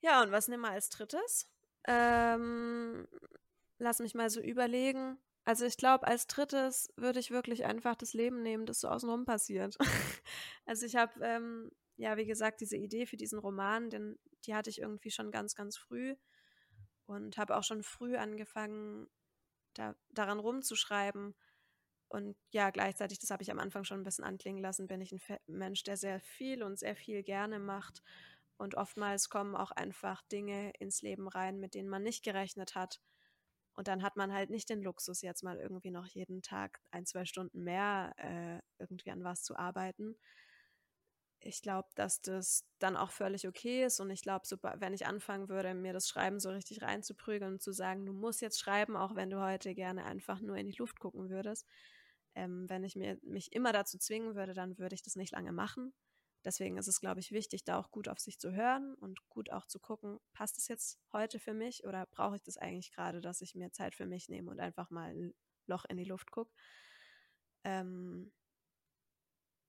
Ja, 0.02 0.22
und 0.22 0.32
was 0.32 0.48
nehmen 0.48 0.64
wir 0.64 0.72
als 0.72 0.90
drittes? 0.90 1.50
Ähm, 1.88 3.08
lass 3.78 4.00
mich 4.00 4.16
mal 4.16 4.30
so 4.30 4.42
überlegen. 4.42 5.18
Also 5.46 5.66
ich 5.66 5.78
glaube, 5.78 6.08
als 6.08 6.28
drittes 6.28 6.94
würde 6.96 7.20
ich 7.20 7.32
wirklich 7.32 7.66
einfach 7.66 7.96
das 7.96 8.14
Leben 8.14 8.44
nehmen, 8.44 8.66
das 8.66 8.82
so 8.82 8.90
außenrum 8.90 9.26
passiert. 9.26 9.78
also 10.66 10.86
ich 10.86 10.96
habe, 10.96 11.14
ähm, 11.22 11.72
ja, 11.98 12.18
wie 12.18 12.26
gesagt, 12.26 12.62
diese 12.62 12.78
Idee 12.78 13.06
für 13.06 13.18
diesen 13.18 13.40
Roman, 13.40 13.90
denn 13.90 14.20
die 14.46 14.56
hatte 14.56 14.70
ich 14.70 14.80
irgendwie 14.80 15.12
schon 15.12 15.32
ganz, 15.32 15.56
ganz 15.56 15.78
früh 15.78 16.16
und 17.10 17.38
habe 17.38 17.58
auch 17.58 17.64
schon 17.64 17.82
früh 17.82 18.16
angefangen, 18.18 19.08
da, 19.74 19.96
daran 20.12 20.40
rumzuschreiben. 20.40 21.36
Und 22.08 22.38
ja, 22.52 22.70
gleichzeitig, 22.70 23.18
das 23.20 23.32
habe 23.32 23.42
ich 23.42 23.52
am 23.52 23.60
Anfang 23.60 23.84
schon 23.84 24.02
ein 24.02 24.04
bisschen 24.04 24.24
anklingen 24.24 24.62
lassen, 24.62 24.88
bin 24.88 25.02
ich 25.02 25.12
ein 25.12 25.40
Mensch, 25.48 25.84
der 25.84 25.98
sehr 25.98 26.20
viel 26.20 26.62
und 26.62 26.78
sehr 26.78 26.96
viel 26.96 27.24
gerne 27.24 27.60
macht. 27.60 28.04
Und 28.58 28.76
oftmals 28.76 29.30
kommen 29.30 29.56
auch 29.56 29.72
einfach 29.72 30.22
Dinge 30.24 30.72
ins 30.80 31.02
Leben 31.02 31.28
rein, 31.28 31.60
mit 31.60 31.74
denen 31.74 31.90
man 31.90 32.04
nicht 32.04 32.24
gerechnet 32.24 32.76
hat. 32.76 33.02
Und 33.74 33.88
dann 33.88 34.04
hat 34.04 34.16
man 34.16 34.32
halt 34.34 34.52
nicht 34.52 34.70
den 34.70 34.84
Luxus, 34.84 35.22
jetzt 35.22 35.44
mal 35.44 35.58
irgendwie 35.58 35.92
noch 35.92 36.06
jeden 36.06 36.44
Tag 36.44 36.80
ein, 36.92 37.06
zwei 37.06 37.26
Stunden 37.26 37.64
mehr 37.64 38.14
äh, 38.18 38.60
irgendwie 38.78 39.12
an 39.12 39.24
was 39.24 39.44
zu 39.44 39.56
arbeiten, 39.56 40.16
ich 41.42 41.62
glaube, 41.62 41.88
dass 41.96 42.22
das 42.22 42.66
dann 42.80 42.98
auch 42.98 43.12
völlig 43.12 43.48
okay 43.48 43.86
ist. 43.86 44.00
Und 44.00 44.10
ich 44.10 44.22
glaube, 44.22 44.46
wenn 44.80 44.94
ich 44.94 45.06
anfangen 45.06 45.50
würde, 45.50 45.74
mir 45.74 45.94
das 45.94 46.10
Schreiben 46.10 46.40
so 46.40 46.50
richtig 46.50 46.82
reinzuprügeln 46.82 47.54
und 47.54 47.62
zu 47.62 47.72
sagen, 47.72 48.06
du 48.06 48.14
musst 48.14 48.42
jetzt 48.42 48.60
schreiben, 48.60 48.96
auch 48.98 49.16
wenn 49.16 49.30
du 49.30 49.42
heute 49.42 49.74
gerne 49.74 50.06
einfach 50.06 50.42
nur 50.42 50.58
in 50.58 50.68
die 50.68 50.78
Luft 50.78 51.00
gucken 51.00 51.30
würdest, 51.30 51.66
ähm, 52.36 52.70
wenn 52.70 52.84
ich 52.84 52.96
mir, 52.96 53.18
mich 53.24 53.54
immer 53.54 53.74
dazu 53.74 53.98
zwingen 53.98 54.36
würde, 54.36 54.54
dann 54.54 54.78
würde 54.78 54.96
ich 54.96 55.02
das 55.04 55.16
nicht 55.16 55.32
lange 55.32 55.52
machen. 55.52 55.94
Deswegen 56.46 56.78
ist 56.78 56.88
es, 56.88 57.02
glaube 57.02 57.20
ich, 57.20 57.32
wichtig, 57.32 57.66
da 57.66 57.78
auch 57.78 57.92
gut 57.92 58.08
auf 58.08 58.20
sich 58.20 58.40
zu 58.40 58.54
hören 58.54 58.96
und 58.96 59.20
gut 59.30 59.52
auch 59.52 59.66
zu 59.66 59.80
gucken, 59.80 60.20
passt 60.32 60.58
es 60.58 60.68
jetzt 60.68 61.00
heute 61.12 61.40
für 61.40 61.54
mich 61.54 61.86
oder 61.86 62.06
brauche 62.06 62.36
ich 62.38 62.44
das 62.44 62.58
eigentlich 62.58 62.92
gerade, 62.94 63.20
dass 63.20 63.42
ich 63.42 63.56
mir 63.56 63.72
Zeit 63.72 63.94
für 63.96 64.06
mich 64.06 64.30
nehme 64.30 64.50
und 64.50 64.60
einfach 64.60 64.90
mal 64.90 65.10
ein 65.14 65.34
Loch 65.68 65.86
in 65.86 65.98
die 65.98 66.06
Luft 66.06 66.32
gucke. 66.32 66.52
Ähm, 67.66 68.32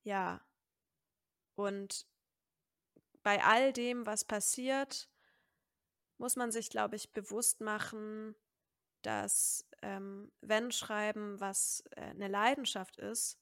ja, 0.04 0.40
und 1.66 2.06
bei 3.22 3.42
all 3.44 3.72
dem, 3.72 4.06
was 4.06 4.24
passiert, 4.24 5.08
muss 6.18 6.36
man 6.36 6.52
sich, 6.52 6.70
glaube 6.70 6.96
ich, 6.96 7.12
bewusst 7.12 7.60
machen, 7.60 8.34
dass 9.02 9.66
ähm, 9.82 10.30
wenn 10.40 10.70
Schreiben 10.72 11.40
was 11.40 11.82
äh, 11.96 12.02
eine 12.02 12.28
Leidenschaft 12.28 12.96
ist, 12.98 13.38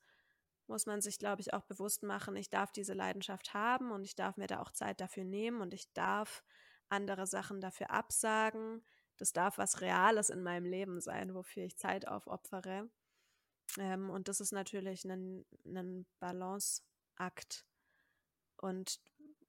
muss 0.69 0.87
man 0.87 1.01
sich, 1.01 1.19
glaube 1.19 1.41
ich, 1.41 1.55
auch 1.55 1.65
bewusst 1.65 2.03
machen, 2.03 2.37
ich 2.37 2.51
darf 2.51 2.73
diese 2.73 2.93
Leidenschaft 2.93 3.55
haben 3.55 3.91
und 3.91 4.05
ich 4.05 4.15
darf 4.15 4.37
mir 4.37 4.47
da 4.47 4.61
auch 4.61 4.71
Zeit 4.71 5.01
dafür 5.01 5.25
nehmen 5.25 5.61
und 5.61 5.73
ich 5.73 5.93
darf 5.95 6.45
andere 6.89 7.27
Sachen 7.27 7.61
dafür 7.61 7.91
absagen. 7.91 8.85
Das 9.17 9.33
darf 9.33 9.59
was 9.59 9.81
Reales 9.81 10.31
in 10.31 10.43
meinem 10.43 10.67
Leben 10.67 11.01
sein, 11.01 11.35
wofür 11.35 11.65
ich 11.65 11.77
Zeit 11.77 12.07
aufopfere. 12.07 12.89
Ähm, 13.79 14.11
und 14.11 14.29
das 14.29 14.41
ist 14.41 14.53
natürlich 14.53 15.05
ein, 15.05 15.45
ein 15.65 16.07
Balanceakt. 16.21 17.68
Und 18.61 19.01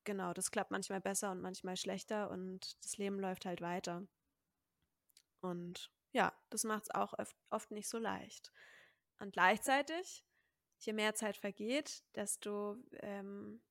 genau, 0.03 0.33
das 0.33 0.51
klappt 0.51 0.71
manchmal 0.71 1.01
besser 1.01 1.31
und 1.31 1.41
manchmal 1.41 1.77
schlechter 1.77 2.29
und 2.29 2.83
das 2.83 2.97
Leben 2.97 3.19
läuft 3.19 3.45
halt 3.45 3.61
weiter. 3.61 4.07
Und 5.41 5.91
ja, 6.11 6.33
das 6.49 6.63
macht 6.63 6.83
es 6.83 6.91
auch 6.91 7.13
oft, 7.17 7.35
oft 7.49 7.71
nicht 7.71 7.87
so 7.87 7.97
leicht. 7.97 8.51
Und 9.19 9.33
gleichzeitig, 9.33 10.23
je 10.79 10.93
mehr 10.93 11.13
Zeit 11.15 11.37
vergeht, 11.37 12.03
desto, 12.15 12.77
ähm, 13.01 13.61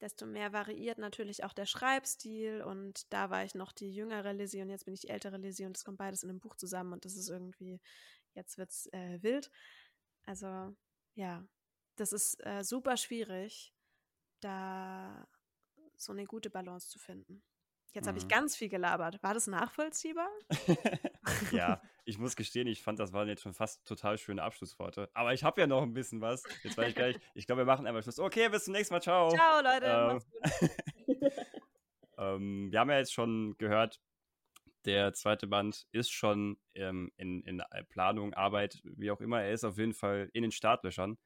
desto 0.00 0.26
mehr 0.26 0.52
variiert 0.52 0.98
natürlich 0.98 1.44
auch 1.44 1.52
der 1.52 1.66
Schreibstil. 1.66 2.62
Und 2.62 3.12
da 3.12 3.30
war 3.30 3.44
ich 3.44 3.54
noch 3.54 3.72
die 3.72 3.94
jüngere 3.94 4.32
Lizzie 4.32 4.62
und 4.62 4.70
jetzt 4.70 4.84
bin 4.84 4.94
ich 4.94 5.00
die 5.00 5.10
ältere 5.10 5.36
Lizzie 5.36 5.66
und 5.66 5.76
es 5.76 5.84
kommt 5.84 5.98
beides 5.98 6.22
in 6.22 6.30
einem 6.30 6.40
Buch 6.40 6.56
zusammen 6.56 6.92
und 6.92 7.04
das 7.04 7.16
ist 7.16 7.28
irgendwie, 7.28 7.80
jetzt 8.34 8.58
wird 8.58 8.70
es 8.70 8.86
äh, 8.92 9.22
wild. 9.22 9.50
Also 10.24 10.74
ja, 11.14 11.44
das 11.96 12.12
ist 12.12 12.44
äh, 12.44 12.64
super 12.64 12.96
schwierig 12.96 13.72
da 14.44 15.26
so 15.96 16.12
eine 16.12 16.24
gute 16.24 16.50
Balance 16.50 16.88
zu 16.88 16.98
finden. 16.98 17.42
Jetzt 17.94 18.04
mhm. 18.04 18.08
habe 18.08 18.18
ich 18.18 18.24
mhm. 18.24 18.28
ganz 18.28 18.56
viel 18.56 18.68
gelabert. 18.68 19.22
War 19.22 19.34
das 19.34 19.46
nachvollziehbar? 19.46 20.28
ja, 21.52 21.80
ich 22.04 22.18
muss 22.18 22.36
gestehen, 22.36 22.66
ich 22.66 22.82
fand, 22.82 22.98
das 22.98 23.12
waren 23.12 23.28
jetzt 23.28 23.42
schon 23.42 23.52
fast 23.52 23.86
total 23.86 24.18
schöne 24.18 24.42
Abschlussworte. 24.42 25.10
Aber 25.14 25.34
ich 25.34 25.44
habe 25.44 25.60
ja 25.60 25.66
noch 25.66 25.82
ein 25.82 25.92
bisschen 25.92 26.20
was. 26.20 26.42
Jetzt 26.62 26.76
weiß 26.76 26.88
ich 26.88 26.94
gleich. 26.94 27.16
Ich 27.34 27.46
glaube, 27.46 27.62
wir 27.62 27.66
machen 27.66 27.86
einmal 27.86 28.02
Schluss. 28.02 28.18
Okay, 28.18 28.48
bis 28.48 28.64
zum 28.64 28.72
nächsten 28.72 28.94
Mal. 28.94 29.00
Ciao. 29.00 29.30
Ciao, 29.30 29.62
Leute. 29.62 30.20
Ähm, 31.06 31.30
ähm, 32.18 32.72
wir 32.72 32.80
haben 32.80 32.90
ja 32.90 32.98
jetzt 32.98 33.12
schon 33.12 33.56
gehört, 33.58 34.00
der 34.84 35.12
zweite 35.12 35.46
Band 35.46 35.86
ist 35.92 36.10
schon 36.10 36.58
ähm, 36.74 37.12
in, 37.16 37.42
in 37.44 37.62
Planung, 37.88 38.34
Arbeit, 38.34 38.80
wie 38.84 39.10
auch 39.10 39.20
immer. 39.20 39.42
Er 39.42 39.52
ist 39.52 39.64
auf 39.64 39.78
jeden 39.78 39.94
Fall 39.94 40.28
in 40.32 40.42
den 40.42 40.50
Startlöchern. 40.50 41.18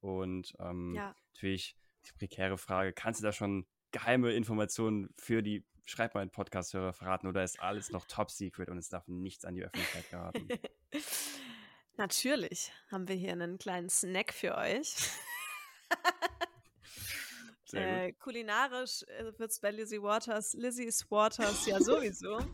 Und 0.00 0.54
ähm, 0.58 0.94
ja. 0.94 1.14
natürlich 1.32 1.76
die 2.06 2.12
prekäre 2.12 2.58
Frage, 2.58 2.92
kannst 2.92 3.20
du 3.20 3.24
da 3.24 3.32
schon 3.32 3.66
geheime 3.90 4.32
Informationen 4.32 5.12
für 5.16 5.42
die 5.42 5.64
Schreib 5.86 6.14
mal 6.14 6.22
einen 6.22 6.30
Podcast-Hörer 6.30 6.94
verraten 6.94 7.26
oder 7.26 7.44
ist 7.44 7.60
alles 7.60 7.90
noch 7.90 8.06
top 8.06 8.30
secret 8.30 8.70
und 8.70 8.78
es 8.78 8.88
darf 8.88 9.06
nichts 9.06 9.44
an 9.44 9.54
die 9.54 9.64
Öffentlichkeit 9.64 10.10
geraten? 10.10 10.48
Natürlich 11.96 12.72
haben 12.90 13.06
wir 13.06 13.14
hier 13.14 13.32
einen 13.32 13.58
kleinen 13.58 13.90
Snack 13.90 14.32
für 14.32 14.56
euch. 14.56 14.94
äh, 17.74 18.12
kulinarisch 18.14 19.02
äh, 19.02 19.38
wird 19.38 19.50
es 19.50 19.60
bei 19.60 19.70
Lizzie 19.70 20.02
Waters, 20.02 20.54
Lizzie's 20.54 21.08
Waters 21.10 21.66
ja 21.66 21.78
sowieso. 21.78 22.38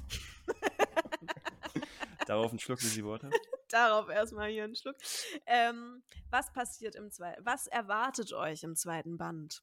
Darauf 2.26 2.52
ein 2.52 2.58
Schluck 2.58 2.82
Lizzie 2.82 3.04
Waters? 3.04 3.32
Darauf 3.70 4.08
erstmal 4.08 4.50
hier 4.50 4.64
einen 4.64 4.74
Schluck. 4.74 4.96
Ähm, 5.46 6.02
was 6.28 6.52
passiert 6.52 6.96
im 6.96 7.10
zweiten? 7.10 7.44
Was 7.44 7.66
erwartet 7.66 8.32
euch 8.32 8.62
im 8.64 8.76
zweiten 8.76 9.16
Band? 9.16 9.62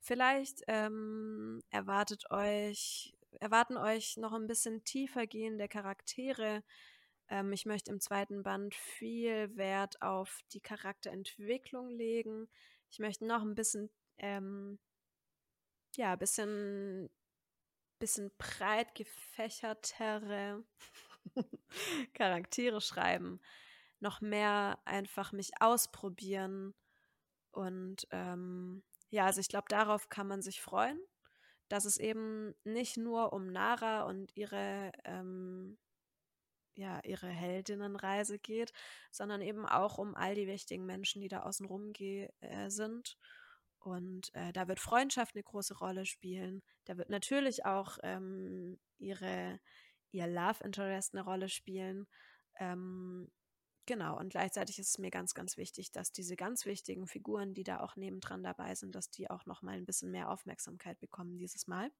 Vielleicht 0.00 0.62
ähm, 0.68 1.62
erwartet 1.70 2.30
euch, 2.30 3.14
erwarten 3.40 3.76
euch 3.76 4.16
noch 4.16 4.32
ein 4.32 4.46
bisschen 4.46 4.84
tiefer 4.84 5.26
gehende 5.26 5.66
Charaktere. 5.66 6.62
Ähm, 7.28 7.52
ich 7.52 7.66
möchte 7.66 7.90
im 7.90 8.00
zweiten 8.00 8.42
Band 8.42 8.74
viel 8.74 9.54
Wert 9.56 10.00
auf 10.02 10.40
die 10.52 10.60
Charakterentwicklung 10.60 11.90
legen. 11.90 12.48
Ich 12.90 12.98
möchte 12.98 13.26
noch 13.26 13.42
ein 13.42 13.54
bisschen, 13.54 13.90
ähm, 14.18 14.78
ja, 15.96 16.12
ein 16.12 16.18
bisschen, 16.18 17.10
bisschen 17.98 18.30
breit 18.38 18.94
gefächertere 18.94 20.64
Charaktere 22.14 22.80
schreiben. 22.80 23.40
Noch 24.00 24.20
mehr 24.20 24.78
einfach 24.84 25.32
mich 25.32 25.50
ausprobieren 25.60 26.74
und 27.50 28.06
ähm, 28.10 28.82
ja, 29.10 29.26
also 29.26 29.40
ich 29.40 29.48
glaube, 29.48 29.66
darauf 29.68 30.08
kann 30.08 30.28
man 30.28 30.42
sich 30.42 30.60
freuen, 30.60 31.00
dass 31.68 31.84
es 31.84 31.98
eben 31.98 32.54
nicht 32.64 32.96
nur 32.96 33.32
um 33.32 33.50
Nara 33.50 34.02
und 34.02 34.36
ihre, 34.36 34.92
ähm, 35.04 35.78
ja, 36.74 37.00
ihre 37.04 37.28
Heldinnenreise 37.28 38.38
geht, 38.38 38.72
sondern 39.10 39.42
eben 39.42 39.66
auch 39.66 39.98
um 39.98 40.14
all 40.14 40.34
die 40.34 40.46
wichtigen 40.46 40.86
Menschen, 40.86 41.20
die 41.20 41.28
da 41.28 41.40
außen 41.40 41.66
rum 41.66 41.92
äh, 41.98 42.28
sind. 42.70 43.18
Und 43.80 44.34
äh, 44.34 44.52
da 44.52 44.68
wird 44.68 44.80
Freundschaft 44.80 45.34
eine 45.34 45.42
große 45.42 45.78
Rolle 45.78 46.04
spielen. 46.04 46.62
Da 46.84 46.96
wird 46.96 47.10
natürlich 47.10 47.64
auch 47.64 47.98
ähm, 48.02 48.78
ihre, 48.98 49.60
ihr 50.12 50.26
Love 50.26 50.64
Interest 50.64 51.14
eine 51.14 51.24
Rolle 51.24 51.48
spielen. 51.48 52.06
Ähm, 52.58 53.30
Genau, 53.88 54.18
und 54.18 54.28
gleichzeitig 54.28 54.78
ist 54.78 54.90
es 54.90 54.98
mir 54.98 55.10
ganz, 55.10 55.32
ganz 55.32 55.56
wichtig, 55.56 55.90
dass 55.92 56.12
diese 56.12 56.36
ganz 56.36 56.66
wichtigen 56.66 57.06
Figuren, 57.06 57.54
die 57.54 57.64
da 57.64 57.80
auch 57.80 57.96
nebendran 57.96 58.42
dabei 58.42 58.74
sind, 58.74 58.94
dass 58.94 59.08
die 59.08 59.30
auch 59.30 59.46
noch 59.46 59.62
mal 59.62 59.78
ein 59.78 59.86
bisschen 59.86 60.10
mehr 60.10 60.28
Aufmerksamkeit 60.28 61.00
bekommen 61.00 61.38
dieses 61.38 61.66
Mal. 61.66 61.90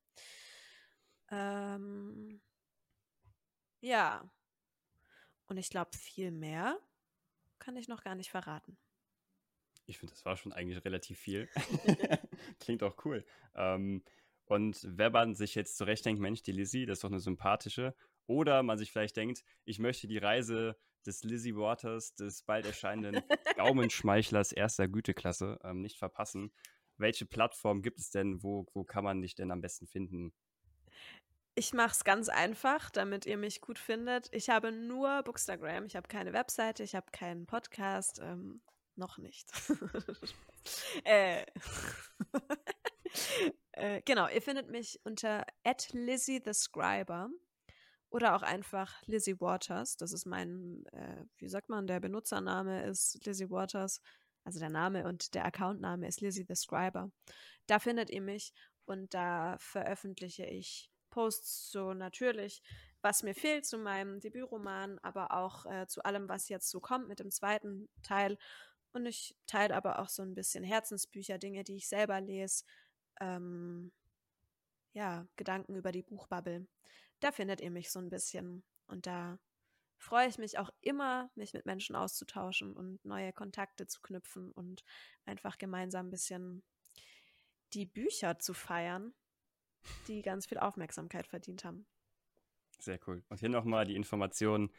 Ähm, 1.31 2.43
ja. 3.81 4.31
Und 5.47 5.57
ich 5.57 5.71
glaube, 5.71 5.97
viel 5.97 6.31
mehr 6.31 6.79
kann 7.59 7.75
ich 7.79 7.89
noch 7.89 8.03
gar 8.03 8.17
nicht 8.17 8.31
verraten. 8.31 8.77
Ich 9.87 9.97
finde, 9.97 10.13
das 10.13 10.27
war 10.27 10.37
schon 10.37 10.53
eigentlich 10.53 10.85
relativ 10.85 11.19
viel. 11.19 11.49
Klingt 12.61 12.83
auch 12.83 13.03
cool. 13.07 13.25
Ähm, 13.55 14.05
und 14.49 14.81
wenn 14.85 15.13
man 15.13 15.35
sich 15.35 15.55
jetzt 15.55 15.77
zurechtdenkt, 15.77 16.21
Mensch, 16.21 16.43
die 16.43 16.53
Lizzie, 16.53 16.87
das 16.87 16.99
ist 16.99 17.05
doch 17.05 17.11
eine 17.11 17.21
sympathische. 17.21 17.95
Oder 18.27 18.63
man 18.63 18.79
sich 18.79 18.93
vielleicht 18.93 19.17
denkt, 19.17 19.43
ich 19.65 19.79
möchte 19.79 20.07
die 20.07 20.19
Reise 20.19 20.77
des 21.07 21.23
Lizzie 21.25 21.57
Waters, 21.57 22.15
des 22.15 22.43
bald 22.43 22.67
erscheinenden 22.67 23.23
Gaumenschmeichlers 23.57 24.53
erster 24.53 24.89
Güteklasse, 24.89 25.59
ähm, 25.65 25.81
nicht 25.81 25.99
verpassen. 25.99 26.53
Welche 26.99 27.27
Plattform 27.27 27.83
gibt 27.83 28.01
es 28.01 28.11
denn? 28.11 28.43
Wo, 28.43 28.67
wo 28.75 28.85
kann 28.85 29.05
man 29.05 29.23
dich 29.23 29.35
denn 29.35 29.51
am 29.51 29.61
besten 29.61 29.87
finden? 29.87 30.33
Ich 31.55 31.73
mache 31.73 31.93
es 31.93 32.05
ganz 32.05 32.29
einfach, 32.29 32.91
damit 32.91 33.27
ihr 33.27 33.37
mich 33.37 33.61
gut 33.61 33.79
findet. 33.79 34.29
Ich 34.33 34.49
habe 34.49 34.71
nur 34.71 35.23
Bookstagram. 35.25 35.87
Ich 35.87 35.97
habe 35.97 36.09
keine 36.09 36.33
Webseite, 36.33 36.83
ich 36.83 36.95
habe 36.95 37.11
keinen 37.11 37.47
Podcast. 37.47 38.21
Ähm, 38.23 38.61
noch 38.95 39.19
nicht. 39.19 39.51
äh. 41.05 41.45
äh, 43.79 44.03
genau, 44.05 44.29
ihr 44.29 44.43
findet 44.43 44.69
mich 44.69 45.01
unter 45.05 45.45
Lizzie 45.93 46.43
the 46.45 46.53
Scriber. 46.53 47.31
Oder 48.11 48.35
auch 48.37 48.43
einfach 48.43 49.03
Lizzie 49.07 49.39
Waters. 49.39 49.97
Das 49.97 50.13
ist 50.13 50.25
mein, 50.25 50.85
äh, 50.93 51.25
wie 51.37 51.49
sagt 51.49 51.69
man, 51.69 51.87
der 51.87 52.01
Benutzername 52.01 52.85
ist 52.85 53.25
Lizzie 53.27 53.51
Waters. 53.51 54.01
Also 54.45 54.61
der 54.61 54.71
Name 54.71 55.07
und 55.07 55.35
der 55.35 55.45
Accountname 55.45 56.09
ist 56.09 56.23
Lizzie 56.23 56.47
the 56.49 56.55
Scriber. 56.55 57.11
Da 57.67 57.79
findet 57.79 58.09
ihr 58.09 58.23
mich 58.23 58.55
und 58.87 59.13
da 59.13 59.59
veröffentliche 59.59 60.47
ich 60.47 60.91
Posts 61.11 61.71
so 61.71 61.93
natürlich, 61.93 62.63
was 63.03 63.23
mir 63.23 63.35
fehlt 63.35 63.67
zu 63.67 63.77
meinem 63.77 64.21
Debütroman, 64.21 64.99
aber 65.01 65.33
auch 65.33 65.67
äh, 65.67 65.87
zu 65.87 66.03
allem, 66.03 66.29
was 66.29 66.49
jetzt 66.49 66.71
so 66.71 66.81
kommt 66.81 67.09
mit 67.09 67.21
dem 67.21 67.31
zweiten 67.31 67.89
Teil. 68.03 68.39
Und 68.93 69.07
ich 69.07 69.37
teile 69.47 69.75
aber 69.77 69.99
auch 69.99 70.09
so 70.09 70.23
ein 70.23 70.35
bisschen 70.35 70.65
Herzensbücher, 70.65 71.39
Dinge, 71.39 71.63
die 71.65 71.77
ich 71.77 71.89
selber 71.89 72.21
lese. 72.21 72.65
Ähm, 73.21 73.93
ja, 74.93 75.27
Gedanken 75.37 75.77
über 75.77 75.93
die 75.93 76.03
Buchbubble 76.03 76.67
da 77.21 77.33
findet 77.33 77.61
ihr 77.61 77.71
mich 77.71 77.91
so 77.91 77.99
ein 77.99 78.11
bisschen. 78.11 78.63
Und 78.87 79.07
da 79.07 79.39
freue 79.97 80.29
ich 80.29 80.39
mich 80.39 80.59
auch 80.59 80.71
immer, 80.81 81.31
mich 81.35 81.53
mit 81.53 81.67
Menschen 81.67 81.97
auszutauschen 81.97 82.75
und 82.75 83.05
neue 83.05 83.33
Kontakte 83.33 83.87
zu 83.87 84.01
knüpfen 84.01 84.53
und 84.53 84.85
einfach 85.25 85.59
gemeinsam 85.59 86.07
ein 86.07 86.11
bisschen 86.11 86.63
die 87.75 87.87
Bücher 87.87 88.39
zu 88.39 88.55
feiern, 88.55 89.13
die 90.07 90.23
ganz 90.23 90.47
viel 90.47 90.59
Aufmerksamkeit 90.59 91.27
verdient 91.27 91.65
haben. 91.65 91.87
Sehr 92.79 93.01
cool. 93.07 93.25
Und 93.29 93.41
hier 93.41 93.49
nochmal 93.49 93.85
die 93.85 93.97
Informationen, 93.97 94.71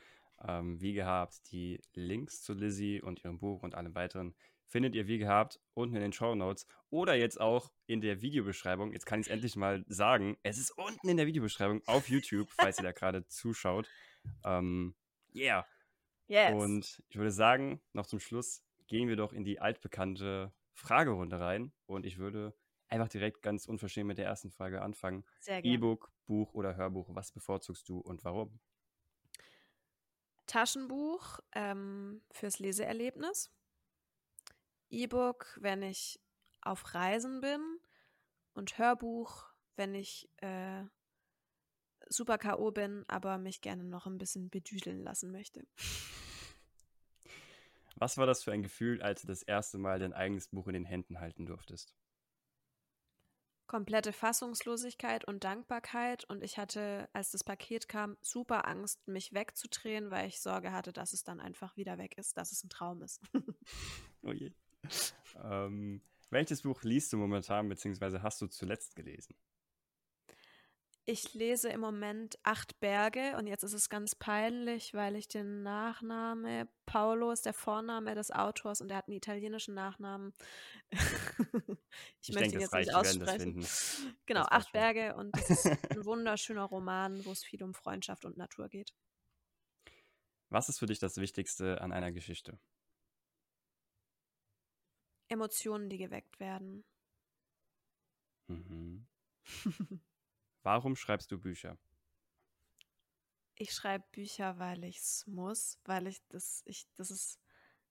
ähm, 0.41 0.79
wie 0.79 0.93
gehabt, 0.93 1.51
die 1.51 1.81
Links 1.93 2.41
zu 2.41 2.53
Lizzie 2.53 3.01
und 3.01 3.23
ihrem 3.23 3.39
Buch 3.39 3.61
und 3.61 3.75
allem 3.75 3.93
weiteren 3.93 4.33
findet 4.69 4.95
ihr 4.95 5.07
wie 5.07 5.17
gehabt 5.17 5.59
unten 5.73 5.95
in 5.95 6.01
den 6.01 6.13
Show 6.13 6.35
Notes 6.35 6.65
oder 6.89 7.15
jetzt 7.15 7.41
auch 7.41 7.71
in 7.87 8.01
der 8.01 8.21
Videobeschreibung. 8.21 8.93
Jetzt 8.93 9.05
kann 9.05 9.19
ich 9.19 9.27
es 9.27 9.31
endlich 9.31 9.55
mal 9.55 9.83
sagen. 9.87 10.37
Es 10.43 10.57
ist 10.57 10.71
unten 10.71 11.09
in 11.09 11.17
der 11.17 11.27
Videobeschreibung 11.27 11.81
auf 11.87 12.07
YouTube, 12.07 12.49
falls 12.51 12.77
ihr 12.77 12.83
da 12.83 12.91
gerade 12.91 13.27
zuschaut. 13.27 13.89
Ähm, 14.45 14.95
yeah. 15.35 15.67
Yes. 16.27 16.53
Und 16.53 17.03
ich 17.09 17.17
würde 17.17 17.31
sagen, 17.31 17.81
noch 17.93 18.05
zum 18.05 18.19
Schluss 18.19 18.63
gehen 18.87 19.09
wir 19.09 19.15
doch 19.15 19.33
in 19.33 19.43
die 19.43 19.59
altbekannte 19.59 20.53
Fragerunde 20.73 21.39
rein. 21.39 21.73
Und 21.87 22.05
ich 22.05 22.19
würde 22.19 22.53
einfach 22.87 23.09
direkt 23.09 23.41
ganz 23.41 23.65
unverschämt 23.65 24.07
mit 24.07 24.17
der 24.19 24.25
ersten 24.25 24.51
Frage 24.51 24.81
anfangen. 24.81 25.25
E-Book, 25.47 26.11
Buch 26.25 26.53
oder 26.53 26.75
Hörbuch, 26.75 27.07
was 27.15 27.31
bevorzugst 27.31 27.89
du 27.89 27.99
und 27.99 28.23
warum? 28.23 28.59
Taschenbuch 30.45 31.39
ähm, 31.53 32.21
fürs 32.31 32.59
Leseerlebnis. 32.59 33.51
E-Book, 34.89 35.57
wenn 35.61 35.81
ich 35.81 36.19
auf 36.61 36.93
Reisen 36.93 37.41
bin 37.41 37.61
und 38.53 38.77
Hörbuch, 38.77 39.45
wenn 39.75 39.95
ich 39.95 40.29
äh, 40.37 40.83
super 42.07 42.37
K.O. 42.37 42.71
bin, 42.71 43.05
aber 43.07 43.37
mich 43.37 43.61
gerne 43.61 43.83
noch 43.83 44.05
ein 44.05 44.17
bisschen 44.17 44.49
bedüdeln 44.49 45.03
lassen 45.03 45.31
möchte. 45.31 45.65
Was 47.95 48.17
war 48.17 48.25
das 48.25 48.43
für 48.43 48.51
ein 48.51 48.63
Gefühl, 48.63 49.01
als 49.01 49.21
du 49.21 49.27
das 49.27 49.43
erste 49.43 49.77
Mal 49.77 49.99
dein 49.99 50.13
eigenes 50.13 50.47
Buch 50.47 50.67
in 50.67 50.73
den 50.73 50.85
Händen 50.85 51.19
halten 51.19 51.45
durftest? 51.45 51.95
komplette 53.69 54.11
Fassungslosigkeit 54.11 55.25
und 55.25 55.43
Dankbarkeit. 55.45 56.25
Und 56.25 56.43
ich 56.43 56.57
hatte, 56.57 57.07
als 57.13 57.31
das 57.31 57.43
Paket 57.43 57.87
kam, 57.87 58.17
super 58.19 58.67
Angst, 58.67 59.07
mich 59.07 59.31
wegzudrehen, 59.31 60.11
weil 60.11 60.27
ich 60.27 60.41
Sorge 60.41 60.73
hatte, 60.73 60.91
dass 60.91 61.13
es 61.13 61.23
dann 61.23 61.39
einfach 61.39 61.77
wieder 61.77 61.97
weg 61.97 62.17
ist, 62.17 62.35
dass 62.35 62.51
es 62.51 62.63
ein 62.63 62.69
Traum 62.69 63.03
ist. 63.03 63.21
oh 64.23 64.33
je 64.33 64.51
ähm, 65.43 66.01
welches 66.29 66.61
Buch 66.61 66.83
liest 66.83 67.13
du 67.13 67.17
momentan, 67.17 67.69
beziehungsweise 67.69 68.21
hast 68.21 68.41
du 68.41 68.47
zuletzt 68.47 68.95
gelesen? 68.95 69.35
Ich 71.11 71.33
lese 71.33 71.69
im 71.69 71.79
Moment 71.79 72.37
Acht 72.43 72.79
Berge 72.79 73.35
und 73.39 73.47
jetzt 73.47 73.63
ist 73.63 73.73
es 73.73 73.89
ganz 73.89 74.13
peinlich, 74.13 74.93
weil 74.93 75.15
ich 75.15 75.27
den 75.27 75.63
Nachname, 75.63 76.67
Paolo 76.85 77.31
ist 77.31 77.47
der 77.47 77.55
Vorname 77.55 78.13
des 78.13 78.29
Autors 78.29 78.79
und 78.79 78.91
er 78.91 78.97
hat 78.97 79.07
einen 79.07 79.17
italienischen 79.17 79.73
Nachnamen. 79.73 80.35
ich, 80.91 82.29
ich 82.29 82.35
möchte 82.35 82.51
denke, 82.51 82.57
ihn 82.57 82.61
jetzt 82.61 82.73
nicht 82.75 82.93
aussprechen. 82.93 83.65
Genau, 84.27 84.43
Acht 84.43 84.71
Berge 84.71 85.15
und 85.15 85.35
das 85.35 85.49
ist 85.49 85.65
ein 85.65 85.77
wunderschöner 86.05 86.65
Roman, 86.65 87.25
wo 87.25 87.31
es 87.31 87.43
viel 87.43 87.63
um 87.63 87.73
Freundschaft 87.73 88.23
und 88.25 88.37
Natur 88.37 88.69
geht. 88.69 88.93
Was 90.49 90.69
ist 90.69 90.77
für 90.77 90.85
dich 90.85 90.99
das 90.99 91.17
Wichtigste 91.17 91.81
an 91.81 91.91
einer 91.91 92.11
Geschichte? 92.11 92.59
Emotionen, 95.29 95.89
die 95.89 95.97
geweckt 95.97 96.39
werden. 96.39 96.83
Mhm. 98.47 99.07
Warum 100.63 100.95
schreibst 100.95 101.31
du 101.31 101.39
Bücher? 101.39 101.77
Ich 103.55 103.71
schreibe 103.71 104.05
Bücher, 104.11 104.57
weil 104.57 104.83
ich 104.83 104.97
es 104.97 105.27
muss, 105.27 105.79
weil 105.85 106.07
ich 106.07 106.21
das, 106.29 106.63
ich, 106.65 106.87
das 106.95 107.11
ist 107.11 107.39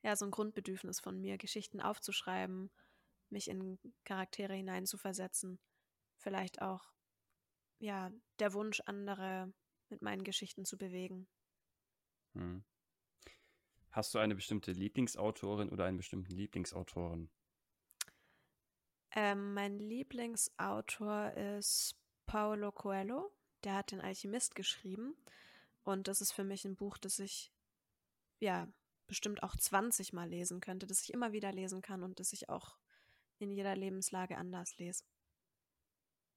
ja 0.03 0.17
so 0.17 0.25
ein 0.25 0.31
Grundbedürfnis 0.31 1.01
von 1.01 1.21
mir, 1.21 1.39
Geschichten 1.39 1.81
aufzuschreiben, 1.81 2.71
mich 3.31 3.49
in 3.49 3.79
Charaktere 4.05 4.55
hineinzuversetzen. 4.55 5.61
Vielleicht 6.17 6.63
auch, 6.63 6.93
ja, 7.79 8.11
der 8.39 8.55
Wunsch, 8.55 8.81
andere 8.87 9.53
mit 9.91 10.03
meinen 10.03 10.25
Geschichten 10.25 10.65
zu 10.65 10.79
bewegen. 10.79 11.29
Hm. 12.35 12.65
Hast 13.99 14.15
du 14.15 14.21
eine 14.21 14.37
bestimmte 14.37 14.71
Lieblingsautorin 14.71 15.71
oder 15.71 15.85
einen 15.85 15.97
bestimmten 15.97 16.31
Lieblingsautoren? 16.31 17.33
Ähm, 19.11 19.55
mein 19.55 19.81
Lieblingsautor 19.81 21.33
ist 21.33 21.97
Paulo 22.25 22.71
Coelho. 22.71 23.33
Der 23.65 23.75
hat 23.75 23.91
den 23.91 24.01
Alchemist 24.01 24.55
geschrieben. 24.55 25.17
Und 25.83 26.07
das 26.07 26.21
ist 26.21 26.31
für 26.31 26.45
mich 26.45 26.65
ein 26.65 26.77
Buch, 26.77 26.97
das 26.97 27.19
ich 27.19 27.51
ja, 28.39 28.69
bestimmt 29.09 29.43
auch 29.43 29.57
20 29.57 30.13
Mal 30.13 30.29
lesen 30.29 30.61
könnte, 30.61 30.87
das 30.87 31.03
ich 31.03 31.13
immer 31.13 31.33
wieder 31.33 31.51
lesen 31.51 31.83
kann 31.83 32.05
und 32.05 32.21
das 32.21 32.33
ich 32.33 32.49
auch 32.49 32.79
in 33.41 33.51
jeder 33.51 33.75
Lebenslage 33.75 34.39
anders 34.39 34.79
lese. 34.79 35.03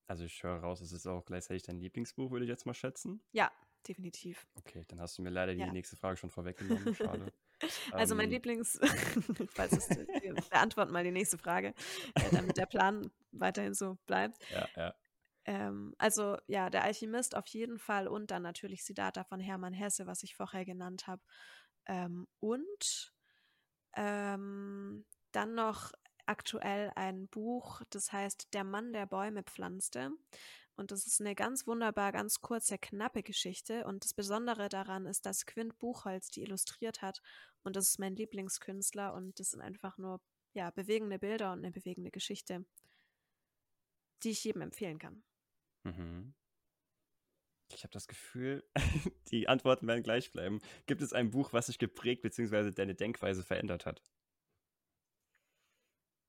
Also 0.08 0.24
ich 0.24 0.42
höre 0.42 0.62
raus, 0.62 0.82
es 0.82 0.94
ist 0.94 1.06
auch 1.06 1.26
gleichzeitig 1.26 1.62
dein 1.62 1.78
Lieblingsbuch, 1.78 2.32
würde 2.32 2.46
ich 2.46 2.50
jetzt 2.50 2.66
mal 2.66 2.74
schätzen. 2.74 3.22
Ja, 3.32 3.52
definitiv. 3.88 4.48
Okay, 4.56 4.84
dann 4.88 5.00
hast 5.00 5.20
du 5.20 5.22
mir 5.22 5.30
leider 5.30 5.54
die 5.54 5.60
ja. 5.60 5.72
nächste 5.72 5.96
Frage 5.96 6.18
schon 6.18 6.32
vorweggenommen. 6.32 6.96
Schade. 6.96 7.32
Also 7.92 8.16
mein 8.16 8.26
ähm. 8.26 8.32
Lieblings, 8.32 8.80
falls 9.54 9.74
es, 9.74 9.90
wir 9.90 10.34
beantworten 10.34 10.92
mal 10.92 11.04
die 11.04 11.12
nächste 11.12 11.38
Frage, 11.38 11.74
äh, 12.16 12.30
damit 12.32 12.58
der 12.58 12.66
Plan 12.66 13.12
weiterhin 13.32 13.74
so 13.74 13.98
bleibt. 14.06 14.38
Ja, 14.52 14.68
ja. 14.76 14.94
Ähm, 15.46 15.96
also 15.98 16.38
ja, 16.48 16.70
der 16.70 16.84
Alchemist 16.84 17.36
auf 17.36 17.48
jeden 17.48 17.80
Fall 17.80 18.08
und 18.08 18.32
dann 18.32 18.44
natürlich 18.44 18.84
Siddhartha 18.84 19.24
von 19.24 19.40
Hermann 19.40 19.74
Hesse, 19.74 20.06
was 20.06 20.24
ich 20.24 20.36
vorher 20.36 20.66
genannt 20.66 21.08
habe. 21.08 21.22
Ähm, 21.88 22.28
und 22.40 23.14
ähm, 23.96 25.06
dann 25.32 25.56
noch 25.56 25.92
aktuell 26.26 26.92
ein 26.96 27.28
Buch, 27.28 27.82
das 27.90 28.12
heißt 28.12 28.54
Der 28.54 28.64
Mann, 28.64 28.94
der 28.94 29.06
Bäume 29.06 29.44
pflanzte. 29.44 30.12
Und 30.82 30.90
das 30.90 31.06
ist 31.06 31.22
eine 31.22 31.36
ganz 31.36 31.68
wunderbar, 31.68 32.12
ganz 32.12 32.42
kurze, 32.42 32.80
knappe 32.80 33.22
Geschichte. 33.22 33.86
Und 33.86 34.04
das 34.04 34.16
Besondere 34.16 34.68
daran 34.68 35.06
ist, 35.06 35.28
dass 35.28 35.46
Quint 35.46 35.78
Buchholz 35.78 36.32
die 36.32 36.42
illustriert 36.42 37.04
hat. 37.04 37.22
Und 37.62 37.76
das 37.76 37.90
ist 37.90 38.00
mein 38.00 38.16
Lieblingskünstler. 38.16 39.14
Und 39.14 39.40
das 39.40 39.52
sind 39.52 39.62
einfach 39.62 40.00
nur 40.00 40.20
ja, 40.54 40.72
bewegende 40.72 41.20
Bilder 41.20 41.52
und 41.52 41.60
eine 41.60 41.72
bewegende 41.72 42.10
Geschichte, 42.10 42.66
die 44.24 44.32
ich 44.32 44.44
jedem 44.44 44.64
empfehlen 44.64 44.98
kann. 44.98 45.24
Mhm. 45.84 46.34
Ich 47.72 47.84
habe 47.84 47.94
das 47.94 48.08
Gefühl, 48.08 48.68
die 49.32 49.48
Antworten 49.48 49.86
werden 49.86 50.02
gleich 50.02 50.32
bleiben. 50.32 50.62
Gibt 50.88 51.04
es 51.04 51.14
ein 51.14 51.30
Buch, 51.30 51.54
was 51.54 51.68
sich 51.68 51.78
geprägt 51.78 52.24
bzw. 52.24 52.72
deine 52.72 52.96
Denkweise 52.96 53.44
verändert 53.44 53.86
hat? 53.86 54.02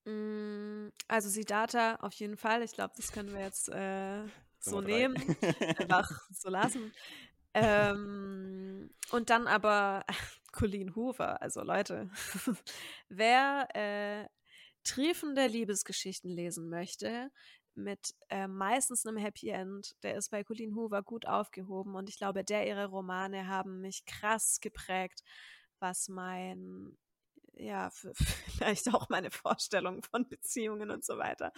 Mm, 0.04 0.88
also 1.08 1.28
Siddhartha 1.28 1.96
auf 1.96 2.12
jeden 2.14 2.36
Fall. 2.36 2.62
Ich 2.62 2.72
glaube, 2.72 2.94
das 2.96 3.12
können 3.12 3.32
wir 3.32 3.40
jetzt 3.40 3.68
äh, 3.68 4.24
so 4.58 4.80
nehmen, 4.80 5.16
einfach 5.78 6.10
so 6.30 6.48
lassen. 6.48 6.92
Ähm, 7.54 8.90
und 9.10 9.30
dann 9.30 9.46
aber 9.46 10.04
Colleen 10.52 10.94
Hoover. 10.96 11.40
Also 11.42 11.62
Leute, 11.62 12.10
wer 13.08 13.68
äh, 13.74 14.28
triefende 14.84 15.46
Liebesgeschichten 15.46 16.30
lesen 16.30 16.68
möchte, 16.68 17.30
mit 17.74 18.14
äh, 18.28 18.48
meistens 18.48 19.06
einem 19.06 19.16
Happy 19.16 19.48
End. 19.48 19.94
Der 20.02 20.16
ist 20.16 20.30
bei 20.30 20.44
Colleen 20.44 20.74
Hoover 20.74 21.02
gut 21.02 21.26
aufgehoben 21.26 21.94
und 21.94 22.08
ich 22.08 22.18
glaube, 22.18 22.44
der 22.44 22.66
ihre 22.66 22.86
Romane 22.86 23.46
haben 23.46 23.80
mich 23.80 24.04
krass 24.04 24.60
geprägt, 24.60 25.22
was 25.78 26.08
mein 26.08 26.96
ja, 27.54 27.90
vielleicht 28.56 28.92
auch 28.94 29.08
meine 29.08 29.30
Vorstellung 29.30 30.02
von 30.02 30.28
Beziehungen 30.28 30.90
und 30.90 31.04
so 31.04 31.18
weiter. 31.18 31.52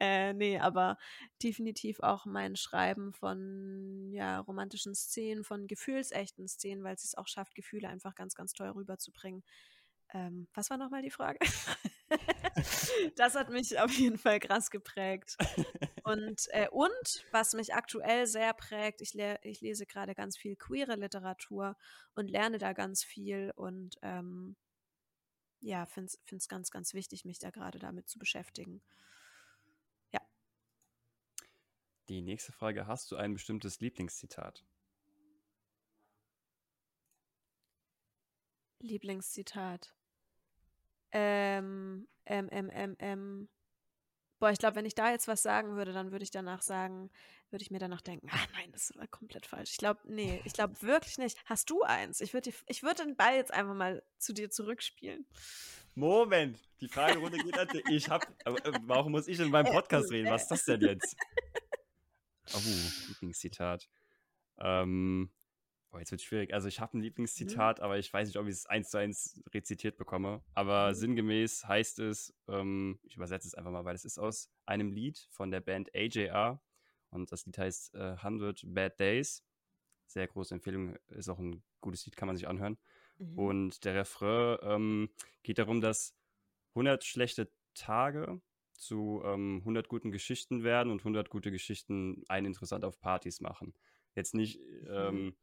Äh, 0.00 0.32
nee, 0.32 0.58
aber 0.58 0.98
definitiv 1.42 2.00
auch 2.00 2.26
mein 2.26 2.56
Schreiben 2.56 3.12
von 3.12 4.10
ja, 4.12 4.40
romantischen 4.40 4.94
Szenen, 4.94 5.44
von 5.44 5.66
gefühlsechten 5.66 6.48
Szenen, 6.48 6.84
weil 6.84 6.98
sie 6.98 7.06
es 7.06 7.14
auch 7.16 7.28
schafft, 7.28 7.54
Gefühle 7.54 7.88
einfach 7.88 8.14
ganz, 8.14 8.34
ganz 8.34 8.52
toll 8.52 8.70
rüberzubringen. 8.70 9.42
Ähm, 10.12 10.48
was 10.54 10.70
war 10.70 10.76
nochmal 10.76 11.02
die 11.02 11.10
Frage? 11.10 11.38
das 13.16 13.34
hat 13.34 13.50
mich 13.50 13.78
auf 13.80 13.90
jeden 13.92 14.18
Fall 14.18 14.38
krass 14.38 14.70
geprägt. 14.70 15.36
Und, 16.04 16.46
äh, 16.50 16.68
und 16.70 17.26
was 17.32 17.54
mich 17.54 17.74
aktuell 17.74 18.26
sehr 18.26 18.54
prägt, 18.54 19.00
ich, 19.00 19.14
le 19.14 19.38
ich 19.42 19.60
lese 19.60 19.86
gerade 19.86 20.14
ganz 20.14 20.36
viel 20.36 20.54
queere 20.54 20.94
Literatur 20.94 21.76
und 22.14 22.30
lerne 22.30 22.58
da 22.58 22.72
ganz 22.72 23.02
viel 23.02 23.52
und 23.56 23.96
ähm, 24.02 24.56
ja, 25.60 25.86
finde 25.86 26.12
es 26.30 26.48
ganz, 26.48 26.70
ganz 26.70 26.94
wichtig, 26.94 27.24
mich 27.24 27.38
da 27.38 27.50
gerade 27.50 27.78
damit 27.78 28.08
zu 28.08 28.18
beschäftigen. 28.18 28.82
Ja. 30.12 30.20
Die 32.08 32.22
nächste 32.22 32.52
Frage, 32.52 32.86
hast 32.86 33.10
du 33.10 33.16
ein 33.16 33.32
bestimmtes 33.32 33.80
Lieblingszitat? 33.80 34.64
Lieblingszitat. 38.80 39.94
Ähm, 41.12 42.08
ähm, 42.26 42.48
ähm, 42.50 42.70
ähm, 42.72 42.96
ähm. 42.98 43.48
Boah, 44.38 44.50
ich 44.50 44.58
glaube, 44.58 44.76
wenn 44.76 44.84
ich 44.84 44.94
da 44.94 45.10
jetzt 45.10 45.28
was 45.28 45.42
sagen 45.42 45.76
würde, 45.76 45.92
dann 45.92 46.12
würde 46.12 46.22
ich 46.22 46.30
danach 46.30 46.62
sagen, 46.62 47.10
würde 47.50 47.62
ich 47.62 47.70
mir 47.70 47.78
danach 47.78 48.02
denken, 48.02 48.28
ah 48.30 48.46
nein, 48.54 48.70
das 48.72 48.92
war 48.96 49.06
komplett 49.06 49.46
falsch. 49.46 49.70
Ich 49.72 49.78
glaube, 49.78 50.00
nee, 50.04 50.40
ich 50.44 50.52
glaube 50.52 50.80
wirklich 50.82 51.16
nicht. 51.18 51.38
Hast 51.46 51.70
du 51.70 51.82
eins? 51.82 52.20
Ich 52.20 52.34
würde 52.34 52.50
würd 52.50 52.98
den 52.98 53.16
Ball 53.16 53.36
jetzt 53.36 53.52
einfach 53.52 53.74
mal 53.74 54.02
zu 54.18 54.34
dir 54.34 54.50
zurückspielen. 54.50 55.26
Moment, 55.94 56.58
die 56.80 56.88
Fragerunde 56.88 57.38
geht 57.38 57.58
an 57.58 57.68
Ich 57.90 58.10
hab, 58.10 58.24
äh, 58.44 58.72
warum 58.82 59.12
muss 59.12 59.28
ich 59.28 59.40
in 59.40 59.50
meinem 59.50 59.72
Podcast 59.72 60.10
reden? 60.10 60.30
Was 60.30 60.42
ist 60.42 60.50
das 60.50 60.64
denn 60.64 60.80
jetzt? 60.80 61.16
Oh, 62.54 62.60
Lieblingszitat. 63.08 63.88
Ähm, 64.60 65.32
Boah, 65.96 66.00
jetzt 66.00 66.10
wird 66.10 66.20
schwierig. 66.20 66.52
Also 66.52 66.68
ich 66.68 66.78
habe 66.78 66.94
ein 66.94 66.98
mhm. 66.98 67.04
Lieblingszitat, 67.04 67.78
mhm. 67.78 67.84
aber 67.84 67.98
ich 67.98 68.12
weiß 68.12 68.28
nicht, 68.28 68.36
ob 68.36 68.46
ich 68.46 68.52
es 68.52 68.66
eins 68.66 68.90
zu 68.90 68.98
eins 68.98 69.42
rezitiert 69.54 69.96
bekomme. 69.96 70.42
Aber 70.52 70.90
mhm. 70.90 70.94
sinngemäß 70.94 71.66
heißt 71.66 72.00
es, 72.00 72.34
ähm, 72.48 72.98
ich 73.04 73.16
übersetze 73.16 73.48
es 73.48 73.54
einfach 73.54 73.70
mal, 73.70 73.86
weil 73.86 73.94
es 73.94 74.04
ist 74.04 74.18
aus 74.18 74.50
einem 74.66 74.92
Lied 74.92 75.26
von 75.30 75.50
der 75.50 75.62
Band 75.62 75.88
AJR 75.94 76.60
und 77.08 77.32
das 77.32 77.46
Lied 77.46 77.56
heißt 77.56 77.94
äh, 77.94 78.10
100 78.18 78.64
Bad 78.66 79.00
Days. 79.00 79.42
Sehr 80.06 80.26
große 80.26 80.52
Empfehlung, 80.52 80.96
ist 81.08 81.30
auch 81.30 81.38
ein 81.38 81.62
gutes 81.80 82.04
Lied, 82.04 82.14
kann 82.14 82.26
man 82.26 82.36
sich 82.36 82.46
anhören. 82.46 82.76
Mhm. 83.16 83.38
Und 83.38 83.84
der 83.86 83.94
Refrain 83.94 84.58
ähm, 84.64 85.08
geht 85.44 85.56
darum, 85.56 85.80
dass 85.80 86.14
100 86.74 87.04
schlechte 87.04 87.50
Tage 87.72 88.42
zu 88.74 89.22
ähm, 89.24 89.60
100 89.60 89.88
guten 89.88 90.12
Geschichten 90.12 90.62
werden 90.62 90.92
und 90.92 91.00
100 91.00 91.30
gute 91.30 91.50
Geschichten 91.50 92.22
einen 92.28 92.48
interessant 92.48 92.84
auf 92.84 93.00
Partys 93.00 93.40
machen. 93.40 93.72
Jetzt 94.14 94.34
nicht 94.34 94.60
mhm. 94.60 94.88
ähm, 94.90 95.36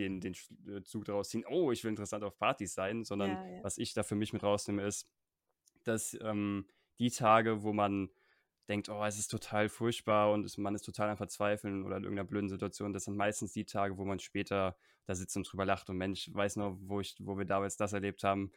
den, 0.00 0.20
den 0.20 0.34
äh, 0.68 0.82
Zug 0.82 1.04
daraus 1.04 1.28
ziehen, 1.28 1.44
oh, 1.48 1.70
ich 1.72 1.84
will 1.84 1.90
interessant 1.90 2.24
auf 2.24 2.38
Partys 2.38 2.74
sein, 2.74 3.04
sondern 3.04 3.30
ja, 3.30 3.46
ja. 3.56 3.64
was 3.64 3.78
ich 3.78 3.92
da 3.92 4.02
für 4.02 4.14
mich 4.14 4.32
mit 4.32 4.42
rausnehme, 4.42 4.82
ist, 4.82 5.08
dass 5.84 6.16
ähm, 6.22 6.66
die 6.98 7.10
Tage, 7.10 7.62
wo 7.62 7.72
man 7.72 8.10
denkt, 8.68 8.88
oh, 8.88 9.04
es 9.04 9.18
ist 9.18 9.28
total 9.28 9.68
furchtbar 9.68 10.32
und 10.32 10.56
man 10.58 10.74
ist 10.74 10.82
total 10.82 11.10
am 11.10 11.16
Verzweifeln 11.16 11.84
oder 11.84 11.96
in 11.96 12.04
irgendeiner 12.04 12.28
blöden 12.28 12.48
Situation, 12.48 12.92
das 12.92 13.04
sind 13.04 13.16
meistens 13.16 13.52
die 13.52 13.64
Tage, 13.64 13.98
wo 13.98 14.04
man 14.04 14.18
später 14.18 14.76
da 15.06 15.14
sitzt 15.14 15.36
und 15.36 15.50
drüber 15.50 15.64
lacht 15.64 15.90
und 15.90 15.96
Mensch, 15.96 16.30
weiß 16.32 16.56
noch, 16.56 16.78
wo, 16.80 17.00
ich, 17.00 17.16
wo 17.20 17.36
wir 17.36 17.44
damals 17.44 17.76
das 17.76 17.92
erlebt 17.92 18.22
haben 18.22 18.52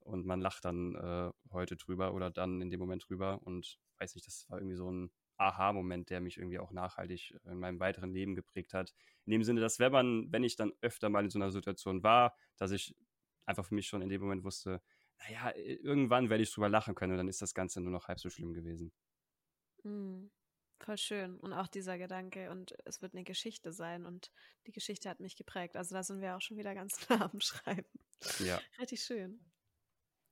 und 0.00 0.24
man 0.24 0.40
lacht 0.40 0.64
dann 0.64 0.94
äh, 0.94 1.32
heute 1.52 1.76
drüber 1.76 2.14
oder 2.14 2.30
dann 2.30 2.62
in 2.62 2.70
dem 2.70 2.80
Moment 2.80 3.08
drüber 3.08 3.40
und 3.44 3.78
weiß 3.98 4.14
nicht, 4.14 4.26
das 4.26 4.48
war 4.48 4.58
irgendwie 4.58 4.76
so 4.76 4.90
ein 4.90 5.10
Aha-Moment, 5.38 6.10
der 6.10 6.20
mich 6.20 6.38
irgendwie 6.38 6.58
auch 6.58 6.72
nachhaltig 6.72 7.38
in 7.44 7.58
meinem 7.58 7.80
weiteren 7.80 8.12
Leben 8.12 8.34
geprägt 8.34 8.74
hat. 8.74 8.94
In 9.24 9.32
dem 9.32 9.44
Sinne, 9.44 9.60
dass 9.60 9.78
wenn 9.78 9.92
man, 9.92 10.32
wenn 10.32 10.44
ich 10.44 10.56
dann 10.56 10.72
öfter 10.80 11.08
mal 11.08 11.24
in 11.24 11.30
so 11.30 11.38
einer 11.38 11.50
Situation 11.50 12.02
war, 12.02 12.34
dass 12.56 12.70
ich 12.70 12.96
einfach 13.44 13.64
für 13.64 13.74
mich 13.74 13.86
schon 13.86 14.02
in 14.02 14.08
dem 14.08 14.20
Moment 14.20 14.44
wusste, 14.44 14.82
naja, 15.18 15.54
irgendwann 15.56 16.30
werde 16.30 16.42
ich 16.42 16.52
drüber 16.52 16.68
lachen 16.68 16.94
können 16.94 17.12
und 17.12 17.18
dann 17.18 17.28
ist 17.28 17.42
das 17.42 17.54
Ganze 17.54 17.80
nur 17.80 17.92
noch 17.92 18.08
halb 18.08 18.20
so 18.20 18.28
schlimm 18.30 18.52
gewesen. 18.52 18.92
Mhm. 19.82 20.30
Voll 20.78 20.98
schön. 20.98 21.38
Und 21.38 21.54
auch 21.54 21.68
dieser 21.68 21.96
Gedanke, 21.96 22.50
und 22.50 22.74
es 22.84 23.00
wird 23.00 23.14
eine 23.14 23.24
Geschichte 23.24 23.72
sein 23.72 24.04
und 24.04 24.30
die 24.66 24.72
Geschichte 24.72 25.08
hat 25.08 25.20
mich 25.20 25.36
geprägt. 25.36 25.74
Also 25.74 25.94
da 25.94 26.02
sind 26.02 26.20
wir 26.20 26.36
auch 26.36 26.40
schon 26.42 26.58
wieder 26.58 26.74
ganz 26.74 26.98
nah 27.08 27.30
am 27.32 27.40
Schreiben. 27.40 27.88
Ja. 28.40 28.60
Richtig 28.78 29.00
schön. 29.02 29.40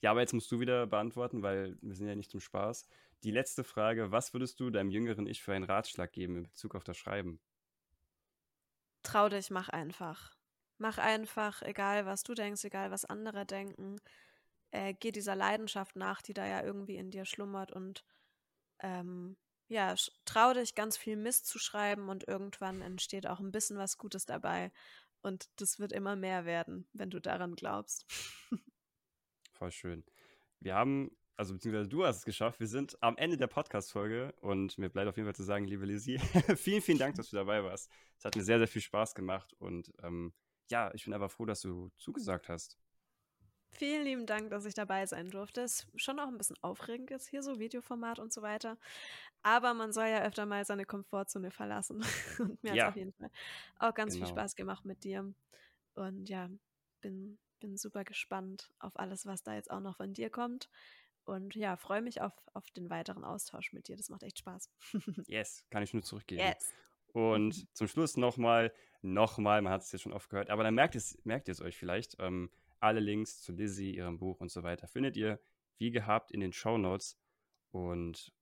Ja, 0.02 0.11
aber 0.11 0.20
jetzt 0.20 0.34
musst 0.34 0.52
du 0.52 0.61
wieder 0.61 0.86
beantworten, 0.86 1.42
weil 1.42 1.78
wir 1.80 1.94
sind 1.94 2.09
ja 2.09 2.14
nicht 2.14 2.30
zum 2.30 2.40
Spaß. 2.40 2.86
Die 3.25 3.31
letzte 3.31 3.64
Frage, 3.64 4.12
was 4.12 4.35
würdest 4.35 4.61
du 4.61 4.68
deinem 4.68 4.91
jüngeren 4.91 5.27
Ich 5.27 5.43
für 5.43 5.55
einen 5.55 5.64
Ratschlag 5.64 6.12
geben 6.12 6.37
in 6.37 6.43
Bezug 6.45 6.75
auf 6.75 6.85
das 6.85 6.99
Schreiben? 6.99 7.41
Trau 9.03 9.31
dich, 9.31 9.51
mach 9.51 9.70
einfach. 9.70 10.37
Mach 10.77 10.99
einfach, 10.99 11.62
egal 11.62 12.05
was 12.05 12.22
du 12.22 12.35
denkst, 12.35 12.64
egal 12.64 12.91
was 12.91 13.07
andere 13.07 13.47
denken. 13.47 13.97
Äh, 14.72 14.93
geh 14.93 15.11
dieser 15.11 15.37
Leidenschaft 15.37 15.97
nach, 15.97 16.20
die 16.20 16.35
da 16.35 16.47
ja 16.47 16.62
irgendwie 16.62 16.97
in 16.97 17.11
dir 17.11 17.25
schlummert 17.25 17.72
und 17.72 18.05
ähm, 18.81 19.37
ja, 19.68 19.95
trau 20.27 20.53
dich, 20.53 20.75
ganz 20.75 20.99
viel 20.99 21.16
Mist 21.16 21.47
zu 21.47 21.59
schreiben 21.59 22.11
und 22.11 22.29
irgendwann 22.29 22.83
entsteht 22.83 23.27
auch 23.27 23.41
ein 23.41 23.53
bisschen 23.53 23.79
was 23.79 23.97
Gutes 23.97 24.27
dabei. 24.27 24.70
Und 25.22 25.49
das 25.57 25.79
wird 25.79 25.93
immer 25.93 26.16
mehr 26.16 26.45
werden, 26.45 26.87
wenn 26.93 27.09
du 27.09 27.20
daran 27.20 27.55
glaubst. 27.55 28.05
Voll 29.53 29.70
schön. 29.70 30.05
Wir 30.61 30.75
haben, 30.75 31.11
also 31.37 31.55
beziehungsweise 31.55 31.89
du 31.89 32.05
hast 32.05 32.18
es 32.18 32.24
geschafft. 32.24 32.61
Wir 32.61 32.66
sind 32.66 32.97
am 33.03 33.16
Ende 33.16 33.37
der 33.37 33.47
Podcast-Folge 33.47 34.35
und 34.41 34.78
mir 34.78 34.89
bleibt 34.89 35.09
auf 35.09 35.16
jeden 35.16 35.26
Fall 35.26 35.35
zu 35.35 35.43
sagen, 35.43 35.66
liebe 35.66 35.85
Lizzie, 35.85 36.18
vielen, 36.57 36.82
vielen 36.82 36.99
Dank, 36.99 37.16
dass 37.16 37.30
du 37.30 37.37
dabei 37.37 37.62
warst. 37.64 37.91
Es 38.18 38.24
hat 38.24 38.37
mir 38.37 38.43
sehr, 38.45 38.59
sehr 38.59 38.68
viel 38.68 38.82
Spaß 38.82 39.14
gemacht 39.14 39.53
und 39.59 39.93
ähm, 40.03 40.32
ja, 40.70 40.93
ich 40.95 41.05
bin 41.05 41.12
einfach 41.12 41.30
froh, 41.30 41.45
dass 41.45 41.61
du 41.61 41.91
zugesagt 41.97 42.49
hast. 42.49 42.78
Vielen 43.72 44.05
lieben 44.05 44.26
Dank, 44.26 44.51
dass 44.51 44.66
ich 44.66 44.74
dabei 44.74 45.05
sein 45.07 45.30
durfte. 45.30 45.62
Es 45.62 45.80
ist 45.93 46.01
schon 46.01 46.20
auch 46.20 46.28
ein 46.28 46.39
bisschen 46.39 46.57
aufregend 46.62 47.11
jetzt 47.11 47.28
hier, 47.28 47.43
so 47.43 47.59
Videoformat 47.59 48.20
und 48.20 48.32
so 48.32 48.41
weiter. 48.41 48.78
Aber 49.43 49.74
man 49.74 49.93
soll 49.93 50.07
ja 50.07 50.22
öfter 50.22 50.47
mal 50.47 50.64
seine 50.64 50.87
Komfortzone 50.87 51.51
verlassen. 51.51 52.05
Und 52.39 52.62
mir 52.62 52.74
ja. 52.74 52.85
hat 52.85 52.91
es 52.91 52.95
auf 52.95 52.97
jeden 52.97 53.12
Fall 53.12 53.30
auch 53.80 53.93
ganz 53.93 54.14
genau. 54.14 54.26
viel 54.26 54.32
Spaß 54.32 54.55
gemacht 54.55 54.85
mit 54.85 55.03
dir. 55.03 55.35
Und 55.95 56.28
ja, 56.28 56.49
bin 57.01 57.37
bin 57.64 57.78
super 57.78 58.05
gespannt 58.05 58.70
auf 58.78 58.99
alles, 58.99 59.24
was 59.24 59.43
da 59.43 59.55
jetzt 59.55 59.70
auch 59.70 59.80
noch 59.80 59.97
von 59.97 60.12
dir 60.12 60.28
kommt. 60.28 60.68
Und 61.25 61.55
ja, 61.55 61.77
freue 61.77 62.03
mich 62.03 62.20
auf, 62.20 62.33
auf 62.53 62.70
den 62.72 62.91
weiteren 62.91 63.25
Austausch 63.25 63.72
mit 63.72 63.89
dir. 63.89 63.97
Das 63.97 64.11
macht 64.11 64.22
echt 64.22 64.39
Spaß. 64.39 64.70
yes, 65.27 65.64
kann 65.70 65.83
ich 65.83 65.95
nur 65.95 66.03
zurückgeben. 66.03 66.43
Yes. 66.43 66.72
Und 67.12 67.66
zum 67.75 67.89
Schluss 67.89 68.16
nochmal, 68.16 68.72
nochmal, 69.03 69.62
man 69.62 69.72
hat 69.72 69.83
es 69.83 69.93
jetzt 69.93 70.03
schon 70.03 70.12
oft 70.12 70.29
gehört, 70.29 70.51
aber 70.51 70.64
dann 70.64 70.75
merkt, 70.75 70.95
es, 70.95 71.18
merkt 71.25 71.49
ihr 71.49 71.53
es 71.53 71.61
euch 71.61 71.77
vielleicht. 71.77 72.16
Ähm, 72.18 72.51
alle 72.81 73.01
Links 73.01 73.41
zu 73.41 73.53
Lizzie, 73.53 73.97
ihrem 73.97 74.18
Buch 74.18 74.41
und 74.41 74.51
so 74.51 74.62
weiter 74.62 74.87
findet 74.87 75.16
ihr 75.16 75.41
wie 75.79 75.91
gehabt 75.91 76.31
in 76.31 76.41
den 76.41 76.53
Show 76.53 76.77
Notes. 76.77 77.18
Und 77.70 78.33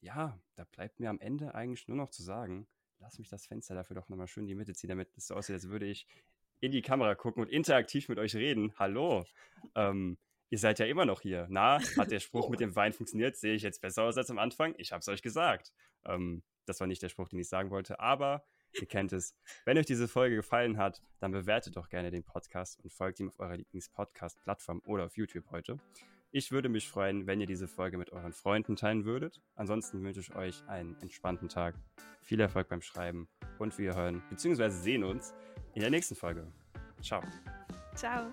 ja, 0.00 0.38
da 0.56 0.64
bleibt 0.64 0.98
mir 0.98 1.10
am 1.10 1.20
Ende 1.20 1.54
eigentlich 1.54 1.86
nur 1.86 1.96
noch 1.96 2.10
zu 2.10 2.22
sagen, 2.22 2.66
lass 2.98 3.18
mich 3.18 3.28
das 3.28 3.46
Fenster 3.46 3.74
dafür 3.74 3.94
doch 3.94 4.08
nochmal 4.08 4.26
schön 4.26 4.44
in 4.44 4.48
die 4.48 4.54
Mitte 4.54 4.74
ziehen, 4.74 4.88
damit 4.88 5.16
es 5.16 5.28
so 5.28 5.34
aussieht, 5.34 5.54
als 5.54 5.68
würde 5.68 5.86
ich 5.86 6.06
in 6.60 6.72
die 6.72 6.82
Kamera 6.82 7.14
gucken 7.14 7.42
und 7.42 7.50
interaktiv 7.50 8.08
mit 8.08 8.18
euch 8.18 8.34
reden. 8.34 8.72
Hallo. 8.78 9.24
Ähm, 9.76 10.18
ihr 10.52 10.58
seid 10.58 10.78
ja 10.78 10.86
immer 10.86 11.06
noch 11.06 11.22
hier. 11.22 11.46
Na, 11.48 11.80
hat 11.96 12.10
der 12.10 12.20
Spruch 12.20 12.50
mit 12.50 12.60
dem 12.60 12.76
Wein 12.76 12.92
funktioniert? 12.92 13.36
Sehe 13.36 13.54
ich 13.54 13.62
jetzt 13.62 13.80
besser 13.80 14.04
aus 14.04 14.18
als 14.18 14.30
am 14.30 14.38
Anfang? 14.38 14.74
Ich 14.76 14.92
habe 14.92 15.00
es 15.00 15.08
euch 15.08 15.22
gesagt. 15.22 15.72
Ähm, 16.04 16.42
das 16.66 16.78
war 16.78 16.86
nicht 16.86 17.02
der 17.02 17.08
Spruch, 17.08 17.28
den 17.28 17.38
ich 17.38 17.48
sagen 17.48 17.70
wollte, 17.70 17.98
aber 17.98 18.44
ihr 18.74 18.86
kennt 18.86 19.14
es. 19.14 19.34
Wenn 19.64 19.78
euch 19.78 19.86
diese 19.86 20.08
Folge 20.08 20.36
gefallen 20.36 20.76
hat, 20.76 21.00
dann 21.20 21.32
bewertet 21.32 21.76
doch 21.76 21.88
gerne 21.88 22.10
den 22.10 22.22
Podcast 22.22 22.78
und 22.84 22.92
folgt 22.92 23.18
ihm 23.18 23.28
auf 23.28 23.40
eurer 23.40 23.56
Lieblings-Podcast-Plattform 23.56 24.82
oder 24.84 25.06
auf 25.06 25.16
YouTube 25.16 25.50
heute. 25.50 25.80
Ich 26.32 26.52
würde 26.52 26.68
mich 26.68 26.86
freuen, 26.86 27.26
wenn 27.26 27.40
ihr 27.40 27.46
diese 27.46 27.66
Folge 27.66 27.96
mit 27.96 28.12
euren 28.12 28.34
Freunden 28.34 28.76
teilen 28.76 29.06
würdet. 29.06 29.40
Ansonsten 29.54 30.02
wünsche 30.02 30.20
ich 30.20 30.34
euch 30.34 30.62
einen 30.68 31.00
entspannten 31.00 31.48
Tag, 31.48 31.76
viel 32.20 32.40
Erfolg 32.40 32.68
beim 32.68 32.82
Schreiben 32.82 33.26
und 33.58 33.78
wir 33.78 33.94
hören 33.94 34.22
bzw. 34.28 34.68
sehen 34.68 35.02
uns 35.02 35.32
in 35.74 35.80
der 35.80 35.90
nächsten 35.90 36.14
Folge. 36.14 36.46
Ciao. 37.00 37.22
Ciao. 37.94 38.30